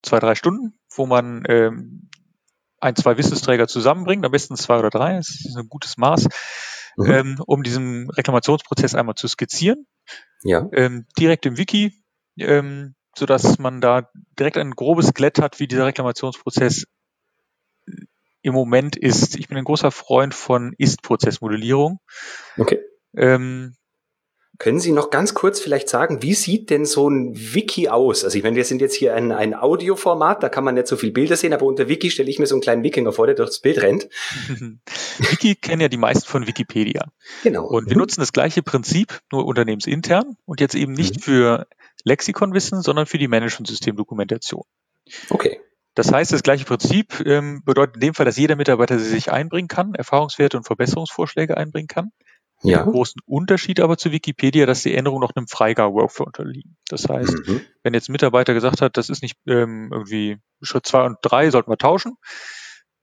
zwei, 0.02 0.18
drei 0.18 0.34
Stunden, 0.34 0.78
wo 0.94 1.06
man 1.06 1.44
ähm, 1.48 2.10
ein, 2.80 2.96
zwei 2.96 3.16
Wissensträger 3.18 3.66
zusammenbringt, 3.66 4.24
am 4.24 4.32
besten 4.32 4.56
zwei 4.56 4.78
oder 4.78 4.90
drei, 4.90 5.16
das 5.16 5.30
ist 5.30 5.56
ein 5.56 5.68
gutes 5.68 5.96
Maß, 5.96 6.28
mhm. 6.96 7.10
ähm, 7.10 7.36
um 7.46 7.62
diesen 7.62 8.10
Reklamationsprozess 8.10 8.94
einmal 8.94 9.14
zu 9.14 9.28
skizzieren. 9.28 9.86
Ja. 10.42 10.68
Ähm, 10.72 11.06
direkt 11.18 11.46
im 11.46 11.56
Wiki 11.56 12.04
ähm, 12.38 12.94
so 13.16 13.26
dass 13.26 13.58
man 13.58 13.80
da 13.80 14.10
direkt 14.38 14.58
ein 14.58 14.72
grobes 14.72 15.14
Glätt 15.14 15.40
hat, 15.40 15.60
wie 15.60 15.68
dieser 15.68 15.86
Reklamationsprozess 15.86 16.86
im 18.42 18.54
Moment 18.54 18.96
ist. 18.96 19.36
Ich 19.36 19.48
bin 19.48 19.56
ein 19.56 19.64
großer 19.64 19.90
Freund 19.90 20.34
von 20.34 20.74
Ist-Prozessmodellierung. 20.76 22.00
Okay. 22.58 22.80
Ähm, 23.16 23.76
können 24.58 24.78
Sie 24.78 24.92
noch 24.92 25.10
ganz 25.10 25.34
kurz 25.34 25.60
vielleicht 25.60 25.88
sagen, 25.88 26.22
wie 26.22 26.34
sieht 26.34 26.70
denn 26.70 26.84
so 26.84 27.08
ein 27.08 27.34
Wiki 27.34 27.88
aus? 27.88 28.24
Also 28.24 28.38
ich 28.38 28.44
meine, 28.44 28.56
wir 28.56 28.64
sind 28.64 28.80
jetzt 28.80 28.94
hier 28.94 29.14
ein, 29.14 29.32
ein 29.32 29.54
Audioformat, 29.54 30.42
da 30.42 30.48
kann 30.48 30.64
man 30.64 30.74
nicht 30.74 30.86
so 30.86 30.96
viel 30.96 31.10
Bilder 31.10 31.36
sehen, 31.36 31.52
aber 31.52 31.66
unter 31.66 31.88
Wiki 31.88 32.10
stelle 32.10 32.30
ich 32.30 32.38
mir 32.38 32.46
so 32.46 32.54
einen 32.54 32.62
kleinen 32.62 32.82
Wikinger 32.82 33.12
vor, 33.12 33.26
der 33.26 33.34
durchs 33.34 33.58
Bild 33.58 33.82
rennt. 33.82 34.08
Wiki 35.18 35.56
kennen 35.56 35.80
ja 35.80 35.88
die 35.88 35.96
meisten 35.96 36.28
von 36.28 36.46
Wikipedia. 36.46 37.08
Genau. 37.42 37.66
Und 37.66 37.88
wir 37.88 37.96
mhm. 37.96 38.02
nutzen 38.02 38.20
das 38.20 38.32
gleiche 38.32 38.62
Prinzip, 38.62 39.20
nur 39.32 39.44
unternehmensintern 39.44 40.36
und 40.44 40.60
jetzt 40.60 40.74
eben 40.74 40.92
nicht 40.92 41.16
mhm. 41.16 41.20
für 41.20 41.66
Lexikonwissen, 42.04 42.82
sondern 42.82 43.06
für 43.06 43.18
die 43.18 43.28
Management-System-Dokumentation. 43.28 44.64
Okay. 45.30 45.60
Das 45.94 46.12
heißt, 46.12 46.32
das 46.32 46.42
gleiche 46.42 46.64
Prinzip 46.64 47.24
ähm, 47.24 47.62
bedeutet 47.64 47.96
in 47.96 48.00
dem 48.00 48.14
Fall, 48.14 48.26
dass 48.26 48.36
jeder 48.36 48.56
Mitarbeiter 48.56 48.98
sich 48.98 49.30
einbringen 49.30 49.68
kann, 49.68 49.94
Erfahrungswerte 49.94 50.56
und 50.56 50.64
Verbesserungsvorschläge 50.64 51.56
einbringen 51.56 51.86
kann. 51.86 52.10
Ja. 52.64 52.82
Den 52.82 52.92
großen 52.92 53.20
Unterschied 53.26 53.78
aber 53.80 53.98
zu 53.98 54.10
Wikipedia, 54.10 54.64
dass 54.66 54.82
die 54.82 54.94
Änderungen 54.94 55.20
noch 55.20 55.36
einem 55.36 55.46
Freigabe-Workflow 55.46 56.24
unterliegen. 56.24 56.76
Das 56.88 57.08
heißt, 57.08 57.46
mhm. 57.46 57.60
wenn 57.82 57.94
jetzt 57.94 58.08
ein 58.08 58.12
Mitarbeiter 58.12 58.54
gesagt 58.54 58.80
hat, 58.80 58.96
das 58.96 59.10
ist 59.10 59.22
nicht 59.22 59.36
ähm, 59.46 59.90
irgendwie 59.92 60.38
Schritt 60.62 60.86
zwei 60.86 61.04
und 61.04 61.18
drei, 61.22 61.50
sollten 61.50 61.70
wir 61.70 61.76
tauschen, 61.76 62.16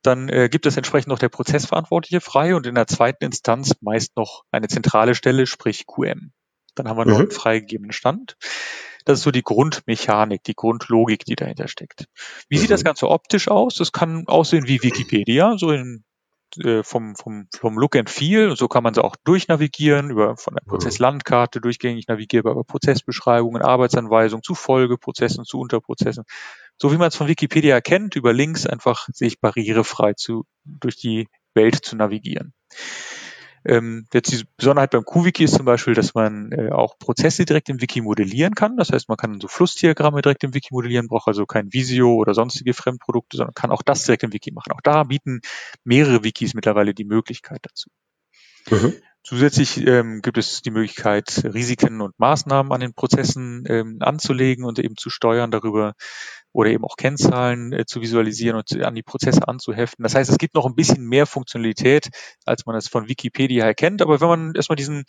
dann 0.01 0.29
äh, 0.29 0.49
gibt 0.49 0.65
es 0.65 0.77
entsprechend 0.77 1.09
noch 1.09 1.19
der 1.19 1.29
Prozessverantwortliche 1.29 2.21
frei 2.21 2.55
und 2.55 2.65
in 2.65 2.75
der 2.75 2.87
zweiten 2.87 3.23
Instanz 3.23 3.75
meist 3.81 4.17
noch 4.17 4.43
eine 4.51 4.67
zentrale 4.67 5.13
Stelle, 5.13 5.45
sprich 5.45 5.85
QM. 5.85 6.31
Dann 6.75 6.87
haben 6.87 6.97
wir 6.97 7.05
noch 7.05 7.15
mhm. 7.15 7.21
einen 7.21 7.31
freigegebenen 7.31 7.91
Stand. 7.91 8.37
Das 9.05 9.19
ist 9.19 9.23
so 9.23 9.31
die 9.31 9.43
Grundmechanik, 9.43 10.43
die 10.43 10.55
Grundlogik, 10.55 11.25
die 11.25 11.35
dahinter 11.35 11.67
steckt. 11.67 12.05
Wie 12.49 12.57
mhm. 12.57 12.61
sieht 12.61 12.71
das 12.71 12.81
mhm. 12.81 12.85
Ganze 12.85 13.09
optisch 13.09 13.47
aus? 13.47 13.75
Das 13.75 13.91
kann 13.91 14.27
aussehen 14.27 14.67
wie 14.67 14.81
Wikipedia, 14.81 15.57
so 15.57 15.71
in 15.71 16.03
äh, 16.57 16.83
vom, 16.83 17.15
vom, 17.15 17.47
vom 17.53 17.77
Look 17.77 17.95
and 17.95 18.09
Feel. 18.09 18.49
Und 18.49 18.57
so 18.57 18.67
kann 18.67 18.83
man 18.83 18.93
sie 18.93 19.03
auch 19.03 19.15
durchnavigieren, 19.23 20.09
über 20.11 20.37
von 20.37 20.55
der 20.55 20.63
Prozesslandkarte 20.65 21.61
durchgängig 21.61 22.07
navigierbar 22.07 22.53
über 22.53 22.63
Prozessbeschreibungen, 22.63 23.61
Arbeitsanweisungen 23.61 24.43
zu 24.43 24.55
Folgeprozessen, 24.55 25.45
zu 25.45 25.59
Unterprozessen. 25.59 26.23
So 26.77 26.91
wie 26.91 26.97
man 26.97 27.09
es 27.09 27.15
von 27.15 27.27
Wikipedia 27.27 27.75
erkennt, 27.75 28.15
über 28.15 28.33
Links 28.33 28.65
einfach 28.65 29.07
sich 29.13 29.39
barrierefrei 29.39 30.13
zu, 30.13 30.45
durch 30.63 30.97
die 30.97 31.27
Welt 31.53 31.75
zu 31.75 31.95
navigieren. 31.95 32.53
Ähm, 33.63 34.07
jetzt 34.13 34.31
die 34.31 34.43
Besonderheit 34.57 34.91
beim 34.91 35.05
QWiki 35.05 35.43
ist 35.43 35.55
zum 35.55 35.65
Beispiel, 35.65 35.93
dass 35.93 36.13
man 36.15 36.51
äh, 36.51 36.71
auch 36.71 36.97
Prozesse 36.97 37.45
direkt 37.45 37.69
im 37.69 37.79
Wiki 37.81 38.01
modellieren 38.01 38.55
kann. 38.55 38.77
Das 38.77 38.91
heißt, 38.91 39.07
man 39.07 39.17
kann 39.17 39.39
so 39.39 39.47
Flussdiagramme 39.47 40.21
direkt 40.21 40.43
im 40.43 40.53
Wiki 40.53 40.69
modellieren, 40.71 41.07
braucht 41.07 41.27
also 41.27 41.45
kein 41.45 41.71
Visio 41.71 42.15
oder 42.15 42.33
sonstige 42.33 42.73
Fremdprodukte, 42.73 43.37
sondern 43.37 43.53
kann 43.53 43.71
auch 43.71 43.83
das 43.83 44.05
direkt 44.05 44.23
im 44.23 44.33
Wiki 44.33 44.51
machen. 44.51 44.71
Auch 44.71 44.81
da 44.81 45.03
bieten 45.03 45.41
mehrere 45.83 46.23
Wikis 46.23 46.53
mittlerweile 46.53 46.93
die 46.93 47.05
Möglichkeit 47.05 47.59
dazu. 47.61 47.89
Mhm. 48.69 48.93
Zusätzlich 49.23 49.85
ähm, 49.85 50.21
gibt 50.21 50.37
es 50.39 50.61
die 50.61 50.71
Möglichkeit, 50.71 51.43
Risiken 51.43 52.01
und 52.01 52.17
Maßnahmen 52.17 52.71
an 52.71 52.81
den 52.81 52.93
Prozessen 52.93 53.63
ähm, 53.67 53.97
anzulegen 53.99 54.65
und 54.65 54.79
eben 54.79 54.97
zu 54.97 55.11
steuern 55.11 55.51
darüber 55.51 55.93
oder 56.53 56.71
eben 56.71 56.83
auch 56.83 56.97
Kennzahlen 56.97 57.71
äh, 57.71 57.85
zu 57.85 58.01
visualisieren 58.01 58.57
und 58.57 58.83
an 58.83 58.95
die 58.95 59.03
Prozesse 59.03 59.47
anzuheften. 59.47 60.03
Das 60.03 60.15
heißt, 60.15 60.29
es 60.29 60.39
gibt 60.39 60.55
noch 60.55 60.65
ein 60.65 60.75
bisschen 60.75 61.05
mehr 61.05 61.27
Funktionalität, 61.27 62.09
als 62.45 62.65
man 62.65 62.75
es 62.75 62.87
von 62.87 63.07
Wikipedia 63.07 63.63
her 63.63 63.75
kennt. 63.75 64.01
Aber 64.01 64.19
wenn 64.21 64.27
man 64.27 64.53
erstmal 64.55 64.75
diesen, 64.75 65.03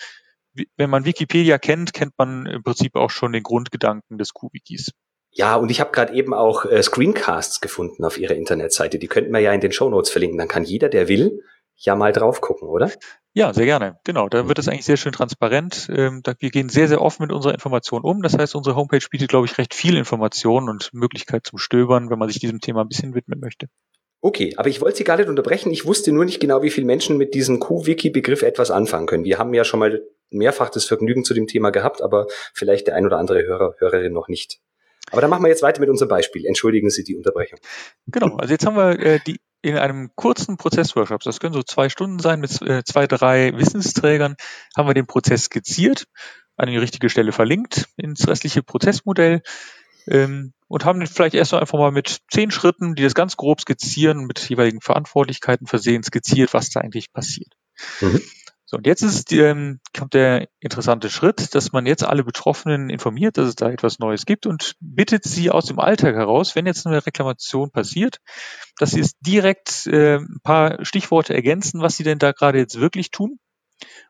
wenn 0.77 0.91
man 0.91 1.07
Wikipedia 1.07 1.59
kennt, 1.59 1.95
kennt 1.95 2.13
man 2.19 2.47
im 2.47 2.63
Prinzip 2.63 2.95
auch 2.97 3.11
schon 3.11 3.33
den 3.33 3.43
Grundgedanken 3.43 4.19
des 4.19 4.35
QWikis. 4.35 4.93
Ja, 5.31 5.57
und 5.57 5.71
ich 5.71 5.81
habe 5.81 5.93
gerade 5.93 6.13
eben 6.13 6.35
auch 6.35 6.67
äh, 6.67 6.83
Screencasts 6.83 7.63
gefunden 7.63 8.05
auf 8.05 8.19
Ihrer 8.19 8.35
Internetseite. 8.35 8.99
Die 8.99 9.09
könnten 9.09 9.33
wir 9.33 9.41
ja 9.41 9.53
in 9.55 9.63
den 9.63 9.73
Show 9.73 9.89
Notes 9.89 10.11
verlinken. 10.11 10.39
Dann 10.39 10.49
kann 10.49 10.65
jeder, 10.65 10.91
der 10.91 11.09
will, 11.09 11.41
ja 11.85 11.95
mal 11.95 12.13
drauf 12.13 12.41
gucken, 12.41 12.69
oder? 12.69 12.91
Ja, 13.35 13.55
sehr 13.55 13.65
gerne. 13.65 13.99
Genau, 14.05 14.29
da 14.29 14.47
wird 14.47 14.59
es 14.59 14.69
eigentlich 14.69 14.85
sehr 14.85 14.99
schön 14.99 15.13
transparent. 15.13 15.89
Ähm, 15.91 16.23
wir 16.39 16.51
gehen 16.51 16.69
sehr, 16.69 16.89
sehr 16.89 17.01
offen 17.01 17.23
mit 17.23 17.33
unserer 17.33 17.55
Information 17.55 18.03
um. 18.03 18.23
Das 18.23 18.37
heißt, 18.37 18.55
unsere 18.55 18.77
Homepage 18.77 19.05
bietet, 19.11 19.31
glaube 19.31 19.47
ich, 19.47 19.57
recht 19.57 19.75
viel 19.75 19.97
Information 19.97 20.69
und 20.69 20.93
Möglichkeit 20.93 21.47
zum 21.47 21.59
Stöbern, 21.59 22.11
wenn 22.11 22.19
man 22.19 22.29
sich 22.29 22.41
diesem 22.41 22.61
Thema 22.61 22.83
ein 22.83 22.89
bisschen 22.89 23.15
widmen 23.15 23.41
möchte. 23.41 23.69
Okay, 24.21 24.55
aber 24.57 24.69
ich 24.69 24.81
wollte 24.81 24.99
Sie 24.99 25.05
gar 25.05 25.17
nicht 25.17 25.29
unterbrechen. 25.29 25.73
Ich 25.73 25.87
wusste 25.87 26.13
nur 26.13 26.25
nicht 26.25 26.41
genau, 26.41 26.63
wie 26.63 26.71
viele 26.71 26.87
Menschen 26.87 27.17
mit 27.17 27.35
diesem 27.35 27.59
Q-Wiki-Begriff 27.59 28.43
etwas 28.43 28.71
anfangen 28.71 29.07
können. 29.07 29.25
Wir 29.25 29.39
haben 29.39 29.53
ja 29.55 29.65
schon 29.65 29.81
mal 29.81 30.03
mehrfach 30.31 30.71
das 30.71 30.85
Vergnügen 30.85 31.25
zu 31.25 31.35
dem 31.35 31.47
Thema 31.47 31.71
gehabt, 31.71 32.03
aber 32.03 32.27
vielleicht 32.55 32.87
der 32.87 32.95
ein 32.95 33.07
oder 33.07 33.19
andere 33.19 33.43
Hörer, 33.43 33.75
Hörerin 33.79 34.13
noch 34.13 34.29
nicht. 34.29 34.61
Aber 35.11 35.21
dann 35.21 35.31
machen 35.31 35.43
wir 35.43 35.49
jetzt 35.49 35.63
weiter 35.63 35.81
mit 35.81 35.91
unserem 35.91 36.09
Beispiel. 36.09 36.47
Entschuldigen 36.47 36.91
Sie 36.91 37.03
die 37.03 37.17
Unterbrechung. 37.17 37.59
Genau, 38.07 38.37
also 38.37 38.53
jetzt 38.53 38.65
haben 38.65 38.77
wir 38.77 38.99
äh, 39.01 39.19
die 39.27 39.41
in 39.63 39.79
einem 39.79 40.11
kurzen 40.17 40.57
Prozessworkshop, 40.57 41.23
das 41.23 41.41
können 41.41 41.55
so 41.55 41.63
zwei 41.63 41.89
Stunden 41.89 42.19
sein, 42.19 42.41
mit 42.41 42.61
äh, 42.63 42.83
zwei, 42.85 43.07
drei 43.07 43.57
Wissensträgern, 43.57 44.37
haben 44.77 44.89
wir 44.89 44.95
den 44.95 45.07
Prozess 45.07 45.45
skizziert, 45.45 46.07
an 46.57 46.69
die 46.69 46.77
richtige 46.77 47.09
Stelle 47.09 47.33
verlinkt 47.33 47.89
ins 47.97 48.27
restliche 48.27 48.63
Prozessmodell 48.63 49.43
ähm, 50.09 50.53
und 50.69 50.85
haben 50.85 51.07
vielleicht 51.07 51.35
erst 51.35 51.55
einfach 51.55 51.79
mal 51.79 51.93
mit 51.93 52.21
zehn 52.31 52.51
Schritten, 52.51 52.95
die 52.95 53.03
das 53.03 53.15
ganz 53.15 53.37
grob 53.37 53.61
skizzieren, 53.61 54.27
mit 54.27 54.49
jeweiligen 54.49 54.81
Verantwortlichkeiten 54.81 55.67
versehen, 55.67 56.03
skizziert, 56.03 56.53
was 56.53 56.71
da 56.71 56.81
eigentlich 56.81 57.13
passiert. 57.13 57.55
Mhm. 58.01 58.21
So, 58.73 58.79
und 58.79 58.87
jetzt 58.87 59.03
ist, 59.03 59.31
ähm, 59.33 59.81
kommt 59.95 60.15
der 60.15 60.49
interessante 60.61 61.11
Schritt, 61.11 61.55
dass 61.55 61.73
man 61.73 61.85
jetzt 61.85 62.05
alle 62.05 62.25
Betroffenen 62.25 62.89
informiert, 62.89 63.37
dass 63.37 63.47
es 63.49 63.55
da 63.55 63.71
etwas 63.71 63.99
Neues 63.99 64.25
gibt 64.25 64.47
und 64.47 64.77
bittet 64.81 65.25
sie 65.25 65.51
aus 65.51 65.67
dem 65.67 65.79
Alltag 65.79 66.15
heraus, 66.15 66.57
wenn 66.57 66.65
jetzt 66.65 66.87
eine 66.87 67.05
Reklamation 67.05 67.71
passiert, 67.71 68.17
dass 68.79 68.93
sie 68.93 69.01
es 69.01 69.19
direkt 69.19 69.87
äh, 69.89 70.17
ein 70.17 70.41
paar 70.43 70.83
Stichworte 70.87 71.35
ergänzen, 71.35 71.83
was 71.83 71.99
sie 71.99 72.03
denn 72.03 72.19
da 72.19 72.33
gerade 72.33 72.57
jetzt 72.57 72.81
wirklich 72.81 73.11
tun 73.11 73.39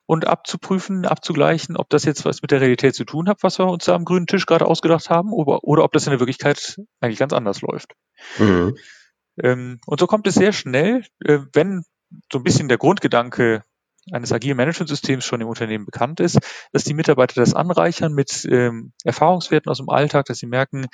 und 0.06 0.28
abzuprüfen, 0.28 1.06
abzugleichen, 1.06 1.76
ob 1.76 1.90
das 1.90 2.04
jetzt 2.04 2.24
was 2.24 2.40
mit 2.40 2.52
der 2.52 2.60
Realität 2.60 2.94
zu 2.94 3.04
tun 3.04 3.28
hat, 3.28 3.42
was 3.42 3.58
wir 3.58 3.66
uns 3.66 3.86
da 3.86 3.96
am 3.96 4.04
grünen 4.04 4.28
Tisch 4.28 4.46
gerade 4.46 4.66
ausgedacht 4.66 5.10
haben, 5.10 5.32
oder, 5.32 5.64
oder 5.64 5.82
ob 5.82 5.90
das 5.90 6.06
in 6.06 6.12
der 6.12 6.20
Wirklichkeit 6.20 6.80
eigentlich 7.00 7.18
ganz 7.18 7.32
anders 7.32 7.62
läuft. 7.62 7.94
Mhm. 8.38 8.76
Ähm, 9.42 9.80
und 9.86 9.98
so 9.98 10.06
kommt 10.06 10.28
es 10.28 10.34
sehr 10.34 10.52
schnell, 10.52 11.04
äh, 11.24 11.40
wenn 11.52 11.82
so 12.30 12.38
ein 12.38 12.44
bisschen 12.44 12.68
der 12.68 12.78
Grundgedanke 12.78 13.64
eines 14.10 14.32
agilen 14.32 14.56
Managementsystems 14.56 15.24
schon 15.24 15.40
im 15.40 15.48
Unternehmen 15.48 15.84
bekannt 15.84 16.20
ist, 16.20 16.38
dass 16.72 16.84
die 16.84 16.94
Mitarbeiter 16.94 17.40
das 17.40 17.54
anreichern 17.54 18.12
mit 18.12 18.46
ähm, 18.50 18.92
Erfahrungswerten 19.04 19.70
aus 19.70 19.78
dem 19.78 19.88
Alltag, 19.88 20.26
dass 20.26 20.38
sie 20.38 20.46
merken, 20.46 20.86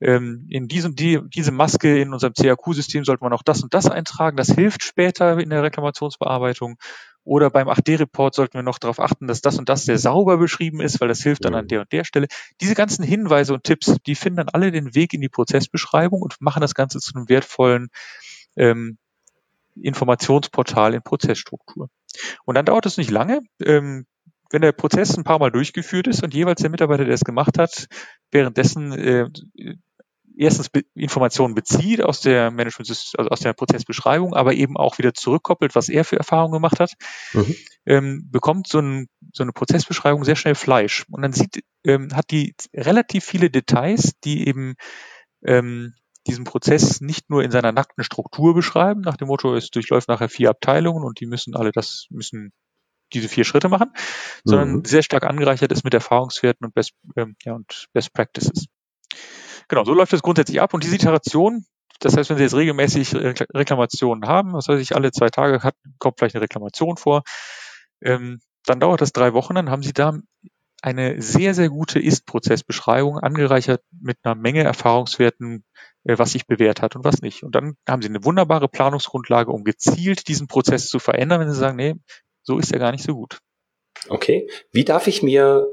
ähm, 0.00 0.46
in 0.48 0.68
diesem, 0.68 0.94
die, 0.94 1.20
diese 1.28 1.52
Maske 1.52 2.00
in 2.00 2.12
unserem 2.12 2.32
CAQ-System 2.34 3.04
sollte 3.04 3.22
man 3.22 3.32
auch 3.32 3.42
das 3.42 3.62
und 3.62 3.74
das 3.74 3.86
eintragen. 3.86 4.36
Das 4.36 4.48
hilft 4.48 4.82
später 4.82 5.38
in 5.38 5.50
der 5.50 5.62
Reklamationsbearbeitung. 5.62 6.76
Oder 7.22 7.50
beim 7.50 7.68
8D-Report 7.68 8.34
sollten 8.34 8.54
wir 8.54 8.62
noch 8.62 8.78
darauf 8.78 8.98
achten, 8.98 9.26
dass 9.26 9.42
das 9.42 9.58
und 9.58 9.68
das 9.68 9.84
sehr 9.84 9.98
sauber 9.98 10.38
beschrieben 10.38 10.80
ist, 10.80 11.02
weil 11.02 11.08
das 11.08 11.22
hilft 11.22 11.44
dann 11.44 11.54
an 11.54 11.68
der 11.68 11.82
und 11.82 11.92
der 11.92 12.04
Stelle. 12.04 12.28
Diese 12.62 12.74
ganzen 12.74 13.04
Hinweise 13.04 13.52
und 13.52 13.64
Tipps, 13.64 13.96
die 14.06 14.14
finden 14.14 14.38
dann 14.38 14.48
alle 14.48 14.72
den 14.72 14.94
Weg 14.94 15.12
in 15.12 15.20
die 15.20 15.28
Prozessbeschreibung 15.28 16.22
und 16.22 16.40
machen 16.40 16.62
das 16.62 16.74
Ganze 16.74 16.98
zu 16.98 17.14
einem 17.14 17.28
wertvollen 17.28 17.88
ähm, 18.56 18.96
Informationsportal 19.76 20.94
in 20.94 21.02
Prozessstruktur. 21.02 21.90
Und 22.44 22.54
dann 22.54 22.66
dauert 22.66 22.86
es 22.86 22.96
nicht 22.96 23.10
lange. 23.10 23.40
Ähm, 23.62 24.06
wenn 24.50 24.62
der 24.62 24.72
Prozess 24.72 25.16
ein 25.16 25.24
paar 25.24 25.38
Mal 25.38 25.52
durchgeführt 25.52 26.08
ist 26.08 26.22
und 26.22 26.34
jeweils 26.34 26.60
der 26.60 26.70
Mitarbeiter, 26.70 27.04
der 27.04 27.14
es 27.14 27.24
gemacht 27.24 27.56
hat, 27.56 27.86
währenddessen 28.32 28.92
äh, 28.92 29.28
erstens 30.36 30.70
Be 30.70 30.82
Informationen 30.94 31.54
bezieht 31.54 32.02
aus 32.02 32.20
der 32.20 32.50
Management, 32.50 32.88
also 32.88 33.30
aus 33.30 33.40
der 33.40 33.52
Prozessbeschreibung, 33.52 34.34
aber 34.34 34.54
eben 34.54 34.76
auch 34.76 34.98
wieder 34.98 35.14
zurückkoppelt, 35.14 35.74
was 35.74 35.88
er 35.88 36.04
für 36.04 36.16
Erfahrungen 36.16 36.54
gemacht 36.54 36.80
hat, 36.80 36.94
mhm. 37.32 37.54
ähm, 37.86 38.28
bekommt 38.30 38.66
so, 38.66 38.80
ein, 38.80 39.06
so, 39.32 39.42
eine 39.42 39.52
Prozessbeschreibung 39.52 40.24
sehr 40.24 40.36
schnell 40.36 40.54
Fleisch. 40.54 41.04
Und 41.10 41.22
dann 41.22 41.32
sieht, 41.32 41.62
ähm, 41.84 42.08
hat 42.14 42.30
die 42.30 42.54
relativ 42.74 43.24
viele 43.24 43.50
Details, 43.50 44.12
die 44.24 44.48
eben 44.48 44.74
ähm, 45.44 45.94
diesen 46.26 46.44
Prozess 46.44 47.00
nicht 47.00 47.30
nur 47.30 47.42
in 47.42 47.50
seiner 47.50 47.72
nackten 47.72 48.04
Struktur 48.04 48.54
beschreiben, 48.54 49.00
nach 49.00 49.16
dem 49.16 49.28
Motto, 49.28 49.54
es 49.54 49.70
durchläuft 49.70 50.08
nachher 50.08 50.28
vier 50.28 50.50
Abteilungen 50.50 51.04
und 51.04 51.20
die 51.20 51.26
müssen 51.26 51.56
alle 51.56 51.72
das, 51.72 52.06
müssen 52.10 52.52
diese 53.12 53.28
vier 53.28 53.44
Schritte 53.44 53.68
machen, 53.68 53.92
sondern 54.44 54.72
mhm. 54.72 54.84
sehr 54.84 55.02
stark 55.02 55.24
angereichert 55.24 55.72
ist 55.72 55.84
mit 55.84 55.94
Erfahrungswerten 55.94 56.64
und 56.64 56.74
Best, 56.74 56.92
ähm, 57.16 57.36
ja, 57.44 57.54
und 57.54 57.86
Best 57.92 58.12
Practices. 58.12 58.66
Genau, 59.68 59.84
so 59.84 59.94
läuft 59.94 60.12
das 60.12 60.22
grundsätzlich 60.22 60.60
ab 60.60 60.74
und 60.74 60.84
diese 60.84 60.94
Iteration, 60.94 61.64
das 62.00 62.16
heißt, 62.16 62.30
wenn 62.30 62.36
Sie 62.36 62.44
jetzt 62.44 62.54
regelmäßig 62.54 63.14
Reklamationen 63.14 64.28
haben, 64.28 64.52
was 64.52 64.68
weiß 64.68 64.80
ich, 64.80 64.94
alle 64.94 65.12
zwei 65.12 65.28
Tage 65.28 65.62
hat, 65.62 65.74
kommt 65.98 66.18
vielleicht 66.18 66.34
eine 66.34 66.42
Reklamation 66.42 66.96
vor, 66.96 67.22
ähm, 68.02 68.40
dann 68.64 68.80
dauert 68.80 69.00
das 69.00 69.12
drei 69.12 69.32
Wochen, 69.32 69.54
dann 69.54 69.70
haben 69.70 69.82
Sie 69.82 69.92
da 69.92 70.18
eine 70.82 71.20
sehr, 71.20 71.54
sehr 71.54 71.68
gute 71.68 71.98
Ist-Prozessbeschreibung, 71.98 73.18
angereichert 73.18 73.82
mit 74.00 74.18
einer 74.22 74.34
Menge 74.34 74.62
Erfahrungswerten, 74.62 75.64
äh, 76.04 76.18
was 76.18 76.32
sich 76.32 76.46
bewährt 76.46 76.82
hat 76.82 76.96
und 76.96 77.04
was 77.04 77.22
nicht. 77.22 77.42
Und 77.42 77.54
dann 77.54 77.76
haben 77.88 78.02
Sie 78.02 78.08
eine 78.08 78.24
wunderbare 78.24 78.68
Planungsgrundlage, 78.68 79.50
um 79.50 79.64
gezielt 79.64 80.28
diesen 80.28 80.48
Prozess 80.48 80.88
zu 80.88 80.98
verändern, 80.98 81.40
wenn 81.40 81.52
Sie 81.52 81.58
sagen, 81.58 81.76
nee, 81.76 81.94
so 82.42 82.58
ist 82.58 82.72
er 82.72 82.78
gar 82.78 82.92
nicht 82.92 83.04
so 83.04 83.14
gut. 83.14 83.38
Okay. 84.08 84.48
Wie 84.72 84.84
darf 84.84 85.06
ich 85.06 85.22
mir 85.22 85.68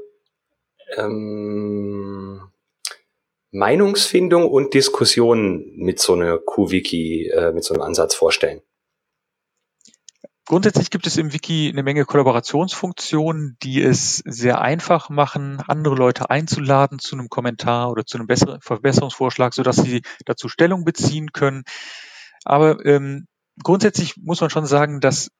ähm, 0.96 2.42
Meinungsfindung 3.50 4.48
und 4.48 4.74
Diskussion 4.74 5.72
mit 5.76 5.98
so 6.00 6.14
einer 6.14 6.38
Q-Wiki, 6.38 7.28
äh, 7.28 7.52
mit 7.52 7.64
so 7.64 7.74
einem 7.74 7.82
Ansatz 7.82 8.14
vorstellen? 8.14 8.62
Grundsätzlich 10.48 10.88
gibt 10.88 11.06
es 11.06 11.18
im 11.18 11.34
Wiki 11.34 11.68
eine 11.68 11.82
Menge 11.82 12.06
Kollaborationsfunktionen, 12.06 13.58
die 13.62 13.82
es 13.82 14.22
sehr 14.24 14.62
einfach 14.62 15.10
machen, 15.10 15.62
andere 15.66 15.94
Leute 15.94 16.30
einzuladen 16.30 16.98
zu 16.98 17.16
einem 17.16 17.28
Kommentar 17.28 17.90
oder 17.90 18.06
zu 18.06 18.16
einem 18.16 18.26
besseren 18.26 18.58
Verbesserungsvorschlag, 18.62 19.52
sodass 19.52 19.76
sie 19.76 20.00
dazu 20.24 20.48
Stellung 20.48 20.86
beziehen 20.86 21.32
können. 21.32 21.64
Aber 22.46 22.82
ähm, 22.86 23.26
grundsätzlich 23.62 24.16
muss 24.16 24.40
man 24.40 24.48
schon 24.48 24.64
sagen, 24.64 25.00
dass 25.00 25.30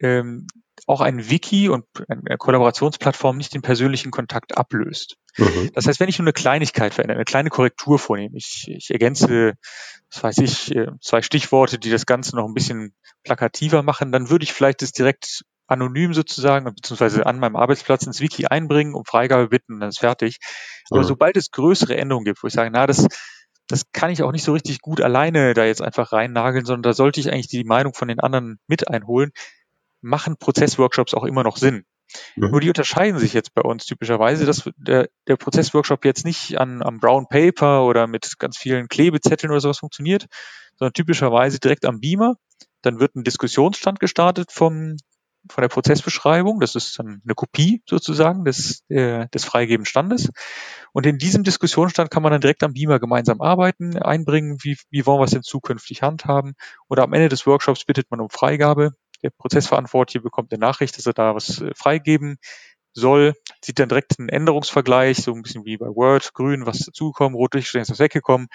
ähm, 0.00 0.46
auch 0.86 1.00
ein 1.00 1.30
Wiki 1.30 1.68
und 1.68 1.84
eine 2.08 2.36
Kollaborationsplattform 2.36 3.36
nicht 3.36 3.54
den 3.54 3.62
persönlichen 3.62 4.10
Kontakt 4.10 4.56
ablöst. 4.56 5.16
Mhm. 5.36 5.70
Das 5.74 5.86
heißt, 5.86 6.00
wenn 6.00 6.08
ich 6.08 6.18
nur 6.18 6.24
eine 6.24 6.32
Kleinigkeit 6.32 6.94
verändere, 6.94 7.18
eine 7.18 7.24
kleine 7.24 7.50
Korrektur 7.50 7.98
vornehme, 7.98 8.36
ich, 8.36 8.66
ich 8.68 8.90
ergänze, 8.90 9.54
was 10.12 10.22
weiß 10.22 10.38
ich, 10.38 10.74
äh, 10.74 10.88
zwei 11.00 11.22
Stichworte, 11.22 11.78
die 11.78 11.90
das 11.90 12.06
Ganze 12.06 12.36
noch 12.36 12.46
ein 12.46 12.54
bisschen 12.54 12.94
plakativer 13.24 13.82
machen, 13.82 14.12
dann 14.12 14.30
würde 14.30 14.44
ich 14.44 14.52
vielleicht 14.52 14.82
das 14.82 14.92
direkt 14.92 15.42
anonym 15.66 16.14
sozusagen, 16.14 16.64
beziehungsweise 16.64 17.26
an 17.26 17.38
meinem 17.38 17.56
Arbeitsplatz 17.56 18.04
ins 18.04 18.20
Wiki 18.20 18.46
einbringen, 18.46 18.94
um 18.94 19.04
Freigabe 19.04 19.48
bitten 19.48 19.74
und 19.74 19.80
dann 19.80 19.90
ist 19.90 20.00
fertig. 20.00 20.38
Aber 20.90 21.02
mhm. 21.02 21.06
sobald 21.06 21.36
es 21.36 21.50
größere 21.52 21.96
Änderungen 21.96 22.24
gibt, 22.24 22.42
wo 22.42 22.48
ich 22.48 22.52
sage, 22.52 22.70
na, 22.72 22.86
das, 22.86 23.06
das 23.68 23.84
kann 23.92 24.10
ich 24.10 24.22
auch 24.24 24.32
nicht 24.32 24.42
so 24.42 24.52
richtig 24.52 24.80
gut 24.80 25.00
alleine 25.00 25.54
da 25.54 25.64
jetzt 25.64 25.80
einfach 25.80 26.12
rein 26.12 26.32
nageln, 26.32 26.64
sondern 26.64 26.82
da 26.82 26.92
sollte 26.92 27.20
ich 27.20 27.32
eigentlich 27.32 27.46
die 27.46 27.62
Meinung 27.62 27.94
von 27.94 28.08
den 28.08 28.18
anderen 28.18 28.58
mit 28.66 28.88
einholen, 28.88 29.30
machen 30.00 30.36
Prozessworkshops 30.38 31.14
auch 31.14 31.24
immer 31.24 31.42
noch 31.42 31.56
Sinn. 31.56 31.84
Mhm. 32.36 32.50
Nur 32.50 32.60
die 32.60 32.68
unterscheiden 32.68 33.18
sich 33.18 33.32
jetzt 33.32 33.54
bei 33.54 33.62
uns 33.62 33.86
typischerweise, 33.86 34.46
dass 34.46 34.68
der, 34.76 35.08
der 35.26 35.36
Prozessworkshop 35.36 36.04
jetzt 36.04 36.24
nicht 36.24 36.58
an, 36.58 36.82
am 36.82 36.98
Brown 36.98 37.26
Paper 37.28 37.84
oder 37.84 38.06
mit 38.06 38.38
ganz 38.38 38.56
vielen 38.56 38.88
Klebezetteln 38.88 39.50
oder 39.50 39.60
sowas 39.60 39.78
funktioniert, 39.78 40.26
sondern 40.76 40.92
typischerweise 40.92 41.58
direkt 41.58 41.84
am 41.84 42.00
Beamer. 42.00 42.36
Dann 42.82 42.98
wird 42.98 43.14
ein 43.14 43.24
Diskussionsstand 43.24 44.00
gestartet 44.00 44.52
vom, 44.52 44.96
von 45.50 45.62
der 45.62 45.68
Prozessbeschreibung. 45.68 46.60
Das 46.60 46.74
ist 46.74 46.98
dann 46.98 47.20
eine 47.24 47.34
Kopie 47.34 47.82
sozusagen 47.86 48.44
des, 48.44 48.84
äh, 48.88 49.26
des 49.28 49.44
freigebenden 49.44 49.86
Standes. 49.86 50.30
Und 50.92 51.06
in 51.06 51.18
diesem 51.18 51.44
Diskussionsstand 51.44 52.10
kann 52.10 52.22
man 52.22 52.32
dann 52.32 52.40
direkt 52.40 52.62
am 52.62 52.72
Beamer 52.72 52.98
gemeinsam 52.98 53.40
arbeiten, 53.40 53.98
einbringen, 53.98 54.56
wie, 54.62 54.78
wie 54.90 55.04
wollen 55.06 55.20
wir 55.20 55.24
es 55.24 55.32
denn 55.32 55.42
zukünftig 55.42 56.02
handhaben. 56.02 56.54
Oder 56.88 57.04
am 57.04 57.12
Ende 57.12 57.28
des 57.28 57.46
Workshops 57.46 57.84
bittet 57.84 58.10
man 58.10 58.20
um 58.20 58.30
Freigabe 58.30 58.94
der 59.22 59.30
Prozessverantwortliche 59.30 60.20
bekommt 60.20 60.52
eine 60.52 60.60
Nachricht, 60.60 60.96
dass 60.96 61.06
er 61.06 61.12
da 61.12 61.34
was 61.34 61.60
äh, 61.60 61.72
freigeben 61.74 62.38
soll, 62.92 63.34
sieht 63.64 63.78
dann 63.78 63.88
direkt 63.88 64.18
einen 64.18 64.28
Änderungsvergleich, 64.28 65.18
so 65.18 65.32
ein 65.32 65.42
bisschen 65.42 65.64
wie 65.64 65.76
bei 65.76 65.86
Word, 65.86 66.32
grün, 66.34 66.66
was 66.66 66.80
dazugekommen, 66.80 67.36
rot 67.36 67.54
durchgestrichen 67.54 67.82
ist 67.82 67.90
was 67.90 68.00
weggekommen, 68.00 68.48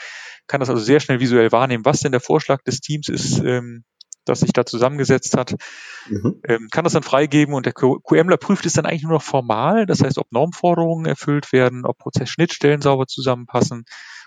kann 0.48 0.60
das 0.60 0.70
also 0.70 0.82
sehr 0.82 1.00
schnell 1.00 1.20
visuell 1.20 1.52
wahrnehmen, 1.52 1.86
was 1.86 2.02
denn 2.02 2.12
der 2.12 2.22
Vorschlag 2.22 2.62
des 2.64 2.82
Teams 2.82 3.08
ist, 3.08 3.40
ähm, 3.40 3.86
das 4.26 4.40
sich 4.40 4.54
da 4.54 4.66
zusammengesetzt 4.66 5.38
hat, 5.38 5.56
mhm. 6.10 6.42
ähm, 6.48 6.68
kann 6.72 6.84
das 6.84 6.94
dann 6.94 7.04
freigeben 7.04 7.54
und 7.54 7.66
der 7.66 7.74
QMler 7.74 8.38
prüft 8.38 8.66
es 8.66 8.74
dann 8.74 8.86
eigentlich 8.86 9.04
nur 9.04 9.14
noch 9.14 9.24
formal, 9.24 9.86
das 9.86 10.02
heißt, 10.02 10.18
ob 10.18 10.32
Normforderungen 10.32 11.06
erfüllt 11.06 11.54
werden, 11.54 11.86
ob 11.86 11.98
Prozessschnittstellen 12.00 12.82
sauber 12.82 13.06
zusammenpassen, 13.08 13.86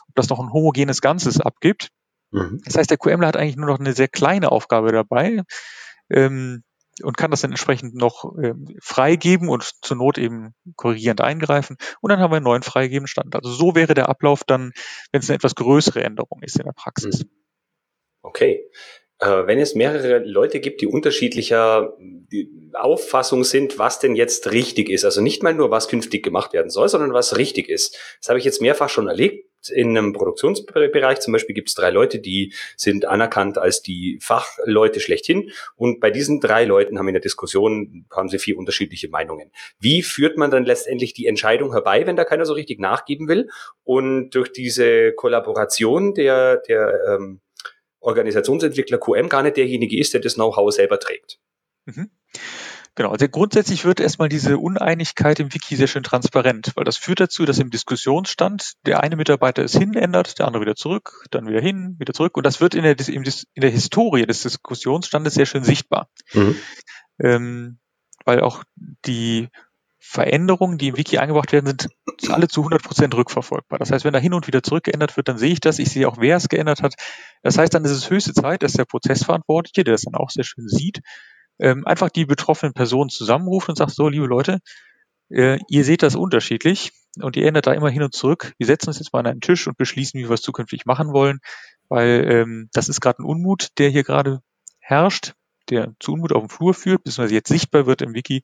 ob 0.08 0.14
das 0.14 0.28
noch 0.28 0.38
ein 0.38 0.52
homogenes 0.52 1.00
Ganzes 1.00 1.40
abgibt. 1.40 1.88
Mhm. 2.30 2.60
Das 2.64 2.76
heißt, 2.76 2.90
der 2.90 2.98
QMler 2.98 3.26
hat 3.26 3.36
eigentlich 3.36 3.56
nur 3.56 3.66
noch 3.66 3.80
eine 3.80 3.92
sehr 3.92 4.08
kleine 4.08 4.52
Aufgabe 4.52 4.92
dabei, 4.92 5.42
ähm, 6.10 6.62
und 7.02 7.16
kann 7.16 7.30
das 7.30 7.42
dann 7.42 7.52
entsprechend 7.52 7.94
noch 7.94 8.24
ähm, 8.42 8.76
freigeben 8.82 9.48
und 9.48 9.70
zur 9.82 9.96
Not 9.96 10.18
eben 10.18 10.54
korrigierend 10.76 11.20
eingreifen. 11.20 11.76
Und 12.00 12.10
dann 12.10 12.20
haben 12.20 12.32
wir 12.32 12.36
einen 12.36 12.44
neuen 12.44 12.62
freigegebenen 12.62 13.06
Stand. 13.06 13.34
Also 13.34 13.50
so 13.50 13.74
wäre 13.74 13.94
der 13.94 14.08
Ablauf 14.08 14.42
dann, 14.44 14.72
wenn 15.12 15.20
es 15.20 15.30
eine 15.30 15.36
etwas 15.36 15.54
größere 15.54 16.02
Änderung 16.02 16.42
ist 16.42 16.58
in 16.58 16.64
der 16.64 16.72
Praxis. 16.72 17.24
Mhm. 17.24 17.30
Okay. 18.22 18.64
Äh, 19.20 19.46
wenn 19.46 19.58
es 19.58 19.74
mehrere 19.74 20.18
Leute 20.18 20.60
gibt, 20.60 20.80
die 20.80 20.86
unterschiedlicher 20.86 21.96
Auffassung 22.74 23.44
sind, 23.44 23.78
was 23.78 23.98
denn 23.98 24.14
jetzt 24.14 24.52
richtig 24.52 24.90
ist, 24.90 25.04
also 25.04 25.20
nicht 25.20 25.42
mal 25.42 25.54
nur, 25.54 25.70
was 25.70 25.88
künftig 25.88 26.22
gemacht 26.22 26.52
werden 26.52 26.70
soll, 26.70 26.88
sondern 26.88 27.12
was 27.12 27.36
richtig 27.36 27.68
ist. 27.68 27.98
Das 28.20 28.28
habe 28.28 28.38
ich 28.38 28.44
jetzt 28.44 28.60
mehrfach 28.60 28.88
schon 28.88 29.08
erlebt 29.08 29.48
in 29.70 29.96
einem 29.96 30.12
Produktionsbereich 30.12 31.20
zum 31.20 31.32
Beispiel 31.32 31.54
gibt 31.54 31.68
es 31.68 31.74
drei 31.74 31.90
Leute, 31.90 32.20
die 32.20 32.54
sind 32.76 33.04
anerkannt 33.06 33.58
als 33.58 33.82
die 33.82 34.18
Fachleute 34.22 35.00
schlechthin. 35.00 35.50
Und 35.76 36.00
bei 36.00 36.10
diesen 36.10 36.40
drei 36.40 36.64
Leuten 36.64 36.98
haben 36.98 37.08
in 37.08 37.14
der 37.14 37.20
Diskussion, 37.20 38.06
haben 38.10 38.28
sie 38.28 38.38
vier 38.38 38.56
unterschiedliche 38.56 39.08
Meinungen. 39.08 39.50
Wie 39.78 40.02
führt 40.02 40.36
man 40.36 40.50
dann 40.50 40.64
letztendlich 40.64 41.12
die 41.12 41.26
Entscheidung 41.26 41.72
herbei, 41.72 42.06
wenn 42.06 42.16
da 42.16 42.24
keiner 42.24 42.46
so 42.46 42.54
richtig 42.54 42.78
nachgeben 42.78 43.28
will? 43.28 43.48
Und 43.84 44.30
durch 44.30 44.52
diese 44.52 45.12
Kollaboration 45.12 46.14
der, 46.14 46.58
der 46.58 47.00
ähm, 47.08 47.40
Organisationsentwickler 48.00 48.98
QM 48.98 49.28
gar 49.28 49.42
nicht 49.42 49.56
derjenige 49.56 49.98
ist, 49.98 50.14
der 50.14 50.20
das 50.20 50.34
Know-how 50.34 50.72
selber 50.72 50.98
trägt. 50.98 51.38
Mhm. 51.86 52.10
Genau, 52.98 53.10
also 53.10 53.28
grundsätzlich 53.28 53.84
wird 53.84 54.00
erstmal 54.00 54.28
diese 54.28 54.58
Uneinigkeit 54.58 55.38
im 55.38 55.54
Wiki 55.54 55.76
sehr 55.76 55.86
schön 55.86 56.02
transparent, 56.02 56.72
weil 56.74 56.82
das 56.82 56.96
führt 56.96 57.20
dazu, 57.20 57.44
dass 57.44 57.60
im 57.60 57.70
Diskussionsstand 57.70 58.72
der 58.86 59.04
eine 59.04 59.14
Mitarbeiter 59.14 59.62
es 59.62 59.72
hin 59.72 59.94
ändert, 59.94 60.40
der 60.40 60.46
andere 60.46 60.62
wieder 60.62 60.74
zurück, 60.74 61.24
dann 61.30 61.46
wieder 61.46 61.60
hin, 61.60 61.94
wieder 62.00 62.12
zurück 62.12 62.36
und 62.36 62.44
das 62.44 62.60
wird 62.60 62.74
in 62.74 62.82
der, 62.82 62.96
in 63.08 63.24
der 63.56 63.70
Historie 63.70 64.26
des 64.26 64.42
Diskussionsstandes 64.42 65.34
sehr 65.34 65.46
schön 65.46 65.62
sichtbar. 65.62 66.08
Mhm. 66.32 66.56
Ähm, 67.20 67.78
weil 68.24 68.40
auch 68.40 68.64
die 69.06 69.48
Veränderungen, 69.98 70.78
die 70.78 70.88
im 70.88 70.96
Wiki 70.96 71.18
eingebracht 71.18 71.52
werden, 71.52 71.66
sind 71.66 71.88
alle 72.30 72.48
zu 72.48 72.60
100 72.60 72.82
Prozent 72.82 73.14
rückverfolgbar. 73.14 73.78
Das 73.78 73.90
heißt, 73.90 74.04
wenn 74.04 74.12
da 74.12 74.18
hin 74.18 74.34
und 74.34 74.46
wieder 74.46 74.62
zurückgeändert 74.62 75.16
wird, 75.16 75.28
dann 75.28 75.38
sehe 75.38 75.52
ich 75.52 75.60
das. 75.60 75.78
Ich 75.78 75.90
sehe 75.90 76.08
auch, 76.08 76.18
wer 76.18 76.36
es 76.36 76.48
geändert 76.48 76.82
hat. 76.82 76.94
Das 77.42 77.58
heißt, 77.58 77.74
dann 77.74 77.84
ist 77.84 77.90
es 77.90 78.10
höchste 78.10 78.32
Zeit, 78.32 78.62
dass 78.62 78.72
der 78.72 78.84
Prozessverantwortliche, 78.84 79.84
der 79.84 79.94
das 79.94 80.02
dann 80.02 80.14
auch 80.14 80.30
sehr 80.30 80.44
schön 80.44 80.68
sieht, 80.68 81.00
ähm, 81.58 81.86
einfach 81.86 82.10
die 82.10 82.24
betroffenen 82.24 82.74
Personen 82.74 83.10
zusammenruft 83.10 83.68
und 83.68 83.76
sagt, 83.76 83.90
so, 83.90 84.08
liebe 84.08 84.26
Leute, 84.26 84.60
äh, 85.30 85.58
ihr 85.68 85.84
seht 85.84 86.02
das 86.02 86.14
unterschiedlich 86.14 86.92
und 87.20 87.36
ihr 87.36 87.46
ändert 87.46 87.66
da 87.66 87.72
immer 87.72 87.90
hin 87.90 88.02
und 88.02 88.14
zurück. 88.14 88.54
Wir 88.58 88.66
setzen 88.66 88.88
uns 88.88 88.98
jetzt 88.98 89.12
mal 89.12 89.20
an 89.20 89.26
einen 89.26 89.40
Tisch 89.40 89.66
und 89.66 89.76
beschließen, 89.76 90.18
wie 90.18 90.28
wir 90.28 90.34
es 90.34 90.42
zukünftig 90.42 90.86
machen 90.86 91.12
wollen, 91.12 91.40
weil 91.88 92.26
ähm, 92.30 92.68
das 92.72 92.88
ist 92.88 93.00
gerade 93.00 93.22
ein 93.22 93.26
Unmut, 93.26 93.68
der 93.78 93.90
hier 93.90 94.04
gerade 94.04 94.40
herrscht, 94.80 95.34
der 95.70 95.92
zu 96.00 96.12
Unmut 96.12 96.32
auf 96.32 96.42
dem 96.42 96.48
Flur 96.48 96.74
führt, 96.74 97.04
beziehungsweise 97.04 97.34
jetzt 97.34 97.48
sichtbar 97.48 97.86
wird 97.86 98.02
im 98.02 98.14
Wiki. 98.14 98.42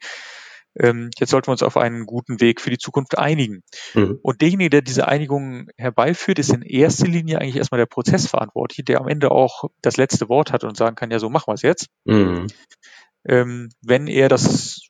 Ähm, 0.78 1.10
jetzt 1.18 1.30
sollten 1.30 1.48
wir 1.48 1.52
uns 1.52 1.62
auf 1.62 1.76
einen 1.76 2.06
guten 2.06 2.40
Weg 2.40 2.60
für 2.60 2.70
die 2.70 2.78
Zukunft 2.78 3.16
einigen. 3.18 3.62
Mhm. 3.94 4.18
Und 4.22 4.40
derjenige, 4.40 4.70
der 4.70 4.82
diese 4.82 5.06
Einigung 5.06 5.68
herbeiführt, 5.76 6.38
ist 6.38 6.52
in 6.52 6.62
erster 6.62 7.06
Linie 7.06 7.40
eigentlich 7.40 7.56
erstmal 7.56 7.78
der 7.78 7.86
Prozessverantwortliche, 7.86 8.84
der 8.84 9.00
am 9.00 9.08
Ende 9.08 9.30
auch 9.30 9.64
das 9.82 9.96
letzte 9.96 10.28
Wort 10.28 10.52
hat 10.52 10.64
und 10.64 10.76
sagen 10.76 10.96
kann, 10.96 11.10
ja, 11.10 11.18
so 11.18 11.30
machen 11.30 11.48
wir 11.48 11.54
es 11.54 11.62
jetzt. 11.62 11.88
Mhm. 12.04 12.48
Ähm, 13.26 13.68
wenn 13.82 14.06
er 14.06 14.28
das 14.28 14.88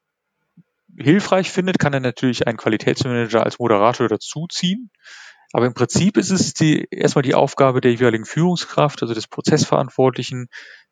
hilfreich 0.97 1.51
findet, 1.51 1.79
kann 1.79 1.93
er 1.93 2.01
natürlich 2.01 2.47
einen 2.47 2.57
Qualitätsmanager 2.57 3.45
als 3.45 3.59
Moderator 3.59 4.09
dazuziehen. 4.09 4.91
Aber 5.53 5.67
im 5.67 5.75
Prinzip 5.75 6.17
ist 6.17 6.31
es 6.31 6.53
die, 6.55 6.89
erstmal 6.91 7.23
die 7.23 7.35
Aufgabe 7.35 7.81
der 7.81 7.93
jeweiligen 7.93 8.25
Führungskraft, 8.25 9.03
also 9.03 9.15
des 9.15 9.29
Prozessverantwortlichen, 9.29 10.49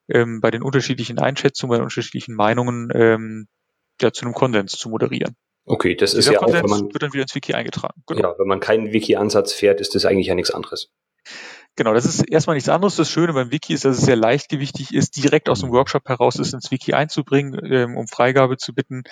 ähm, 0.09 0.41
bei 0.41 0.51
den 0.51 0.63
unterschiedlichen 0.63 1.19
Einschätzungen, 1.19 1.71
bei 1.71 1.77
den 1.79 1.85
unterschiedlichen 1.85 2.35
Meinungen 2.35 2.91
ähm, 2.95 3.49
ja, 4.03 4.13
zu 4.13 4.25
einem 4.25 4.35
Konsens 4.35 4.73
zu 4.73 4.89
moderieren. 4.89 5.37
Okay, 5.65 5.95
das 5.95 6.11
Dieser 6.11 6.19
ist 6.19 6.27
ja 6.35 6.39
Konsens 6.39 6.59
auch, 6.59 6.65
wenn 6.65 6.71
man, 6.71 6.93
wird 6.93 7.03
dann 7.03 7.13
wieder 7.13 7.23
ins 7.23 7.35
Wiki 7.35 7.55
eingetragen. 7.55 8.03
Genau. 8.07 8.33
Ja, 8.33 8.39
wenn 8.39 8.49
man 8.49 8.61
keinen 8.61 8.93
Wiki-Ansatz 8.93 9.53
fährt, 9.53 9.81
ist 9.81 9.95
das 9.95 10.05
eigentlich 10.05 10.27
ja 10.27 10.35
nichts 10.35 10.51
anderes. 10.51 10.91
Genau, 11.77 11.95
das 11.95 12.05
ist 12.05 12.29
erstmal 12.29 12.57
nichts 12.57 12.69
anderes. 12.69 12.97
Das 12.97 13.09
Schöne 13.09 13.33
beim 13.33 13.51
Wiki 13.51 13.73
ist, 13.73 13.85
dass 13.85 13.97
es 13.97 14.05
sehr 14.05 14.17
leichtgewichtig 14.17 14.93
ist, 14.93 15.17
direkt 15.17 15.49
aus 15.49 15.61
dem 15.61 15.71
Workshop 15.71 16.07
heraus 16.07 16.39
es 16.39 16.53
ins 16.53 16.71
Wiki 16.71 16.93
einzubringen, 16.93 17.59
ähm, 17.65 17.97
um 17.97 18.09
Freigabe 18.09 18.59
zu 18.59 18.75
bitten 18.75 19.05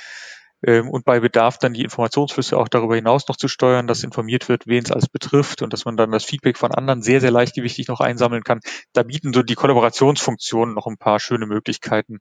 ähm, 0.66 0.90
und 0.90 1.04
bei 1.04 1.20
Bedarf 1.20 1.58
dann 1.58 1.72
die 1.72 1.82
Informationsflüsse 1.82 2.58
auch 2.58 2.68
darüber 2.68 2.94
hinaus 2.94 3.26
noch 3.28 3.36
zu 3.36 3.48
steuern, 3.48 3.86
dass 3.86 4.04
informiert 4.04 4.48
wird, 4.48 4.66
wen 4.66 4.84
es 4.84 4.92
alles 4.92 5.08
betrifft 5.08 5.62
und 5.62 5.72
dass 5.72 5.84
man 5.84 5.96
dann 5.96 6.10
das 6.10 6.24
Feedback 6.24 6.58
von 6.58 6.72
anderen 6.72 7.02
sehr, 7.02 7.20
sehr 7.20 7.30
leichtgewichtig 7.30 7.88
noch 7.88 8.00
einsammeln 8.00 8.44
kann. 8.44 8.60
Da 8.92 9.02
bieten 9.02 9.32
so 9.32 9.42
die 9.42 9.54
Kollaborationsfunktionen 9.54 10.74
noch 10.74 10.86
ein 10.86 10.98
paar 10.98 11.18
schöne 11.18 11.46
Möglichkeiten, 11.46 12.18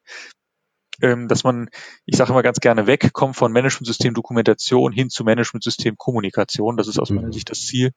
dass 1.00 1.44
man, 1.44 1.70
ich 2.06 2.18
sage 2.18 2.32
immer 2.32 2.44
ganz 2.44 2.60
gerne, 2.60 2.88
wegkommt 2.88 3.36
von 3.36 3.52
Managementsystem 3.52 4.14
Dokumentation 4.14 4.92
hin 4.92 5.10
zu 5.10 5.24
Managementsystem 5.24 5.98
Kommunikation. 5.98 6.78
Das 6.78 6.88
ist 6.88 7.00
aus 7.00 7.10
meiner 7.10 7.28
mhm. 7.28 7.34
Sicht 7.34 7.50
das 7.50 7.66
Ziel. 7.66 7.92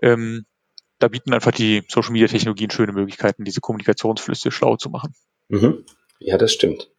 Ähm, 0.00 0.44
da 0.98 1.08
bieten 1.08 1.34
einfach 1.34 1.52
die 1.52 1.82
Social 1.88 2.12
Media 2.12 2.28
Technologien 2.28 2.70
schöne 2.70 2.92
Möglichkeiten, 2.92 3.44
diese 3.44 3.60
Kommunikationsflüsse 3.60 4.50
schlau 4.50 4.76
zu 4.76 4.88
machen. 4.88 5.14
Mhm. 5.48 5.84
Ja, 6.20 6.38
das 6.38 6.52
stimmt. 6.52 6.90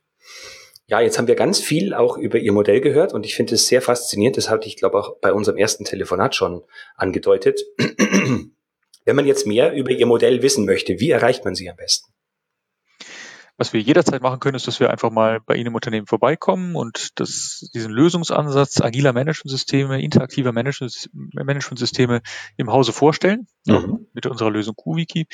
Ja, 0.88 1.00
jetzt 1.00 1.18
haben 1.18 1.28
wir 1.28 1.36
ganz 1.36 1.60
viel 1.60 1.94
auch 1.94 2.18
über 2.18 2.38
Ihr 2.38 2.52
Modell 2.52 2.82
gehört 2.82 3.14
und 3.14 3.26
ich 3.26 3.36
finde 3.36 3.56
es 3.56 3.68
sehr 3.68 3.82
faszinierend. 3.82 4.38
Das 4.38 4.50
hatte 4.50 4.68
ich, 4.68 4.76
glaube 4.76 5.00
auch 5.00 5.18
bei 5.22 5.32
unserem 5.32 5.58
ersten 5.58 5.86
Telefonat 5.86 6.36
schon 6.36 6.64
angedeutet. 6.96 7.62
Wenn 9.06 9.16
man 9.16 9.26
jetzt 9.26 9.48
mehr 9.48 9.74
über 9.74 9.92
Ihr 9.92 10.06
Modell 10.06 10.42
wissen 10.42 10.66
möchte, 10.66 11.00
wie 11.00 11.10
erreicht 11.10 11.46
man 11.46 11.56
Sie 11.56 11.70
am 11.70 11.78
besten? 11.78 12.13
Was 13.58 13.72
wir 13.72 13.82
jederzeit 13.82 14.22
machen 14.22 14.40
können, 14.40 14.56
ist, 14.56 14.68
dass 14.68 14.80
wir 14.80 14.90
einfach 14.90 15.12
mal 15.12 15.40
bei 15.40 15.56
Ihnen 15.56 15.68
im 15.68 15.76
Unternehmen 15.76 16.08
vorbeikommen 16.08 16.76
und 16.76 17.20
das, 17.20 17.70
diesen 17.74 17.92
Lösungsansatz 17.92 18.82
agiler 18.82 19.14
Managementsysteme, 19.14 20.02
interaktiver 20.02 20.52
Managementsysteme 20.52 22.22
im 22.58 22.72
Hause 22.72 22.94
vorstellen, 22.94 23.48
mhm. 23.68 24.08
mit 24.14 24.26
unserer 24.26 24.50
Lösung 24.50 24.76
QWiki. 24.76 25.28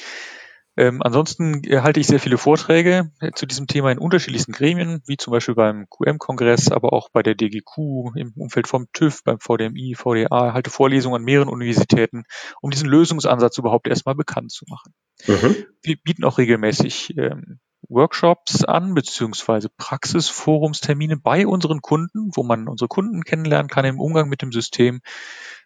Ähm, 0.79 1.01
ansonsten 1.01 1.61
halte 1.83 1.99
ich 1.99 2.07
sehr 2.07 2.19
viele 2.21 2.37
Vorträge 2.37 3.11
äh, 3.19 3.31
zu 3.33 3.45
diesem 3.45 3.67
Thema 3.67 3.91
in 3.91 3.97
unterschiedlichsten 3.97 4.53
Gremien, 4.53 5.01
wie 5.07 5.17
zum 5.17 5.31
Beispiel 5.31 5.55
beim 5.55 5.87
QM-Kongress, 5.89 6.71
aber 6.71 6.93
auch 6.93 7.09
bei 7.09 7.21
der 7.21 7.35
DGQ, 7.35 8.15
im 8.15 8.33
Umfeld 8.37 8.67
vom 8.67 8.87
TÜV, 8.93 9.23
beim 9.23 9.39
VDMI, 9.39 9.95
VDA, 9.95 10.53
halte 10.53 10.69
Vorlesungen 10.69 11.17
an 11.17 11.23
mehreren 11.23 11.49
Universitäten, 11.49 12.23
um 12.61 12.71
diesen 12.71 12.87
Lösungsansatz 12.87 13.57
überhaupt 13.57 13.87
erstmal 13.87 14.15
bekannt 14.15 14.51
zu 14.51 14.65
machen. 14.69 14.93
Mhm. 15.27 15.65
Wir 15.81 15.97
bieten 15.97 16.23
auch 16.23 16.37
regelmäßig 16.37 17.17
ähm, 17.17 17.59
Workshops 17.87 18.65
an, 18.65 18.93
beziehungsweise 18.93 19.69
Praxisforumstermine 19.69 21.17
bei 21.17 21.47
unseren 21.47 21.81
Kunden, 21.81 22.31
wo 22.35 22.43
man 22.43 22.67
unsere 22.67 22.87
Kunden 22.87 23.23
kennenlernen 23.23 23.69
kann 23.69 23.85
im 23.85 23.99
Umgang 23.99 24.29
mit 24.29 24.41
dem 24.41 24.51
System, 24.51 25.01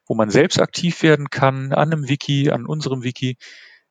wo 0.05 0.16
man 0.16 0.30
selbst 0.30 0.61
aktiv 0.61 1.01
werden 1.03 1.30
kann 1.30 1.74
an 1.74 1.91
einem 1.91 2.07
Wiki, 2.07 2.51
an 2.51 2.66
unserem 2.66 3.03
Wiki 3.03 3.38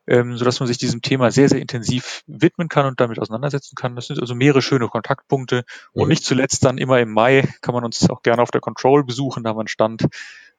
ähm, 0.07 0.37
sodass 0.37 0.61
man 0.61 0.67
sich 0.67 0.79
diesem 0.79 1.01
Thema 1.01 1.31
sehr, 1.31 1.49
sehr 1.49 1.61
intensiv 1.61 2.23
widmen 2.27 2.69
kann 2.69 2.87
und 2.87 3.01
damit 3.01 3.19
auseinandersetzen 3.19 3.77
kann. 3.77 3.95
Das 3.95 4.09
sind 4.09 4.21
also 4.21 4.35
mehrere 4.35 4.63
schöne 4.63 4.89
Kontaktpunkte. 4.89 5.65
Und 5.93 6.05
mhm. 6.05 6.09
nicht 6.09 6.25
zuletzt 6.25 6.65
dann 6.65 6.79
immer 6.79 7.01
im 7.01 7.13
Mai 7.13 7.49
kann 7.61 7.75
man 7.75 7.85
uns 7.85 8.09
auch 8.11 8.23
gerne 8.23 8.43
auf 8.43 8.51
der 8.51 8.61
Control 8.61 9.05
besuchen, 9.05 9.45
da 9.45 9.51
haben 9.51 9.57
wir 9.57 9.61
einen 9.61 9.69
Stand. 9.69 10.07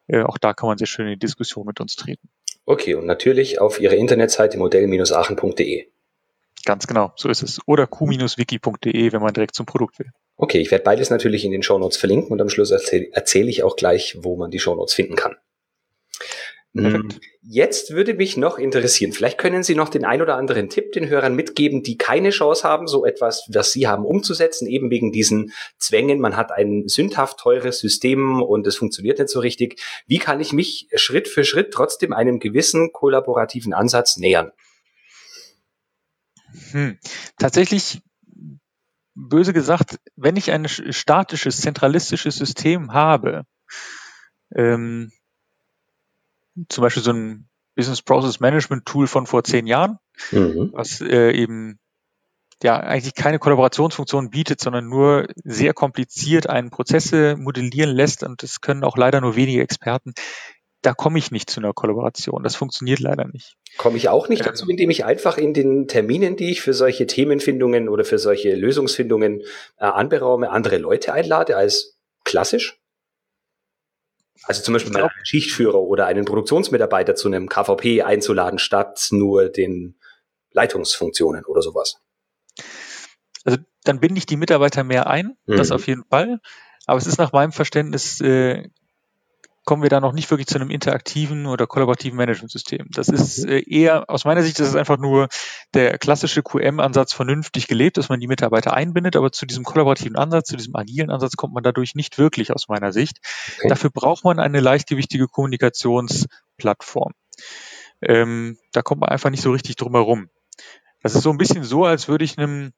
Äh, 0.07 0.24
auch 0.24 0.38
da 0.38 0.53
kann 0.53 0.68
man 0.68 0.78
sehr 0.78 0.88
schön 0.88 1.07
in 1.07 1.14
die 1.14 1.20
Diskussion 1.20 1.66
mit 1.66 1.80
uns 1.80 1.95
treten. 1.95 2.30
Okay, 2.66 2.95
und 2.95 3.05
natürlich 3.05 3.59
auf 3.59 3.82
Ihrer 3.82 3.95
Internetseite 3.95 4.57
modell-aachen.de. 4.57 5.88
Ganz 6.66 6.88
genau, 6.88 7.11
so 7.16 7.30
ist 7.30 7.43
es. 7.43 7.59
Oder 7.66 7.88
q-wiki.de, 7.88 9.11
wenn 9.11 9.22
man 9.22 9.34
direkt 9.34 9.55
zum 9.55 9.66
Produkt 9.66 9.99
will. 9.99 10.11
Okay, 10.38 10.59
ich 10.59 10.72
werde 10.72 10.84
beides 10.84 11.09
natürlich 11.09 11.45
in 11.45 11.51
den 11.51 11.64
Shownotes 11.64 11.97
verlinken 11.97 12.32
und 12.32 12.41
am 12.41 12.49
Schluss 12.49 12.72
erzähle 12.72 13.09
erzähl 13.11 13.49
ich 13.49 13.64
auch 13.64 13.76
gleich, 13.76 14.18
wo 14.22 14.36
man 14.36 14.49
die 14.49 14.59
Shownotes 14.59 14.93
finden 14.93 15.16
kann. 15.16 15.36
Perfekt. 16.76 17.20
Jetzt 17.43 17.91
würde 17.91 18.16
mich 18.16 18.36
noch 18.36 18.57
interessieren, 18.57 19.11
vielleicht 19.11 19.38
können 19.38 19.61
Sie 19.61 19.76
noch 19.76 19.89
den 19.89 20.05
ein 20.05 20.24
oder 20.24 20.38
anderen 20.38 20.70
Tipp 20.70 20.91
den 20.93 21.07
Hörern 21.07 21.36
mitgeben, 21.36 21.84
die 21.84 21.97
keine 21.97 22.32
Chance 22.32 22.68
haben, 22.68 22.88
so 22.88 23.05
etwas, 23.05 23.47
was 23.53 23.72
Sie 23.72 23.86
haben, 23.86 24.05
umzusetzen, 24.05 24.68
eben 24.68 24.89
wegen 24.89 25.11
diesen 25.11 25.53
Zwängen. 25.78 26.20
Man 26.20 26.36
hat 26.36 26.51
ein 26.51 26.88
sündhaft 26.88 27.38
teures 27.39 27.78
System 27.78 28.41
und 28.41 28.66
es 28.66 28.76
funktioniert 28.76 29.20
nicht 29.20 29.30
so 29.30 29.39
richtig. 29.39 29.80
Wie 30.07 30.18
kann 30.18 30.39
ich 30.39 30.51
mich 30.51 30.88
Schritt 30.95 31.28
für 31.28 31.43
Schritt 31.43 31.72
trotzdem 31.72 32.11
einem 32.11 32.39
gewissen 32.39 32.91
kollaborativen 32.91 33.74
Ansatz 33.74 34.18
nähern? 34.18 34.51
Hm. 36.72 36.97
Tatsächlich 37.38 38.01
böse 39.16 39.54
gesagt, 39.54 39.99
wenn 40.16 40.36
ich 40.36 40.51
ein 40.51 40.68
statisches, 40.68 41.62
zentralistisches 41.62 42.36
System 42.36 42.93
habe, 42.93 43.45
ähm, 44.56 45.12
zum 46.70 46.82
Beispiel 46.82 47.04
so 47.04 47.12
ein 47.12 47.49
Business 47.76 48.01
Process 48.01 48.39
Management 48.39 48.86
Tool 48.86 49.08
von 49.08 49.26
vor 49.26 49.43
zehn 49.43 49.66
Jahren, 49.66 49.97
mhm. 50.32 50.72
was 50.74 51.01
äh, 51.01 51.32
eben 51.32 51.80
ja 52.62 52.80
eigentlich 52.80 53.16
keine 53.16 53.39
Kollaborationsfunktion 53.39 54.30
bietet, 54.30 54.62
sondern 54.62 54.88
nur 54.88 55.28
sehr 55.43 55.74
kompliziert 55.74 56.47
einen 56.47 56.70
Prozesse 56.70 57.36
modellieren 57.38 57.89
lässt 57.89 58.24
und 58.24 58.43
das 58.43 58.62
können 58.62 58.84
auch 58.84 58.95
leider 58.95 59.22
nur 59.22 59.36
wenige 59.36 59.62
Experten. 59.62 60.14
Da 60.84 60.93
komme 60.93 61.17
ich 61.17 61.31
nicht 61.31 61.49
zu 61.49 61.61
einer 61.61 61.73
Kollaboration. 61.73 62.43
Das 62.43 62.55
funktioniert 62.55 62.99
leider 62.99 63.25
nicht. 63.25 63.55
Komme 63.77 63.97
ich 63.97 64.09
auch 64.09 64.27
nicht 64.27 64.41
ähm, 64.41 64.47
dazu, 64.47 64.69
indem 64.69 64.89
ich 64.89 65.05
einfach 65.05 65.38
in 65.38 65.53
den 65.53 65.88
Terminen, 65.88 66.36
die 66.36 66.51
ich 66.51 66.61
für 66.61 66.73
solche 66.73 67.07
Themenfindungen 67.07 67.89
oder 67.89 68.03
für 68.03 68.19
solche 68.19 68.53
Lösungsfindungen 68.53 69.41
äh, 69.77 69.86
anberaume, 69.86 70.51
andere 70.51 70.77
Leute 70.77 71.13
einlade 71.13 71.55
als 71.55 71.97
klassisch? 72.25 72.79
Also 74.43 74.61
zum 74.61 74.73
Beispiel 74.73 74.91
mal 74.91 75.03
einen 75.03 75.25
Schichtführer 75.25 75.79
oder 75.79 76.05
einen 76.05 76.25
Produktionsmitarbeiter 76.25 77.15
zu 77.15 77.29
einem 77.29 77.47
KVP 77.47 78.01
einzuladen, 78.01 78.59
statt 78.59 79.07
nur 79.11 79.47
den 79.47 79.95
Leitungsfunktionen 80.51 81.45
oder 81.45 81.61
sowas. 81.61 82.01
Also 83.45 83.57
dann 83.86 84.01
binde 84.01 84.17
ich 84.17 84.25
die 84.25 84.38
Mitarbeiter 84.38 84.84
mehr 84.84 85.07
ein, 85.07 85.38
mhm. 85.45 85.55
das 85.55 85.71
auf 85.71 85.88
jeden 85.88 86.03
Fall. 86.03 86.39
Aber 86.86 86.97
es 86.97 87.07
ist 87.07 87.19
nach 87.19 87.31
meinem 87.31 87.53
Verständnis 87.53 88.19
äh, 88.19 88.69
kommen 89.66 89.82
wir 89.82 89.89
da 89.89 89.99
noch 89.99 90.11
nicht 90.11 90.30
wirklich 90.30 90.47
zu 90.47 90.55
einem 90.55 90.70
interaktiven 90.70 91.45
oder 91.45 91.68
kollaborativen 91.68 92.18
Managementsystem. 92.18 92.88
Das 92.91 93.07
ist 93.07 93.45
mhm. 93.45 93.49
äh, 93.49 93.59
eher, 93.59 94.09
aus 94.09 94.26
meiner 94.26 94.43
Sicht, 94.43 94.59
das 94.59 94.68
ist 94.68 94.76
einfach 94.76 94.97
nur 94.97 95.30
der 95.74 95.97
klassische 95.97 96.43
QM-Ansatz 96.43 97.14
vernünftig 97.14 97.68
gelebt, 97.68 97.97
dass 97.97 98.09
man 98.09 98.20
die 98.20 98.28
Mitarbeiter 98.28 98.74
einbindet, 98.74 99.16
aber 99.16 99.32
zu 99.32 99.45
diesem 99.45 99.64
kollaborativen 99.64 100.18
Ansatz, 100.18 100.49
zu 100.49 100.57
diesem 100.57 100.76
agilen 100.76 101.09
Ansatz 101.09 101.36
kommt 101.36 101.53
man 101.53 101.64
dadurch 101.64 101.95
nicht 101.95 102.18
wirklich 102.18 102.51
aus 102.51 102.68
meiner 102.68 102.91
Sicht. 102.91 103.20
Okay. 103.57 103.70
Dafür 103.70 103.89
braucht 103.89 104.24
man 104.24 104.39
eine 104.39 104.59
leichtgewichtige 104.59 105.28
Kommunikationsplattform. 105.28 107.14
Ähm, 108.01 108.57
da 108.74 108.82
kommt 108.82 109.01
man 109.01 109.09
einfach 109.09 109.30
nicht 109.30 109.43
so 109.43 109.51
richtig 109.51 109.78
drum 109.78 109.93
herum. 109.93 110.30
Das 111.01 111.16
ist 111.16 111.24
so 111.24 111.32
ein 111.32 111.38
bisschen 111.38 111.64
so, 111.64 111.86
als 111.86 112.07
würde 112.07 112.26
ich 112.26 112.38
einem 112.38 112.74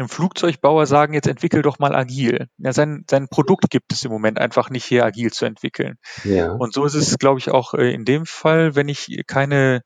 einem 0.00 0.08
Flugzeugbauer 0.08 0.86
sagen, 0.86 1.14
jetzt 1.14 1.28
entwickel 1.28 1.62
doch 1.62 1.78
mal 1.78 1.94
agil. 1.94 2.48
Ja, 2.58 2.72
sein, 2.72 3.04
sein 3.08 3.28
Produkt 3.28 3.70
gibt 3.70 3.92
es 3.92 4.04
im 4.04 4.10
Moment 4.10 4.38
einfach 4.38 4.70
nicht 4.70 4.84
hier 4.84 5.04
agil 5.04 5.32
zu 5.32 5.44
entwickeln. 5.44 5.98
Ja. 6.24 6.52
Und 6.52 6.72
so 6.72 6.84
ist 6.84 6.94
es, 6.94 7.18
glaube 7.18 7.38
ich, 7.38 7.50
auch 7.50 7.74
äh, 7.74 7.92
in 7.92 8.04
dem 8.04 8.26
Fall, 8.26 8.74
wenn 8.74 8.88
ich 8.88 9.22
keine 9.26 9.82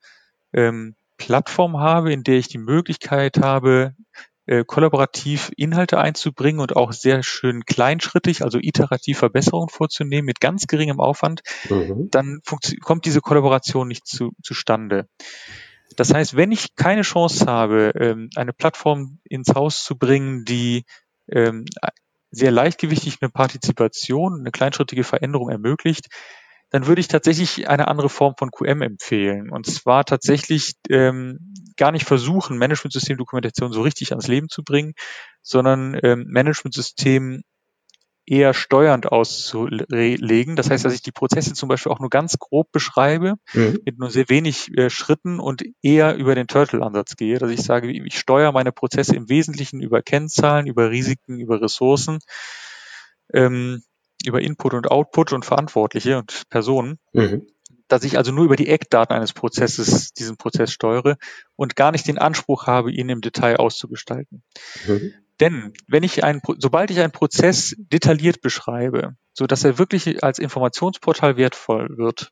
ähm, 0.53 0.95
Plattform 1.17 1.79
habe, 1.79 2.12
in 2.12 2.23
der 2.23 2.37
ich 2.37 2.49
die 2.49 2.59
Möglichkeit 2.59 3.39
habe, 3.39 3.95
äh, 4.47 4.65
kollaborativ 4.67 5.51
Inhalte 5.57 5.99
einzubringen 5.99 6.61
und 6.61 6.77
auch 6.77 6.93
sehr 6.93 7.23
schön 7.23 7.65
kleinschrittig, 7.65 8.43
also 8.43 8.59
iterativ 8.61 9.19
Verbesserungen 9.19 9.69
vorzunehmen 9.69 10.27
mit 10.27 10.41
ganz 10.41 10.67
geringem 10.67 11.01
Aufwand, 11.01 11.43
mhm. 11.69 12.09
dann 12.11 12.41
kommt 12.83 13.07
diese 13.07 13.21
Kollaboration 13.21 13.89
nicht 13.89 14.07
zu, 14.07 14.33
zustande. 14.43 15.09
Das 15.97 16.13
heißt, 16.13 16.37
wenn 16.37 16.53
ich 16.53 16.75
keine 16.77 17.03
Chance 17.03 17.47
habe, 17.47 17.93
ähm, 17.99 18.31
eine 18.37 18.53
Plattform 18.53 19.19
ins 19.25 19.55
Haus 19.55 19.85
zu 19.85 19.97
bringen, 19.97 20.45
die 20.45 20.85
ähm, 21.31 21.65
sehr 22.31 22.51
leichtgewichtig 22.51 23.19
eine 23.21 23.31
Partizipation, 23.31 24.41
eine 24.41 24.51
kleinschrittige 24.51 25.05
Veränderung 25.05 25.51
ermöglicht, 25.51 26.09
dann 26.71 26.87
würde 26.87 27.01
ich 27.01 27.09
tatsächlich 27.09 27.69
eine 27.69 27.87
andere 27.87 28.09
Form 28.09 28.35
von 28.37 28.51
QM 28.51 28.83
empfehlen. 28.83 29.51
Und 29.51 29.67
zwar 29.67 30.05
tatsächlich 30.05 30.75
ähm, 30.91 31.55
gar 31.77 31.93
nicht 31.93 32.05
versuchen, 32.05 32.59
Management-System-Dokumentation 32.59 33.73
so 33.73 33.83
richtig 33.83 34.11
ans 34.11 34.27
Leben 34.27 34.49
zu 34.49 34.65
bringen, 34.65 34.95
sondern 35.43 35.97
ähm, 36.03 36.25
Management-System 36.27 37.43
eher 38.27 38.55
steuernd 38.55 39.11
auszulegen. 39.11 40.57
Das 40.57 40.70
heißt, 40.70 40.85
dass 40.85 40.95
ich 40.95 41.03
die 41.03 41.12
Prozesse 41.12 41.53
zum 41.55 41.68
Beispiel 41.68 41.93
auch 41.93 42.01
nur 42.01 42.11
ganz 42.11 42.39
grob 42.39 42.72
beschreibe, 42.72 43.35
mhm. 43.53 43.81
mit 43.85 43.99
nur 43.99 44.11
sehr 44.11 44.29
wenig 44.29 44.77
äh, 44.77 44.89
Schritten 44.89 45.41
und 45.41 45.62
eher 45.83 46.16
über 46.16 46.35
den 46.35 46.47
Turtle-Ansatz 46.47 47.16
gehe, 47.16 47.39
dass 47.39 47.51
ich 47.51 47.62
sage, 47.62 47.91
ich 47.91 48.18
steuere 48.18 48.53
meine 48.53 48.72
Prozesse 48.72 49.14
im 49.14 49.29
Wesentlichen 49.29 49.81
über 49.81 50.03
Kennzahlen, 50.03 50.66
über 50.66 50.91
Risiken, 50.91 51.39
über 51.39 51.61
Ressourcen, 51.61 52.18
ähm, 53.33 53.83
über 54.25 54.41
Input 54.41 54.75
und 54.75 54.91
Output 54.91 55.33
und 55.33 55.45
Verantwortliche 55.45 56.18
und 56.18 56.45
Personen. 56.49 56.99
Mhm. 57.12 57.47
Dass 57.89 58.05
ich 58.05 58.16
also 58.16 58.33
nur 58.33 58.47
über 58.47 58.57
die 58.57 58.68
Eckdaten 58.68 59.14
eines 59.14 59.35
Prozesses 59.35 60.14
diesen 60.14 60.39
Prozess 60.39 60.72
steuere 60.72 61.18
und 61.55 61.77
gar 61.77 61.93
nicht 61.93 62.09
den 62.09 62.16
Anspruch 62.16 62.66
habe, 62.66 62.91
ihn 62.91 63.11
im 63.11 63.20
Detail 63.20 63.57
auszugestalten. 63.57 64.43
Mhm. 64.87 65.12
Denn 65.41 65.72
wenn 65.89 66.03
ich 66.03 66.22
ein, 66.22 66.41
sobald 66.59 66.91
ich 66.91 67.01
einen 67.01 67.12
Prozess 67.12 67.74
detailliert 67.78 68.41
beschreibe, 68.41 69.16
so 69.32 69.47
dass 69.47 69.64
er 69.64 69.78
wirklich 69.78 70.22
als 70.22 70.39
Informationsportal 70.39 71.37
wertvoll 71.37 71.97
wird, 71.97 72.30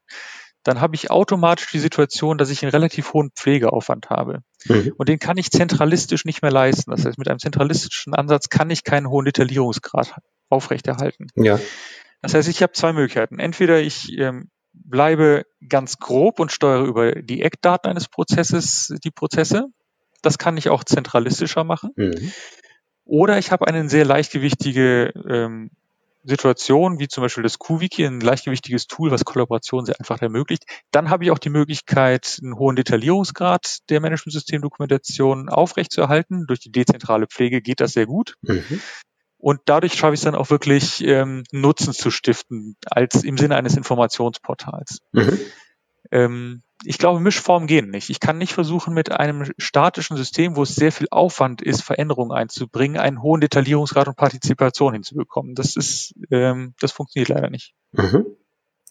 dann 0.63 0.81
habe 0.81 0.95
ich 0.95 1.11
automatisch 1.11 1.71
die 1.73 1.81
Situation, 1.81 2.39
dass 2.39 2.51
ich 2.51 2.63
einen 2.63 2.71
relativ 2.71 3.13
hohen 3.13 3.31
Pflegeaufwand 3.35 4.11
habe. 4.11 4.43
Mhm. 4.67 4.93
Und 4.97 5.09
den 5.09 5.19
kann 5.19 5.37
ich 5.37 5.51
zentralistisch 5.51 6.25
nicht 6.25 6.43
mehr 6.43 6.53
leisten. 6.53 6.93
Das 6.93 7.05
heißt, 7.05 7.19
mit 7.19 7.29
einem 7.29 7.41
zentralistischen 7.41 8.15
Ansatz 8.15 8.49
kann 8.49 8.71
ich 8.71 8.85
keinen 8.85 9.09
hohen 9.09 9.25
Detaillierungsgrad 9.25 10.15
aufrechterhalten. 10.49 11.27
Ja. 11.35 11.59
Das 12.21 12.35
heißt, 12.35 12.49
ich 12.49 12.63
habe 12.63 12.73
zwei 12.73 12.93
Möglichkeiten. 12.93 13.41
Entweder 13.41 13.81
ich 13.81 14.17
ähm, 14.17 14.51
bleibe 14.73 15.45
ganz 15.69 15.99
grob 15.99 16.39
und 16.39 16.53
steuere 16.53 16.85
über 16.85 17.13
die 17.13 17.43
Eckdaten 17.43 17.91
eines 17.91 18.09
Prozesses 18.09 18.95
die 19.03 19.11
Prozesse. 19.11 19.67
Das 20.23 20.39
kann 20.39 20.57
ich 20.57 20.69
auch 20.69 20.85
zentralistischer 20.85 21.65
machen. 21.65 21.91
Mhm. 21.97 22.33
Oder 23.05 23.39
ich 23.39 23.51
habe 23.51 23.67
eine 23.67 23.89
sehr 23.89 24.05
leichtgewichtige 24.05 25.13
ähm, 25.29 25.71
Situation, 26.25 27.01
wie 27.01 27.09
zum 27.09 27.23
Beispiel 27.23 27.43
das 27.43 27.59
QWiki, 27.59 28.05
ein 28.05 28.21
leichtgewichtiges 28.21 28.87
Tool, 28.87 29.11
was 29.11 29.25
Kollaboration 29.25 29.85
sehr 29.85 29.99
einfach 29.99 30.23
ermöglicht. 30.23 30.65
Dann 30.93 31.11
habe 31.11 31.25
ich 31.25 31.31
auch 31.31 31.39
die 31.39 31.51
Möglichkeit, 31.51 32.39
einen 32.43 32.57
hohen 32.57 32.77
Detaillierungsgrad 32.77 33.79
der 33.91 34.01
Management-System-Dokumentation 34.01 35.49
aufrechtzuerhalten. 35.49 36.47
Durch 36.47 36.61
die 36.61 36.71
dezentrale 36.71 37.27
Pflege 37.27 37.61
geht 37.61 37.81
das 37.81 37.93
sehr 37.93 38.07
gut. 38.07 38.37
Mhm. 38.43 38.81
Und 39.39 39.61
dadurch 39.65 39.95
schaffe 39.95 40.15
ich 40.15 40.21
es 40.21 40.25
dann 40.25 40.37
auch 40.37 40.51
wirklich, 40.51 41.03
ähm, 41.03 41.43
Nutzen 41.51 41.93
zu 41.93 42.13
stiften, 42.13 42.77
als 42.87 43.25
im 43.25 43.37
Sinne 43.37 43.57
eines 43.57 43.77
Informationsportals. 43.77 45.01
Mhm. 45.11 45.41
Ähm, 46.13 46.63
ich 46.85 46.99
glaube, 46.99 47.21
Mischformen 47.21 47.67
gehen 47.67 47.91
nicht. 47.91 48.11
Ich 48.11 48.21
kann 48.21 48.39
nicht 48.39 48.53
versuchen, 48.53 48.95
mit 48.95 49.13
einem 49.13 49.53
statischen 49.59 50.17
System, 50.17 50.57
wo 50.57 50.63
es 50.63 50.75
sehr 50.75 50.93
viel 50.93 51.09
Aufwand 51.11 51.63
ist, 51.63 51.83
Veränderungen 51.83 52.33
einzubringen, 52.33 52.99
einen 52.99 53.23
hohen 53.23 53.41
Detaillierungsgrad 53.41 54.09
und 54.09 54.17
Partizipation 54.17 54.93
hinzubekommen. 54.93 55.55
Das 55.55 55.77
ist, 55.77 56.15
ähm, 56.31 56.75
das 56.81 56.93
funktioniert 56.93 57.29
leider 57.29 57.51
nicht. 57.51 57.75
Mhm. 57.93 58.27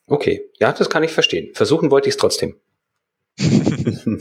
Okay, 0.08 0.50
ja, 0.60 0.72
das 0.72 0.90
kann 0.90 1.04
ich 1.04 1.12
verstehen. 1.12 1.54
Versuchen 1.54 1.92
wollte 1.92 2.10
ich 2.10 2.16
es 2.16 2.18
trotzdem. 2.18 2.56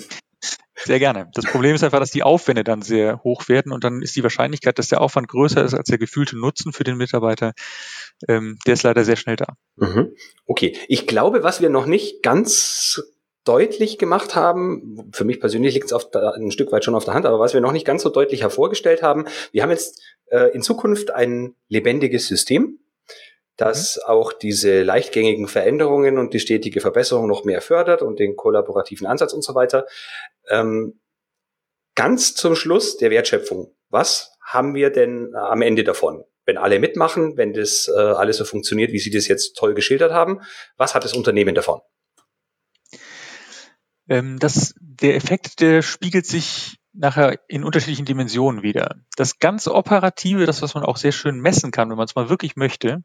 Sehr 0.85 0.99
gerne. 0.99 1.31
Das 1.35 1.45
Problem 1.45 1.75
ist 1.75 1.85
einfach, 1.85 2.01
dass 2.01 2.11
die 2.11 2.23
Aufwände 2.23 2.65
dann 2.65 2.81
sehr 2.81 3.23
hoch 3.23 3.49
werden 3.49 3.71
und 3.71 3.85
dann 3.85 4.01
ist 4.01 4.17
die 4.17 4.23
Wahrscheinlichkeit, 4.23 4.79
dass 4.79 4.89
der 4.89 5.03
Aufwand 5.03 5.29
größer 5.29 5.63
ist 5.63 5.75
als 5.75 5.89
der 5.89 5.99
gefühlte 5.99 6.39
Nutzen 6.39 6.73
für 6.73 6.85
den 6.85 6.97
Mitarbeiter, 6.97 7.53
ähm, 8.29 8.59
der 8.67 8.75
ist 8.75 8.83
leider 8.83 9.05
sehr 9.05 9.17
schnell 9.17 9.37
da. 9.37 9.57
Mhm. 9.77 10.15
Okay, 10.47 10.77
ich 10.89 11.07
glaube, 11.07 11.43
was 11.43 11.61
wir 11.61 11.69
noch 11.69 11.85
nicht 11.85 12.23
ganz 12.23 13.10
deutlich 13.45 13.99
gemacht 13.99 14.35
haben, 14.35 15.11
für 15.13 15.25
mich 15.25 15.41
persönlich 15.41 15.75
liegt 15.75 15.91
es 15.91 16.15
ein 16.15 16.51
Stück 16.51 16.73
weit 16.73 16.85
schon 16.85 16.95
auf 16.95 17.05
der 17.05 17.15
Hand, 17.15 17.27
aber 17.27 17.39
was 17.39 17.55
wir 17.55 17.61
noch 17.61 17.73
nicht 17.73 17.87
ganz 17.87 18.03
so 18.03 18.11
deutlich 18.11 18.43
hervorgestellt 18.43 19.03
haben, 19.03 19.27
wir 19.53 19.63
haben 19.63 19.71
jetzt 19.71 20.03
äh, 20.27 20.51
in 20.53 20.63
Zukunft 20.63 21.11
ein 21.11 21.55
lebendiges 21.69 22.27
System, 22.29 22.81
das 23.57 23.97
mhm. 23.97 24.11
auch 24.11 24.33
diese 24.33 24.83
leichtgängigen 24.83 25.49
Veränderungen 25.49 26.19
und 26.19 26.35
die 26.35 26.41
stetige 26.41 26.81
Verbesserung 26.81 27.27
noch 27.27 27.45
mehr 27.45 27.61
fördert 27.61 28.03
und 28.03 28.19
den 28.19 28.37
kollaborativen 28.37 29.07
Ansatz 29.07 29.33
und 29.33 29.43
so 29.43 29.55
weiter. 29.55 29.87
Ähm, 30.49 31.01
ganz 31.95 32.35
zum 32.35 32.57
Schluss 32.57 32.97
der 32.97 33.11
Wertschöpfung. 33.11 33.75
Was 33.89 34.33
haben 34.45 34.75
wir 34.75 34.91
denn 34.91 35.35
am 35.35 35.63
Ende 35.63 35.85
davon? 35.85 36.25
Wenn 36.47 36.57
alle 36.57 36.79
mitmachen, 36.79 37.37
wenn 37.37 37.53
das 37.53 37.91
äh, 37.95 38.01
alles 38.01 38.39
so 38.39 38.45
funktioniert, 38.45 38.93
wie 38.93 38.99
Sie 38.99 39.11
das 39.11 39.29
jetzt 39.29 39.57
toll 39.57 39.75
geschildert 39.75 40.13
haben, 40.13 40.41
was 40.77 40.95
hat 40.95 41.05
das 41.05 41.15
Unternehmen 41.15 41.55
davon? 41.55 41.81
Ähm, 44.11 44.39
das, 44.39 44.75
der 44.81 45.17
Effekt, 45.17 45.61
der 45.61 45.81
spiegelt 45.81 46.27
sich 46.27 46.79
nachher 46.93 47.39
in 47.49 47.65
unterschiedlichen 47.65 48.05
Dimensionen 48.05 48.63
wieder. 48.63 48.97
Das 49.17 49.39
ganz 49.39 49.69
Operative, 49.69 50.45
das, 50.45 50.61
was 50.61 50.75
man 50.75 50.85
auch 50.85 50.97
sehr 50.99 51.13
schön 51.13 51.41
messen 51.41 51.71
kann, 51.71 51.89
wenn 51.89 51.97
man 51.97 52.05
es 52.05 52.17
mal 52.17 52.29
wirklich 52.29 52.57
möchte, 52.57 53.03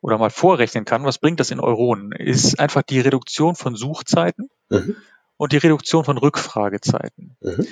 oder 0.00 0.18
mal 0.18 0.30
vorrechnen 0.30 0.84
kann, 0.84 1.04
was 1.04 1.18
bringt 1.18 1.40
das 1.40 1.50
in 1.50 1.60
Euronen, 1.60 2.12
ist 2.12 2.60
einfach 2.60 2.82
die 2.82 3.00
Reduktion 3.00 3.54
von 3.54 3.74
Suchzeiten 3.74 4.48
mhm. 4.68 4.96
und 5.36 5.52
die 5.52 5.56
Reduktion 5.56 6.04
von 6.04 6.18
Rückfragezeiten. 6.18 7.36
Mhm. 7.40 7.66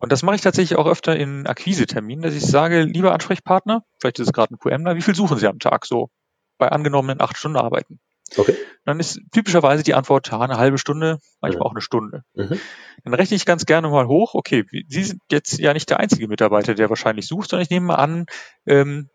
Und 0.00 0.10
das 0.12 0.22
mache 0.22 0.36
ich 0.36 0.42
tatsächlich 0.42 0.78
auch 0.78 0.86
öfter 0.86 1.16
in 1.16 1.46
Akquiseterminen, 1.46 2.22
dass 2.22 2.34
ich 2.34 2.44
sage, 2.44 2.82
lieber 2.82 3.12
Ansprechpartner, 3.12 3.84
vielleicht 4.00 4.18
ist 4.18 4.28
es 4.28 4.32
gerade 4.32 4.54
ein 4.54 4.58
QMler, 4.58 4.96
wie 4.96 5.02
viel 5.02 5.14
suchen 5.14 5.38
Sie 5.38 5.46
am 5.46 5.60
Tag 5.60 5.86
so 5.86 6.10
bei 6.58 6.68
angenommenen 6.68 7.20
acht 7.20 7.36
Stunden 7.36 7.58
Arbeiten? 7.58 8.00
Okay. 8.36 8.56
Dann 8.84 9.00
ist 9.00 9.20
typischerweise 9.32 9.82
die 9.82 9.94
Antwort, 9.94 10.30
ja, 10.30 10.40
eine 10.40 10.58
halbe 10.58 10.78
Stunde, 10.78 11.18
manchmal 11.40 11.60
mhm. 11.60 11.66
auch 11.66 11.70
eine 11.72 11.80
Stunde. 11.80 12.22
Mhm. 12.34 12.60
Dann 13.04 13.14
rechne 13.14 13.36
ich 13.36 13.46
ganz 13.46 13.66
gerne 13.66 13.88
mal 13.88 14.06
hoch, 14.06 14.34
okay, 14.34 14.64
Sie 14.88 15.04
sind 15.04 15.20
jetzt 15.30 15.58
ja 15.58 15.72
nicht 15.72 15.90
der 15.90 16.00
einzige 16.00 16.28
Mitarbeiter, 16.28 16.74
der 16.74 16.88
wahrscheinlich 16.88 17.26
sucht, 17.26 17.50
sondern 17.50 17.64
ich 17.64 17.70
nehme 17.70 17.86
mal 17.86 17.96
an, 17.96 18.26
ähm, 18.66 19.08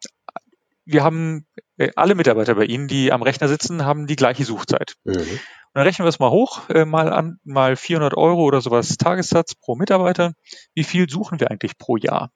wir 0.85 1.03
haben 1.03 1.45
äh, 1.77 1.91
alle 1.95 2.15
Mitarbeiter 2.15 2.55
bei 2.55 2.65
Ihnen, 2.65 2.87
die 2.87 3.11
am 3.11 3.21
Rechner 3.21 3.47
sitzen, 3.47 3.85
haben 3.85 4.07
die 4.07 4.15
gleiche 4.15 4.43
Suchzeit. 4.43 4.95
Mhm. 5.03 5.39
Und 5.71 5.75
dann 5.75 5.83
rechnen 5.83 6.05
wir 6.05 6.09
es 6.09 6.17
mal 6.17 6.31
hoch, 6.31 6.67
äh, 6.69 6.85
mal 6.85 7.13
an, 7.13 7.37
mal 7.43 7.75
400 7.75 8.15
Euro 8.17 8.43
oder 8.43 8.59
sowas 8.59 8.97
Tagessatz 8.97 9.53
pro 9.53 9.75
Mitarbeiter. 9.75 10.33
Wie 10.73 10.83
viel 10.83 11.07
suchen 11.07 11.39
wir 11.39 11.51
eigentlich 11.51 11.77
pro 11.77 11.95
Jahr? 11.95 12.31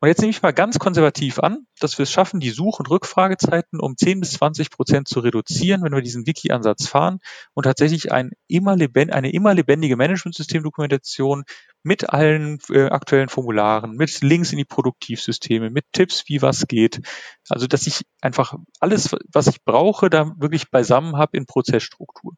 Und 0.00 0.08
jetzt 0.08 0.20
nehme 0.20 0.30
ich 0.30 0.42
mal 0.42 0.52
ganz 0.52 0.78
konservativ 0.78 1.40
an, 1.40 1.66
dass 1.80 1.98
wir 1.98 2.04
es 2.04 2.12
schaffen, 2.12 2.38
die 2.38 2.50
Such- 2.50 2.78
und 2.78 2.88
Rückfragezeiten 2.88 3.80
um 3.80 3.96
10 3.96 4.20
bis 4.20 4.32
20 4.32 4.70
Prozent 4.70 5.08
zu 5.08 5.18
reduzieren, 5.20 5.82
wenn 5.82 5.92
wir 5.92 6.02
diesen 6.02 6.26
Wiki-Ansatz 6.26 6.86
fahren 6.86 7.18
und 7.54 7.64
tatsächlich 7.64 8.12
ein 8.12 8.30
immer 8.46 8.72
eine 8.72 9.32
immer 9.32 9.54
lebendige 9.54 9.96
Management-System-Dokumentation 9.96 11.44
mit 11.82 12.10
allen 12.10 12.58
äh, 12.70 12.86
aktuellen 12.86 13.28
Formularen, 13.28 13.96
mit 13.96 14.20
Links 14.20 14.52
in 14.52 14.58
die 14.58 14.64
Produktivsysteme, 14.64 15.70
mit 15.70 15.84
Tipps, 15.92 16.24
wie 16.26 16.42
was 16.42 16.68
geht. 16.68 17.00
Also, 17.48 17.66
dass 17.66 17.86
ich 17.86 18.02
einfach 18.20 18.54
alles, 18.78 19.16
was 19.32 19.46
ich 19.48 19.64
brauche, 19.64 20.10
da 20.10 20.32
wirklich 20.38 20.70
beisammen 20.70 21.16
habe 21.16 21.36
in 21.36 21.46
Prozessstruktur. 21.46 22.34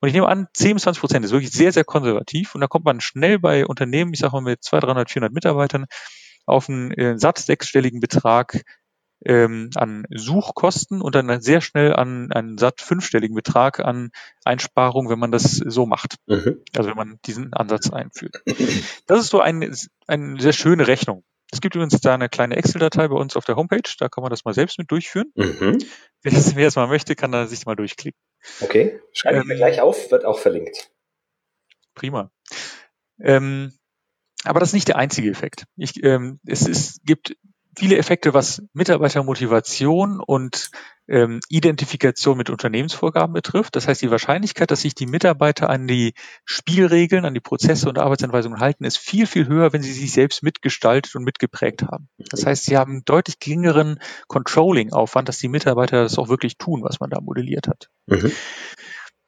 Und 0.00 0.08
ich 0.08 0.14
nehme 0.14 0.28
an, 0.28 0.46
10 0.52 0.74
bis 0.74 0.82
20 0.84 1.00
Prozent 1.00 1.24
ist 1.24 1.32
wirklich 1.32 1.52
sehr, 1.52 1.72
sehr 1.72 1.84
konservativ. 1.84 2.54
Und 2.54 2.60
da 2.60 2.66
kommt 2.66 2.84
man 2.84 3.00
schnell 3.00 3.38
bei 3.38 3.66
Unternehmen, 3.66 4.12
ich 4.12 4.20
sage 4.20 4.32
mal 4.32 4.42
mit 4.42 4.64
200, 4.64 4.88
300, 4.88 5.10
400 5.10 5.32
Mitarbeitern, 5.32 5.86
auf 6.48 6.68
einen 6.68 6.90
äh, 6.92 7.18
satt 7.18 7.38
sechsstelligen 7.38 8.00
Betrag 8.00 8.64
ähm, 9.24 9.70
an 9.74 10.06
Suchkosten 10.10 11.00
und 11.00 11.14
dann 11.14 11.40
sehr 11.40 11.60
schnell 11.60 11.92
an 11.92 12.30
einen 12.32 12.58
satt 12.58 12.80
fünfstelligen 12.80 13.34
Betrag 13.34 13.80
an 13.80 14.10
Einsparungen, 14.44 15.10
wenn 15.10 15.18
man 15.18 15.32
das 15.32 15.56
so 15.56 15.86
macht. 15.86 16.16
Mhm. 16.26 16.62
Also 16.76 16.90
wenn 16.90 16.96
man 16.96 17.18
diesen 17.26 17.52
Ansatz 17.52 17.90
einführt. 17.90 18.42
Das 19.06 19.20
ist 19.20 19.30
so 19.30 19.40
eine, 19.40 19.74
eine 20.06 20.40
sehr 20.40 20.52
schöne 20.52 20.86
Rechnung. 20.86 21.24
Es 21.50 21.62
gibt 21.62 21.74
übrigens 21.74 21.98
da 22.00 22.14
eine 22.14 22.28
kleine 22.28 22.56
Excel-Datei 22.56 23.08
bei 23.08 23.16
uns 23.16 23.34
auf 23.34 23.46
der 23.46 23.56
Homepage, 23.56 23.80
da 23.98 24.08
kann 24.10 24.22
man 24.22 24.30
das 24.30 24.44
mal 24.44 24.52
selbst 24.52 24.78
mit 24.78 24.90
durchführen. 24.90 25.32
Mhm. 25.34 25.78
Wer, 26.22 26.32
das, 26.32 26.54
wer 26.56 26.66
das 26.66 26.76
mal 26.76 26.88
möchte, 26.88 27.16
kann 27.16 27.32
da 27.32 27.46
sich 27.46 27.64
mal 27.64 27.74
durchklicken. 27.74 28.20
Okay, 28.60 29.00
schreibe 29.12 29.38
ich 29.38 29.44
mir 29.44 29.54
ähm, 29.54 29.58
gleich 29.58 29.80
auf, 29.80 30.10
wird 30.10 30.26
auch 30.26 30.38
verlinkt. 30.38 30.90
Prima. 31.94 32.30
Ähm, 33.20 33.72
aber 34.44 34.60
das 34.60 34.70
ist 34.70 34.74
nicht 34.74 34.88
der 34.88 34.96
einzige 34.96 35.30
Effekt. 35.30 35.64
Ich, 35.76 36.02
ähm, 36.04 36.40
es 36.46 36.66
ist, 36.66 37.04
gibt 37.04 37.36
viele 37.78 37.96
Effekte, 37.96 38.34
was 38.34 38.62
Mitarbeitermotivation 38.72 40.20
und 40.20 40.70
ähm, 41.06 41.40
Identifikation 41.48 42.36
mit 42.36 42.50
Unternehmensvorgaben 42.50 43.32
betrifft. 43.32 43.76
Das 43.76 43.88
heißt, 43.88 44.02
die 44.02 44.10
Wahrscheinlichkeit, 44.10 44.70
dass 44.70 44.82
sich 44.82 44.94
die 44.94 45.06
Mitarbeiter 45.06 45.70
an 45.70 45.86
die 45.86 46.12
Spielregeln, 46.44 47.24
an 47.24 47.34
die 47.34 47.40
Prozesse 47.40 47.88
und 47.88 47.98
Arbeitsanweisungen 47.98 48.60
halten, 48.60 48.84
ist 48.84 48.98
viel, 48.98 49.26
viel 49.26 49.46
höher, 49.46 49.72
wenn 49.72 49.82
sie 49.82 49.92
sich 49.92 50.12
selbst 50.12 50.42
mitgestaltet 50.42 51.14
und 51.14 51.24
mitgeprägt 51.24 51.82
haben. 51.82 52.08
Das 52.30 52.44
heißt, 52.44 52.64
sie 52.64 52.76
haben 52.76 53.04
deutlich 53.04 53.38
geringeren 53.38 54.00
Controlling-Aufwand, 54.26 55.28
dass 55.28 55.38
die 55.38 55.48
Mitarbeiter 55.48 56.02
das 56.02 56.18
auch 56.18 56.28
wirklich 56.28 56.58
tun, 56.58 56.82
was 56.82 57.00
man 57.00 57.10
da 57.10 57.20
modelliert 57.20 57.68
hat. 57.68 57.88
Mhm. 58.06 58.32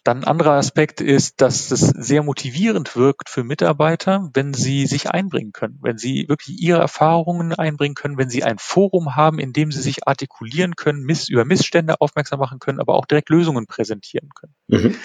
Dann 0.05 0.19
ein 0.19 0.25
anderer 0.25 0.53
Aspekt 0.53 1.01
ist, 1.01 1.41
dass 1.41 1.71
es 1.71 1.81
sehr 1.81 2.23
motivierend 2.23 2.97
wirkt 2.97 3.29
für 3.29 3.45
Mitarbeiter, 3.45 4.31
wenn 4.33 4.55
sie 4.55 4.87
sich 4.87 5.11
einbringen 5.11 5.53
können, 5.53 5.79
wenn 5.83 5.99
sie 5.99 6.27
wirklich 6.29 6.61
ihre 6.63 6.81
Erfahrungen 6.81 7.53
einbringen 7.53 7.95
können, 7.95 8.17
wenn 8.17 8.31
sie 8.31 8.43
ein 8.43 8.59
Forum 8.59 9.15
haben, 9.17 9.39
in 9.39 9.53
dem 9.53 9.73
sie 9.73 9.83
sich 9.83 10.09
artikulieren 10.09 10.75
können, 10.75 11.03
miss 11.03 11.29
über 11.29 11.45
Missstände 11.45 12.01
aufmerksam 12.01 12.41
machen 12.41 12.61
können, 12.61 12.81
aber 12.81 12.95
auch 12.95 13.05
direkt 13.05 13.29
Lösungen 13.29 13.67
präsentieren 13.67 14.31
können. 14.35 14.55
Mhm. 14.69 14.97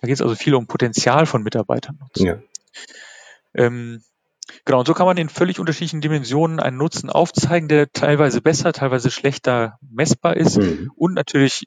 Da 0.00 0.06
geht 0.06 0.16
es 0.16 0.22
also 0.22 0.34
viel 0.34 0.54
um 0.54 0.66
Potenzial 0.66 1.26
von 1.26 1.42
Mitarbeitern 1.42 1.98
nutzen. 2.00 2.26
Ja. 2.26 2.38
Ähm, 3.54 4.02
Genau, 4.64 4.78
und 4.78 4.86
so 4.86 4.94
kann 4.94 5.06
man 5.06 5.16
in 5.16 5.28
völlig 5.28 5.58
unterschiedlichen 5.58 6.00
Dimensionen 6.00 6.60
einen 6.60 6.76
Nutzen 6.76 7.10
aufzeigen, 7.10 7.68
der 7.68 7.92
teilweise 7.92 8.40
besser, 8.40 8.72
teilweise 8.72 9.10
schlechter 9.10 9.78
messbar 9.80 10.36
ist 10.36 10.58
mhm. 10.58 10.92
und 10.94 11.14
natürlich 11.14 11.66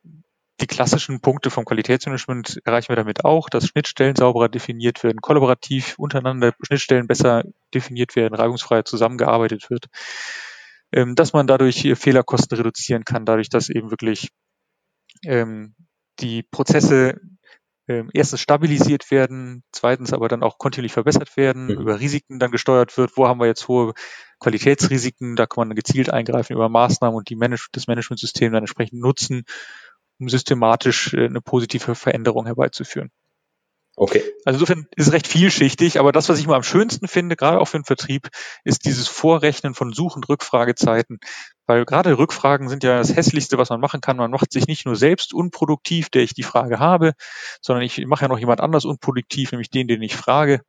die 0.62 0.68
klassischen 0.68 1.22
Punkte 1.22 1.50
vom 1.50 1.66
Qualitätsmanagement 1.66 2.62
erreichen 2.66 2.90
wir 2.90 2.96
damit 2.96 3.26
auch, 3.26 3.50
dass 3.50 3.68
Schnittstellen 3.68 4.16
sauberer 4.16 4.50
definiert 4.50 5.04
werden, 5.04 5.22
kollaborativ 5.22 5.96
untereinander 5.98 6.54
Schnittstellen 6.62 7.08
besser 7.08 7.44
definiert 7.74 8.16
werden, 8.16 8.36
reibungsfreier 8.36 8.86
zusammengearbeitet 8.86 9.70
wird, 9.70 9.86
ähm, 10.92 11.16
dass 11.16 11.34
man 11.34 11.48
dadurch 11.48 11.88
Fehlerkosten 11.96 12.58
reduzieren 12.58 13.06
kann, 13.06 13.26
dadurch, 13.26 13.50
dass 13.50 13.70
eben 13.70 13.92
wirklich 13.92 14.30
ähm, 15.26 15.76
die 16.20 16.44
Prozesse 16.44 17.20
ähm, 17.88 18.10
erstens 18.14 18.42
stabilisiert 18.42 19.10
werden, 19.10 19.64
zweitens 19.72 20.14
aber 20.14 20.28
dann 20.28 20.44
auch 20.44 20.60
kontinuierlich 20.60 20.94
verbessert 20.94 21.36
werden, 21.38 21.66
mhm. 21.66 21.82
über 21.82 22.00
Risiken 22.00 22.38
dann 22.38 22.52
gesteuert 22.52 22.96
wird, 22.98 23.18
wo 23.18 23.28
haben 23.28 23.40
wir 23.40 23.48
jetzt 23.48 23.68
hohe 23.68 23.94
Qualitätsrisiken, 24.40 25.36
da 25.36 25.48
kann 25.48 25.68
man 25.68 25.76
gezielt 25.76 26.12
eingreifen 26.12 26.54
über 26.54 26.70
Maßnahmen 26.70 27.18
und 27.18 27.30
die 27.30 27.36
Manage 27.36 27.68
das 27.72 27.88
Managementsystem 27.88 28.52
dann 28.52 28.64
entsprechend 28.64 29.02
nutzen 29.02 29.44
um 30.20 30.30
systematisch 30.30 31.14
äh, 31.14 31.26
eine 31.26 31.42
positive 31.42 31.96
Veränderung 31.96 32.46
herbeizuführen. 32.46 33.12
Okay. 34.02 34.24
Also 34.46 34.56
insofern 34.56 34.88
ist 34.96 35.08
es 35.08 35.14
recht 35.14 35.28
vielschichtig, 35.28 36.00
aber 36.00 36.14
das, 36.14 36.30
was 36.30 36.40
ich 36.40 36.48
mal 36.48 36.56
am 36.56 36.64
schönsten 36.64 37.10
finde, 37.10 37.36
gerade 37.36 37.60
auch 37.60 37.66
für 37.66 37.80
den 37.80 37.84
Vertrieb, 37.84 38.30
ist 38.64 38.86
dieses 38.86 39.10
Vorrechnen 39.10 39.74
von 39.74 39.92
Such- 39.92 40.16
und 40.16 40.30
Rückfragezeiten. 40.30 41.20
Weil 41.66 41.84
gerade 41.84 42.18
Rückfragen 42.18 42.70
sind 42.70 42.86
ja 42.86 42.98
das 42.98 43.14
Hässlichste, 43.14 43.58
was 43.58 43.70
man 43.70 43.82
machen 43.82 44.00
kann. 44.00 44.16
Man 44.16 44.32
macht 44.32 44.54
sich 44.54 44.68
nicht 44.68 44.86
nur 44.86 44.96
selbst 44.96 45.34
unproduktiv, 45.34 46.10
der 46.10 46.24
ich 46.24 46.34
die 46.34 46.44
Frage 46.44 46.80
habe, 46.80 47.12
sondern 47.62 47.84
ich 47.84 48.06
mache 48.06 48.22
ja 48.22 48.30
noch 48.30 48.40
jemand 48.40 48.62
anders 48.62 48.86
unproduktiv, 48.86 49.52
nämlich 49.52 49.70
den, 49.70 49.90
den 49.90 50.02
ich 50.02 50.16
frage. 50.16 50.62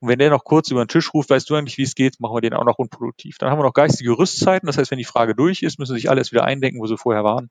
Und 0.00 0.08
wenn 0.08 0.18
der 0.18 0.30
noch 0.30 0.44
kurz 0.44 0.70
über 0.70 0.82
den 0.82 0.88
Tisch 0.88 1.12
ruft, 1.12 1.28
weißt 1.28 1.50
du 1.50 1.56
eigentlich, 1.56 1.76
wie 1.76 1.82
es 1.82 1.94
geht, 1.94 2.18
machen 2.20 2.36
wir 2.36 2.40
den 2.40 2.54
auch 2.54 2.64
noch 2.64 2.78
unproduktiv. 2.78 3.36
Dann 3.36 3.50
haben 3.50 3.58
wir 3.58 3.64
noch 3.64 3.74
geistige 3.74 4.16
Rüstzeiten. 4.16 4.66
Das 4.66 4.78
heißt, 4.78 4.90
wenn 4.90 4.98
die 4.98 5.04
Frage 5.04 5.34
durch 5.34 5.62
ist, 5.62 5.78
müssen 5.78 5.94
sich 5.94 6.08
alles 6.08 6.32
wieder 6.32 6.44
eindenken, 6.44 6.80
wo 6.80 6.86
sie 6.86 6.96
vorher 6.96 7.22
waren. 7.22 7.50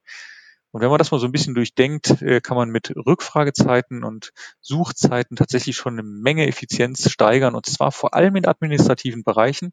Und 0.72 0.82
wenn 0.82 0.90
man 0.90 0.98
das 0.98 1.12
mal 1.12 1.20
so 1.20 1.26
ein 1.26 1.32
bisschen 1.32 1.56
durchdenkt, 1.56 2.22
äh, 2.22 2.42
kann 2.42 2.58
man 2.58 2.70
mit 2.70 2.94
Rückfragezeiten 2.96 4.04
und 4.04 4.32
Suchzeiten 4.62 5.36
tatsächlich 5.38 5.76
schon 5.76 5.94
eine 5.94 6.04
Menge 6.04 6.48
Effizienz 6.48 7.10
steigern 7.10 7.56
und 7.56 7.66
zwar 7.66 7.92
vor 7.92 8.14
allem 8.14 8.36
in 8.36 8.46
administrativen 8.46 9.24
Bereichen, 9.24 9.72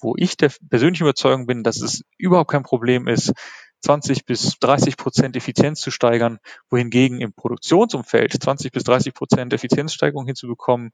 wo 0.00 0.14
ich 0.16 0.36
der 0.36 0.52
persönlichen 0.70 1.04
Überzeugung 1.04 1.46
bin, 1.46 1.64
dass 1.64 1.82
es 1.82 2.02
überhaupt 2.16 2.50
kein 2.50 2.62
Problem 2.62 3.08
ist, 3.08 3.32
20 3.82 4.24
bis 4.24 4.58
30 4.58 4.96
Prozent 4.96 5.36
Effizienz 5.36 5.80
zu 5.80 5.90
steigern, 5.90 6.38
wohingegen 6.70 7.20
im 7.20 7.32
Produktionsumfeld 7.32 8.32
20 8.42 8.72
bis 8.72 8.84
30 8.84 9.14
Prozent 9.14 9.52
Effizienzsteigerung 9.52 10.26
hinzubekommen, 10.26 10.90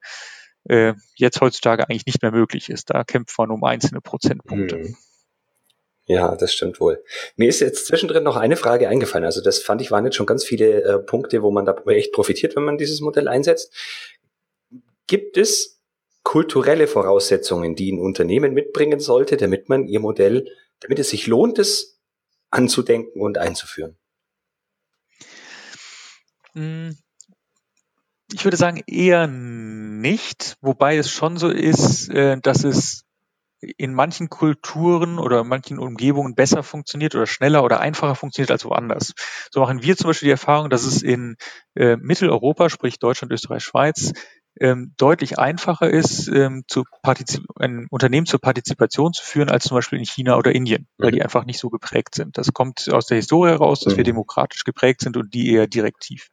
äh, 0.64 0.94
jetzt 1.16 1.40
heutzutage 1.40 1.88
eigentlich 1.88 2.06
nicht 2.06 2.22
mehr 2.22 2.32
möglich 2.32 2.68
ist. 2.68 2.90
Da 2.90 3.04
kämpft 3.04 3.38
man 3.38 3.50
um 3.50 3.64
einzelne 3.64 4.00
Prozentpunkte. 4.00 4.76
Mhm. 4.76 4.96
Ja, 6.06 6.36
das 6.36 6.52
stimmt 6.52 6.80
wohl. 6.80 7.02
Mir 7.36 7.48
ist 7.48 7.60
jetzt 7.60 7.86
zwischendrin 7.86 8.24
noch 8.24 8.36
eine 8.36 8.56
Frage 8.56 8.88
eingefallen. 8.88 9.24
Also 9.24 9.40
das 9.40 9.60
fand 9.60 9.80
ich 9.80 9.90
waren 9.90 10.04
jetzt 10.04 10.16
schon 10.16 10.26
ganz 10.26 10.44
viele 10.44 10.82
äh, 10.82 10.98
Punkte, 10.98 11.42
wo 11.42 11.50
man 11.50 11.64
da 11.64 11.74
echt 11.86 12.12
profitiert, 12.12 12.56
wenn 12.56 12.64
man 12.64 12.76
dieses 12.76 13.00
Modell 13.00 13.26
einsetzt. 13.26 13.72
Gibt 15.06 15.38
es 15.38 15.80
kulturelle 16.22 16.86
Voraussetzungen, 16.86 17.74
die 17.74 17.92
ein 17.92 18.00
Unternehmen 18.00 18.52
mitbringen 18.52 19.00
sollte, 19.00 19.36
damit 19.36 19.68
man 19.68 19.86
ihr 19.86 20.00
Modell, 20.00 20.50
damit 20.80 20.98
es 20.98 21.10
sich 21.10 21.26
lohnt, 21.26 21.58
es 21.58 22.00
anzudenken 22.50 23.22
und 23.22 23.38
einzuführen? 23.38 23.96
Hm, 26.52 26.96
ich 28.32 28.44
würde 28.44 28.56
sagen 28.56 28.82
eher 28.86 29.26
nicht, 29.26 30.56
wobei 30.60 30.96
es 30.96 31.10
schon 31.10 31.36
so 31.36 31.48
ist, 31.48 32.08
äh, 32.10 32.38
dass 32.40 32.64
es 32.64 33.03
in 33.76 33.94
manchen 33.94 34.28
Kulturen 34.28 35.18
oder 35.18 35.44
manchen 35.44 35.78
Umgebungen 35.78 36.34
besser 36.34 36.62
funktioniert 36.62 37.14
oder 37.14 37.26
schneller 37.26 37.64
oder 37.64 37.80
einfacher 37.80 38.14
funktioniert 38.14 38.50
als 38.50 38.64
woanders. 38.64 39.14
So 39.50 39.60
machen 39.60 39.82
wir 39.82 39.96
zum 39.96 40.08
Beispiel 40.08 40.28
die 40.28 40.32
Erfahrung, 40.32 40.70
dass 40.70 40.84
es 40.84 41.02
in 41.02 41.36
äh, 41.74 41.96
Mitteleuropa, 41.96 42.70
sprich 42.70 42.98
Deutschland, 42.98 43.32
Österreich, 43.32 43.64
Schweiz, 43.64 44.12
ähm, 44.60 44.94
deutlich 44.96 45.38
einfacher 45.38 45.90
ist, 45.90 46.28
ähm, 46.28 46.64
zu 46.68 46.84
ein 47.56 47.86
Unternehmen 47.90 48.26
zur 48.26 48.40
Partizipation 48.40 49.12
zu 49.12 49.24
führen, 49.24 49.50
als 49.50 49.64
zum 49.64 49.76
Beispiel 49.76 49.98
in 49.98 50.04
China 50.04 50.36
oder 50.36 50.54
Indien, 50.54 50.86
weil 50.96 51.10
die 51.10 51.18
mhm. 51.18 51.24
einfach 51.24 51.44
nicht 51.44 51.58
so 51.58 51.70
geprägt 51.70 52.14
sind. 52.14 52.38
Das 52.38 52.52
kommt 52.52 52.88
aus 52.92 53.06
der 53.06 53.16
Historie 53.16 53.50
heraus, 53.50 53.80
dass 53.80 53.96
wir 53.96 54.04
mhm. 54.04 54.08
demokratisch 54.08 54.64
geprägt 54.64 55.00
sind 55.00 55.16
und 55.16 55.34
die 55.34 55.52
eher 55.52 55.66
direktiv. 55.66 56.28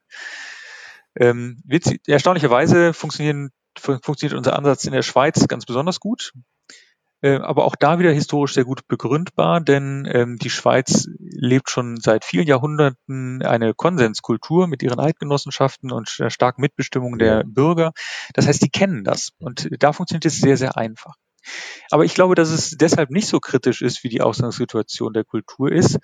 Ähm, 1.15 1.61
witzig, 1.65 2.01
erstaunlicherweise 2.07 2.93
funktionieren, 2.93 3.49
funktioniert 3.77 4.37
unser 4.37 4.55
Ansatz 4.55 4.85
in 4.85 4.93
der 4.93 5.01
Schweiz 5.01 5.47
ganz 5.47 5.65
besonders 5.65 5.99
gut. 5.99 6.33
Äh, 7.21 7.35
aber 7.37 7.65
auch 7.65 7.75
da 7.75 7.99
wieder 7.99 8.11
historisch 8.11 8.53
sehr 8.53 8.65
gut 8.65 8.87
begründbar, 8.87 9.61
denn 9.61 10.07
ähm, 10.11 10.37
die 10.37 10.49
Schweiz 10.49 11.07
lebt 11.19 11.69
schon 11.69 11.97
seit 11.97 12.25
vielen 12.25 12.47
Jahrhunderten 12.47 13.43
eine 13.43 13.73
Konsenskultur 13.73 14.67
mit 14.67 14.81
ihren 14.81 14.99
Eidgenossenschaften 14.99 15.91
und 15.91 16.17
der 16.19 16.31
starken 16.31 16.61
Mitbestimmung 16.61 17.19
der 17.19 17.43
Bürger. 17.45 17.91
Das 18.33 18.47
heißt, 18.47 18.63
die 18.63 18.69
kennen 18.69 19.03
das 19.03 19.31
und 19.39 19.69
da 19.79 19.93
funktioniert 19.93 20.25
es 20.25 20.37
sehr, 20.39 20.57
sehr 20.57 20.77
einfach. 20.77 21.15
Aber 21.89 22.05
ich 22.05 22.13
glaube, 22.13 22.35
dass 22.35 22.49
es 22.49 22.71
deshalb 22.71 23.09
nicht 23.09 23.27
so 23.27 23.39
kritisch 23.39 23.81
ist, 23.81 24.03
wie 24.03 24.09
die 24.09 24.21
Ausgangssituation 24.21 25.13
der 25.13 25.23
Kultur 25.23 25.71
ist, 25.71 25.99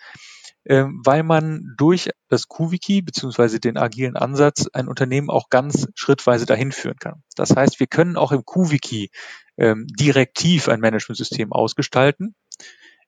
ähm, 0.65 1.01
weil 1.05 1.23
man 1.23 1.75
durch 1.77 2.09
das 2.29 2.47
QWiki 2.47 3.01
beziehungsweise 3.01 3.59
den 3.59 3.77
agilen 3.77 4.17
Ansatz 4.17 4.67
ein 4.73 4.87
Unternehmen 4.87 5.29
auch 5.29 5.49
ganz 5.49 5.87
schrittweise 5.95 6.45
dahin 6.45 6.71
führen 6.71 6.97
kann. 6.99 7.23
Das 7.35 7.55
heißt, 7.55 7.79
wir 7.79 7.87
können 7.87 8.17
auch 8.17 8.31
im 8.31 8.43
QWiki 8.43 9.09
ähm, 9.57 9.87
direktiv 9.87 10.69
ein 10.69 10.79
Managementsystem 10.79 11.51
ausgestalten. 11.51 12.35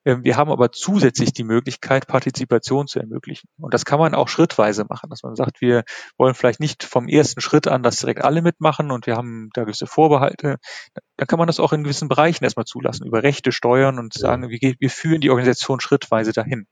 Ähm, 0.05 0.23
wir 0.23 0.37
haben 0.37 0.51
aber 0.51 0.71
zusätzlich 0.71 1.33
die 1.33 1.43
Möglichkeit, 1.43 2.07
Partizipation 2.07 2.87
zu 2.87 2.99
ermöglichen. 2.99 3.49
Und 3.57 3.73
das 3.73 3.85
kann 3.85 3.99
man 3.99 4.15
auch 4.15 4.27
schrittweise 4.27 4.85
machen, 4.87 5.09
dass 5.09 5.23
man 5.23 5.35
sagt, 5.35 5.61
wir 5.61 5.83
wollen 6.17 6.35
vielleicht 6.35 6.59
nicht 6.59 6.83
vom 6.83 7.07
ersten 7.07 7.41
Schritt 7.41 7.67
an, 7.67 7.83
dass 7.83 7.99
direkt 7.99 8.23
alle 8.23 8.41
mitmachen 8.41 8.91
und 8.91 9.07
wir 9.07 9.15
haben 9.15 9.49
da 9.53 9.63
gewisse 9.63 9.87
Vorbehalte. 9.87 10.57
Dann 11.17 11.27
kann 11.27 11.39
man 11.39 11.47
das 11.47 11.59
auch 11.59 11.73
in 11.73 11.83
gewissen 11.83 12.07
Bereichen 12.07 12.43
erstmal 12.43 12.65
zulassen, 12.65 13.05
über 13.05 13.23
Rechte 13.23 13.51
steuern 13.51 13.99
und 13.99 14.13
sagen, 14.13 14.49
wir, 14.49 14.75
wir 14.79 14.89
führen 14.89 15.21
die 15.21 15.29
Organisation 15.29 15.79
schrittweise 15.79 16.31
dahin. 16.31 16.67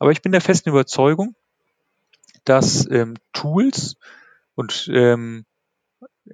Aber 0.00 0.10
ich 0.10 0.22
bin 0.22 0.32
der 0.32 0.40
festen 0.40 0.70
Überzeugung, 0.70 1.34
dass 2.44 2.88
ähm, 2.90 3.14
Tools 3.32 3.96
und 4.54 4.88
ähm, 4.92 5.44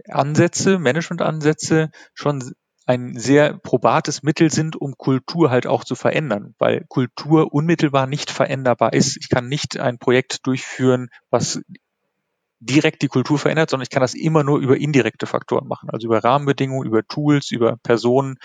Ansätze, 0.08 0.78
Management-Ansätze 0.78 1.90
schon 2.14 2.54
ein 2.86 3.16
sehr 3.16 3.58
probates 3.58 4.22
Mittel 4.22 4.50
sind, 4.50 4.76
um 4.76 4.94
Kultur 4.96 5.50
halt 5.50 5.66
auch 5.66 5.84
zu 5.84 5.94
verändern, 5.94 6.54
weil 6.58 6.84
Kultur 6.88 7.52
unmittelbar 7.52 8.06
nicht 8.06 8.30
veränderbar 8.30 8.92
ist. 8.92 9.16
Ich 9.16 9.28
kann 9.30 9.48
nicht 9.48 9.78
ein 9.78 9.98
Projekt 9.98 10.46
durchführen, 10.46 11.08
was 11.30 11.62
direkt 12.60 13.02
die 13.02 13.08
Kultur 13.08 13.38
verändert, 13.38 13.70
sondern 13.70 13.84
ich 13.84 13.90
kann 13.90 14.02
das 14.02 14.14
immer 14.14 14.44
nur 14.44 14.58
über 14.58 14.76
indirekte 14.76 15.26
Faktoren 15.26 15.66
machen, 15.66 15.90
also 15.90 16.06
über 16.06 16.22
Rahmenbedingungen, 16.22 16.86
über 16.86 17.02
Tools, 17.06 17.50
über 17.50 17.76
Personen, 17.82 18.36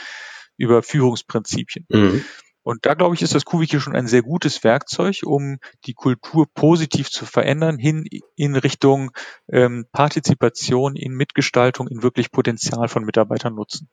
über 0.57 0.83
Führungsprinzipien. 0.83 1.85
Mhm. 1.89 2.23
Und 2.63 2.85
da 2.85 2.93
glaube 2.93 3.15
ich, 3.15 3.21
ist 3.21 3.35
das 3.35 3.45
QWiki 3.45 3.79
schon 3.79 3.95
ein 3.95 4.07
sehr 4.07 4.21
gutes 4.21 4.63
Werkzeug, 4.63 5.21
um 5.23 5.57
die 5.85 5.93
Kultur 5.93 6.45
positiv 6.53 7.09
zu 7.09 7.25
verändern, 7.25 7.77
hin 7.77 8.05
in 8.35 8.55
Richtung 8.55 9.11
ähm, 9.47 9.85
Partizipation, 9.91 10.95
in 10.95 11.13
Mitgestaltung, 11.13 11.87
in 11.87 12.03
wirklich 12.03 12.31
Potenzial 12.31 12.87
von 12.87 13.05
Mitarbeitern 13.05 13.55
nutzen. 13.55 13.89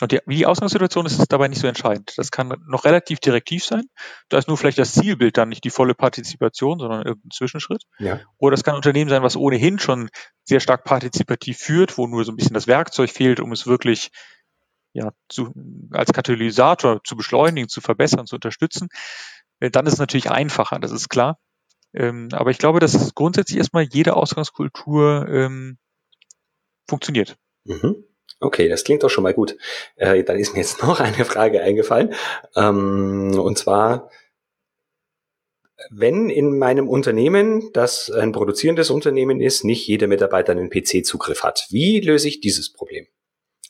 Und 0.00 0.10
die, 0.10 0.18
wie 0.26 0.36
die 0.36 0.46
Ausgangssituation 0.46 1.06
ist, 1.06 1.20
ist 1.20 1.30
dabei 1.32 1.46
nicht 1.46 1.60
so 1.60 1.68
entscheidend. 1.68 2.14
Das 2.16 2.32
kann 2.32 2.52
noch 2.66 2.84
relativ 2.84 3.20
direktiv 3.20 3.64
sein. 3.64 3.84
Da 4.28 4.38
ist 4.38 4.48
nur 4.48 4.58
vielleicht 4.58 4.78
das 4.78 4.94
Zielbild 4.94 5.36
dann 5.36 5.48
nicht 5.48 5.62
die 5.62 5.70
volle 5.70 5.94
Partizipation, 5.94 6.80
sondern 6.80 7.06
irgendein 7.06 7.30
Zwischenschritt. 7.30 7.84
Ja. 8.00 8.18
Oder 8.38 8.56
das 8.56 8.64
kann 8.64 8.74
ein 8.74 8.78
Unternehmen 8.78 9.10
sein, 9.10 9.22
was 9.22 9.36
ohnehin 9.36 9.78
schon 9.78 10.08
sehr 10.42 10.58
stark 10.58 10.82
partizipativ 10.82 11.58
führt, 11.58 11.98
wo 11.98 12.08
nur 12.08 12.24
so 12.24 12.32
ein 12.32 12.36
bisschen 12.36 12.54
das 12.54 12.66
Werkzeug 12.66 13.10
fehlt, 13.10 13.38
um 13.38 13.52
es 13.52 13.68
wirklich 13.68 14.10
ja, 14.92 15.12
zu, 15.28 15.52
als 15.90 16.12
Katalysator 16.12 17.02
zu 17.04 17.16
beschleunigen, 17.16 17.68
zu 17.68 17.80
verbessern, 17.80 18.26
zu 18.26 18.36
unterstützen, 18.36 18.88
äh, 19.60 19.70
dann 19.70 19.86
ist 19.86 19.94
es 19.94 19.98
natürlich 19.98 20.30
einfacher, 20.30 20.78
das 20.78 20.92
ist 20.92 21.08
klar. 21.08 21.38
Ähm, 21.94 22.28
aber 22.32 22.50
ich 22.50 22.58
glaube, 22.58 22.80
dass 22.80 23.14
grundsätzlich 23.14 23.58
erstmal 23.58 23.84
jede 23.84 24.16
Ausgangskultur 24.16 25.26
ähm, 25.28 25.78
funktioniert. 26.88 27.36
Mhm. 27.64 28.04
Okay, 28.40 28.68
das 28.68 28.82
klingt 28.82 29.02
doch 29.02 29.10
schon 29.10 29.22
mal 29.22 29.34
gut. 29.34 29.56
Äh, 29.96 30.24
dann 30.24 30.38
ist 30.38 30.52
mir 30.52 30.60
jetzt 30.60 30.82
noch 30.82 31.00
eine 31.00 31.24
Frage 31.24 31.62
eingefallen. 31.62 32.14
Ähm, 32.56 33.38
und 33.38 33.58
zwar, 33.58 34.10
wenn 35.90 36.30
in 36.30 36.58
meinem 36.58 36.88
Unternehmen, 36.88 37.72
das 37.72 38.10
ein 38.10 38.32
produzierendes 38.32 38.90
Unternehmen 38.90 39.40
ist, 39.40 39.64
nicht 39.64 39.86
jeder 39.86 40.06
Mitarbeiter 40.06 40.52
einen 40.52 40.70
PC-Zugriff 40.70 41.44
hat, 41.44 41.66
wie 41.70 42.00
löse 42.00 42.28
ich 42.28 42.40
dieses 42.40 42.72
Problem? 42.72 43.06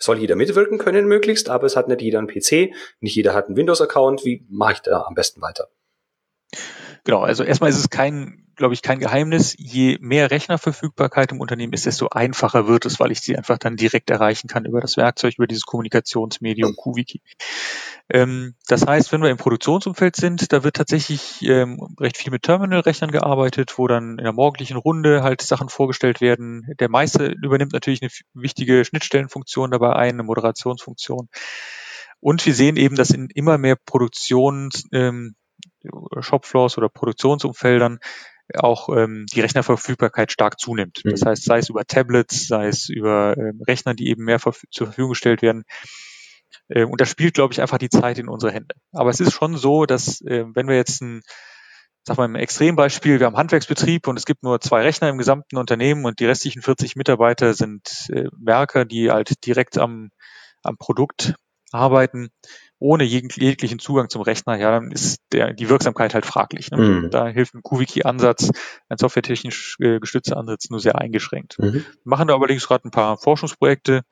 Soll 0.03 0.19
jeder 0.19 0.37
mitwirken 0.37 0.79
können 0.79 1.07
möglichst, 1.07 1.49
aber 1.49 1.67
es 1.67 1.77
hat 1.77 1.89
nicht 1.89 2.03
jeder 2.03 2.19
einen 2.19 2.29
PC, 2.29 2.75
nicht 3.01 3.15
jeder 3.15 3.35
hat 3.35 3.47
einen 3.47 3.57
Windows-Account. 3.57 4.25
Wie 4.25 4.45
mache 4.49 4.75
ich 4.75 4.81
da 4.81 5.03
am 5.03 5.15
besten 5.15 5.41
weiter? 5.41 5.69
Genau, 7.05 7.21
also 7.21 7.43
erstmal 7.43 7.71
ist 7.71 7.79
es 7.79 7.91
kein, 7.91 8.47
glaube 8.55 8.75
ich, 8.75 8.83
kein 8.83 9.01
Geheimnis. 9.01 9.57
Je 9.59 9.99
mehr 10.01 10.31
Rechnerverfügbarkeit 10.31 11.33
im 11.33 11.41
Unternehmen 11.41 11.73
ist, 11.73 11.85
desto 11.85 12.09
einfacher 12.09 12.69
wird 12.69 12.87
es, 12.87 13.01
weil 13.01 13.11
ich 13.11 13.21
sie 13.21 13.37
einfach 13.37 13.59
dann 13.59 13.77
direkt 13.77 14.09
erreichen 14.11 14.47
kann 14.47 14.65
über 14.67 14.81
das 14.81 14.97
Werkzeug, 14.97 15.35
über 15.37 15.49
dieses 15.49 15.65
Kommunikationsmedium 15.65 16.77
QWiki. 16.77 17.21
Ähm, 18.09 18.55
das 18.69 18.87
heißt, 18.87 19.11
wenn 19.11 19.21
wir 19.21 19.31
im 19.31 19.37
Produktionsumfeld 19.37 20.15
sind, 20.15 20.53
da 20.53 20.63
wird 20.63 20.77
tatsächlich 20.77 21.43
ähm, 21.43 21.97
recht 21.99 22.17
viel 22.17 22.31
mit 22.31 22.45
Terminal-Rechnern 22.45 23.11
gearbeitet, 23.11 23.79
wo 23.79 23.89
dann 23.89 24.19
in 24.19 24.25
der 24.25 24.33
morgendlichen 24.33 24.77
Runde 24.77 25.25
halt 25.25 25.43
Sachen 25.43 25.69
vorgestellt 25.69 26.21
werden. 26.21 26.73
Der 26.79 26.89
Meister 26.89 27.33
übernimmt 27.33 27.73
natürlich 27.73 28.03
eine 28.03 28.11
wichtige 28.35 28.85
Schnittstellenfunktion 28.85 29.73
dabei 29.73 29.95
ein, 29.97 30.15
eine 30.15 30.23
Moderationsfunktion. 30.23 31.29
Und 32.21 32.47
wir 32.47 32.55
sehen 32.55 32.77
eben, 32.77 32.95
dass 32.95 33.11
in 33.11 33.29
immer 33.35 33.59
mehr 33.59 33.75
Produktions, 33.75 34.85
ähm, 34.93 35.35
Shopfloors 36.21 36.79
oder 36.79 36.89
Produktionsumfeldern 36.89 37.99
auch 38.55 38.89
ähm, 38.91 39.27
die 39.33 39.41
Rechnerverfügbarkeit 39.41 40.33
stark 40.33 40.59
zunimmt. 40.59 41.01
Das 41.05 41.23
mhm. 41.23 41.29
heißt, 41.29 41.45
sei 41.45 41.59
es 41.59 41.69
über 41.69 41.85
Tablets, 41.85 42.47
sei 42.47 42.69
es 42.69 42.89
über 42.89 43.37
ähm, 43.37 43.63
Rechner, 43.67 43.95
die 43.95 44.09
eben 44.09 44.25
mehr 44.25 44.41
zur 44.41 44.87
Verfügung 44.87 45.11
gestellt 45.11 45.43
werden. 45.43 45.65
Ähm, 46.69 46.91
und 46.91 47.01
das 47.01 47.09
spielt, 47.09 47.35
glaube 47.35 47.55
ich, 47.55 47.61
einfach 47.61 47.79
die 47.79 47.89
Zeit 47.89 48.19
in 48.19 48.29
unsere 48.29 48.53
Hände. 48.53 48.75
Aber 48.93 49.11
es 49.11 49.21
ist 49.21 49.33
schon 49.33 49.57
so, 49.57 49.87
dass 49.87 50.21
äh, 50.23 50.45
wenn 50.55 50.69
wir 50.69 50.77
jetzt 50.77 51.01
ein 51.03 51.23
sag 52.05 52.19
mal 52.19 52.25
im 52.25 52.35
Extrembeispiel, 52.35 53.21
wir 53.21 53.27
haben 53.27 53.37
Handwerksbetrieb 53.37 54.09
und 54.09 54.19
es 54.19 54.27
gibt 54.27 54.43
nur 54.43 54.61
zwei 54.61 54.83
Rechner 54.83 55.09
im 55.09 55.19
gesamten 55.19 55.57
Unternehmen 55.57 56.05
und 56.05 56.19
die 56.19 56.27
restlichen 56.27 56.61
40 56.61 56.97
Mitarbeiter 56.97 57.55
sind 57.55 58.09
äh, 58.09 58.25
Werker, 58.33 58.85
die 58.85 59.11
halt 59.11 59.47
direkt 59.47 59.79
am, 59.79 60.11
am 60.65 60.77
Produkt 60.77 61.35
arbeiten, 61.71 62.31
ohne 62.83 63.05
jeglichen 63.05 63.79
Zugang 63.79 64.09
zum 64.09 64.23
Rechner, 64.23 64.59
ja, 64.59 64.73
dann 64.73 64.91
ist 64.91 65.21
der, 65.31 65.53
die 65.53 65.69
Wirksamkeit 65.69 66.15
halt 66.15 66.27
fraglich. 66.27 66.71
Ne? 66.73 66.79
Mhm. 66.79 67.11
Da 67.11 67.29
hilft 67.29 67.55
ein 67.55 67.63
QWiki-Ansatz, 67.63 68.51
ein 68.89 68.99
softwaretechnisch 68.99 69.77
äh, 69.81 70.01
gestützter 70.01 70.37
Ansatz 70.37 70.69
nur 70.69 70.81
sehr 70.81 70.97
eingeschränkt. 70.97 71.59
Mhm. 71.61 71.75
Wir 71.75 71.85
machen 72.05 72.27
da 72.27 72.35
allerdings 72.35 72.67
gerade 72.67 72.89
ein 72.89 72.91
paar 72.91 73.19
Forschungsprojekte, 73.19 74.03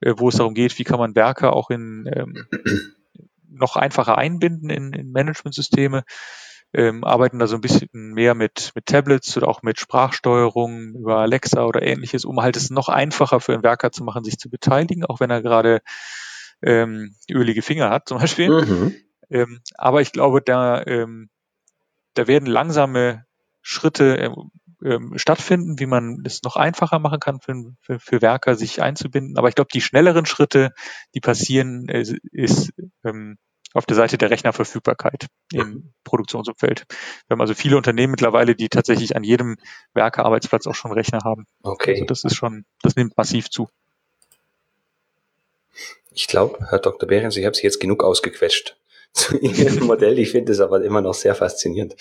äh, 0.00 0.14
wo 0.16 0.28
es 0.28 0.36
darum 0.36 0.54
geht, 0.54 0.78
wie 0.78 0.84
kann 0.84 0.98
man 0.98 1.14
Werke 1.14 1.52
auch 1.52 1.70
in 1.70 2.10
ähm, 2.12 2.46
noch 3.48 3.76
einfacher 3.76 4.18
einbinden 4.18 4.68
in, 4.68 4.92
in 4.92 5.12
Managementsysteme, 5.12 6.02
ähm, 6.74 7.04
arbeiten 7.04 7.38
da 7.38 7.46
so 7.46 7.54
ein 7.54 7.60
bisschen 7.60 7.88
mehr 7.92 8.34
mit, 8.34 8.72
mit 8.74 8.86
Tablets 8.86 9.36
oder 9.36 9.46
auch 9.46 9.62
mit 9.62 9.78
Sprachsteuerung 9.78 10.94
über 10.94 11.18
Alexa 11.18 11.64
oder 11.64 11.82
ähnliches, 11.82 12.24
um 12.24 12.42
halt 12.42 12.56
es 12.56 12.70
noch 12.70 12.88
einfacher 12.88 13.40
für 13.40 13.54
einen 13.54 13.62
Werker 13.62 13.92
zu 13.92 14.02
machen, 14.02 14.24
sich 14.24 14.38
zu 14.38 14.50
beteiligen, 14.50 15.04
auch 15.04 15.20
wenn 15.20 15.30
er 15.30 15.40
gerade 15.40 15.80
ähm, 16.62 17.14
ölige 17.30 17.62
Finger 17.62 17.90
hat 17.90 18.08
zum 18.08 18.18
Beispiel. 18.18 18.48
Mhm. 18.48 18.94
Ähm, 19.30 19.60
aber 19.76 20.00
ich 20.00 20.12
glaube, 20.12 20.40
da, 20.42 20.82
ähm, 20.86 21.28
da 22.14 22.26
werden 22.26 22.46
langsame 22.46 23.24
Schritte 23.62 24.16
ähm, 24.16 24.50
ähm, 24.84 25.18
stattfinden, 25.18 25.78
wie 25.78 25.86
man 25.86 26.22
es 26.24 26.42
noch 26.42 26.56
einfacher 26.56 26.98
machen 26.98 27.20
kann 27.20 27.40
für, 27.40 27.54
für, 27.80 27.98
für 27.98 28.22
Werker, 28.22 28.54
sich 28.54 28.80
einzubinden. 28.80 29.36
Aber 29.36 29.48
ich 29.48 29.54
glaube, 29.54 29.70
die 29.72 29.80
schnelleren 29.80 30.26
Schritte, 30.26 30.72
die 31.14 31.20
passieren, 31.20 31.88
äh, 31.88 32.04
ist 32.32 32.72
ähm, 33.04 33.38
auf 33.74 33.86
der 33.86 33.96
Seite 33.96 34.16
der 34.16 34.30
Rechnerverfügbarkeit 34.30 35.26
im 35.52 35.92
Produktionsumfeld. 36.04 36.86
Wir 36.88 37.34
haben 37.34 37.40
also 37.40 37.54
viele 37.54 37.76
Unternehmen 37.76 38.12
mittlerweile, 38.12 38.54
die 38.54 38.68
tatsächlich 38.68 39.14
an 39.14 39.24
jedem 39.24 39.56
Werkearbeitsplatz 39.92 40.66
auch 40.66 40.74
schon 40.74 40.92
Rechner 40.92 41.20
haben. 41.24 41.44
Okay. 41.62 41.92
Also 41.92 42.04
das 42.06 42.24
ist 42.24 42.34
schon, 42.34 42.64
das 42.82 42.96
nimmt 42.96 43.16
massiv 43.16 43.50
zu. 43.50 43.68
Ich 46.18 46.26
glaube, 46.26 46.58
Herr 46.68 46.80
Dr. 46.80 47.08
Behrens, 47.08 47.36
ich 47.36 47.44
habe 47.44 47.56
Sie 47.56 47.62
jetzt 47.62 47.78
genug 47.78 48.02
ausgequetscht 48.02 48.76
zu 49.12 49.38
Ihrem 49.38 49.78
Modell. 49.86 50.18
Ich 50.18 50.32
finde 50.32 50.50
es 50.50 50.58
aber 50.58 50.82
immer 50.82 51.00
noch 51.00 51.14
sehr 51.14 51.36
faszinierend. 51.36 51.94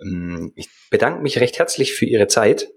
Ähm, 0.00 0.52
ich 0.56 0.70
bedanke 0.88 1.20
mich 1.22 1.38
recht 1.40 1.58
herzlich 1.58 1.92
für 1.92 2.06
Ihre 2.06 2.26
Zeit. 2.26 2.72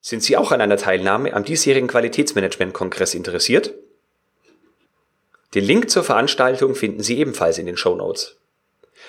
Sind 0.00 0.22
Sie 0.22 0.36
auch 0.36 0.52
an 0.52 0.60
einer 0.60 0.76
Teilnahme 0.76 1.34
am 1.34 1.44
diesjährigen 1.44 1.88
Qualitätsmanagement-Kongress 1.88 3.14
interessiert? 3.14 3.74
Den 5.54 5.64
Link 5.64 5.90
zur 5.90 6.04
Veranstaltung 6.04 6.76
finden 6.76 7.02
Sie 7.02 7.18
ebenfalls 7.18 7.58
in 7.58 7.66
den 7.66 7.76
Show 7.76 7.96
Notes. 7.96 8.36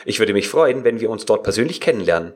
Ich 0.04 0.20
würde 0.20 0.34
mich 0.34 0.50
freuen, 0.50 0.84
wenn 0.84 1.00
wir 1.00 1.10
uns 1.10 1.26
dort 1.26 1.44
persönlich 1.44 1.80
kennenlernen. 1.80 2.34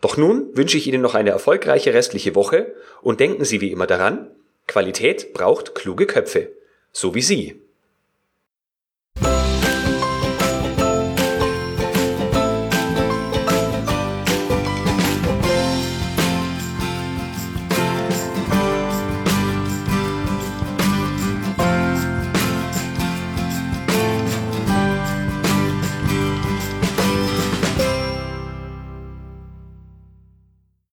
Doch 0.00 0.16
nun 0.16 0.56
wünsche 0.56 0.78
ich 0.78 0.86
Ihnen 0.86 1.02
noch 1.02 1.14
eine 1.14 1.30
erfolgreiche 1.30 1.92
restliche 1.92 2.34
Woche 2.34 2.74
und 3.02 3.20
denken 3.20 3.44
Sie 3.44 3.60
wie 3.60 3.72
immer 3.72 3.86
daran, 3.86 4.30
Qualität 4.66 5.32
braucht 5.32 5.74
kluge 5.74 6.06
Köpfe, 6.06 6.52
so 6.92 7.14
wie 7.14 7.22
Sie. 7.22 7.62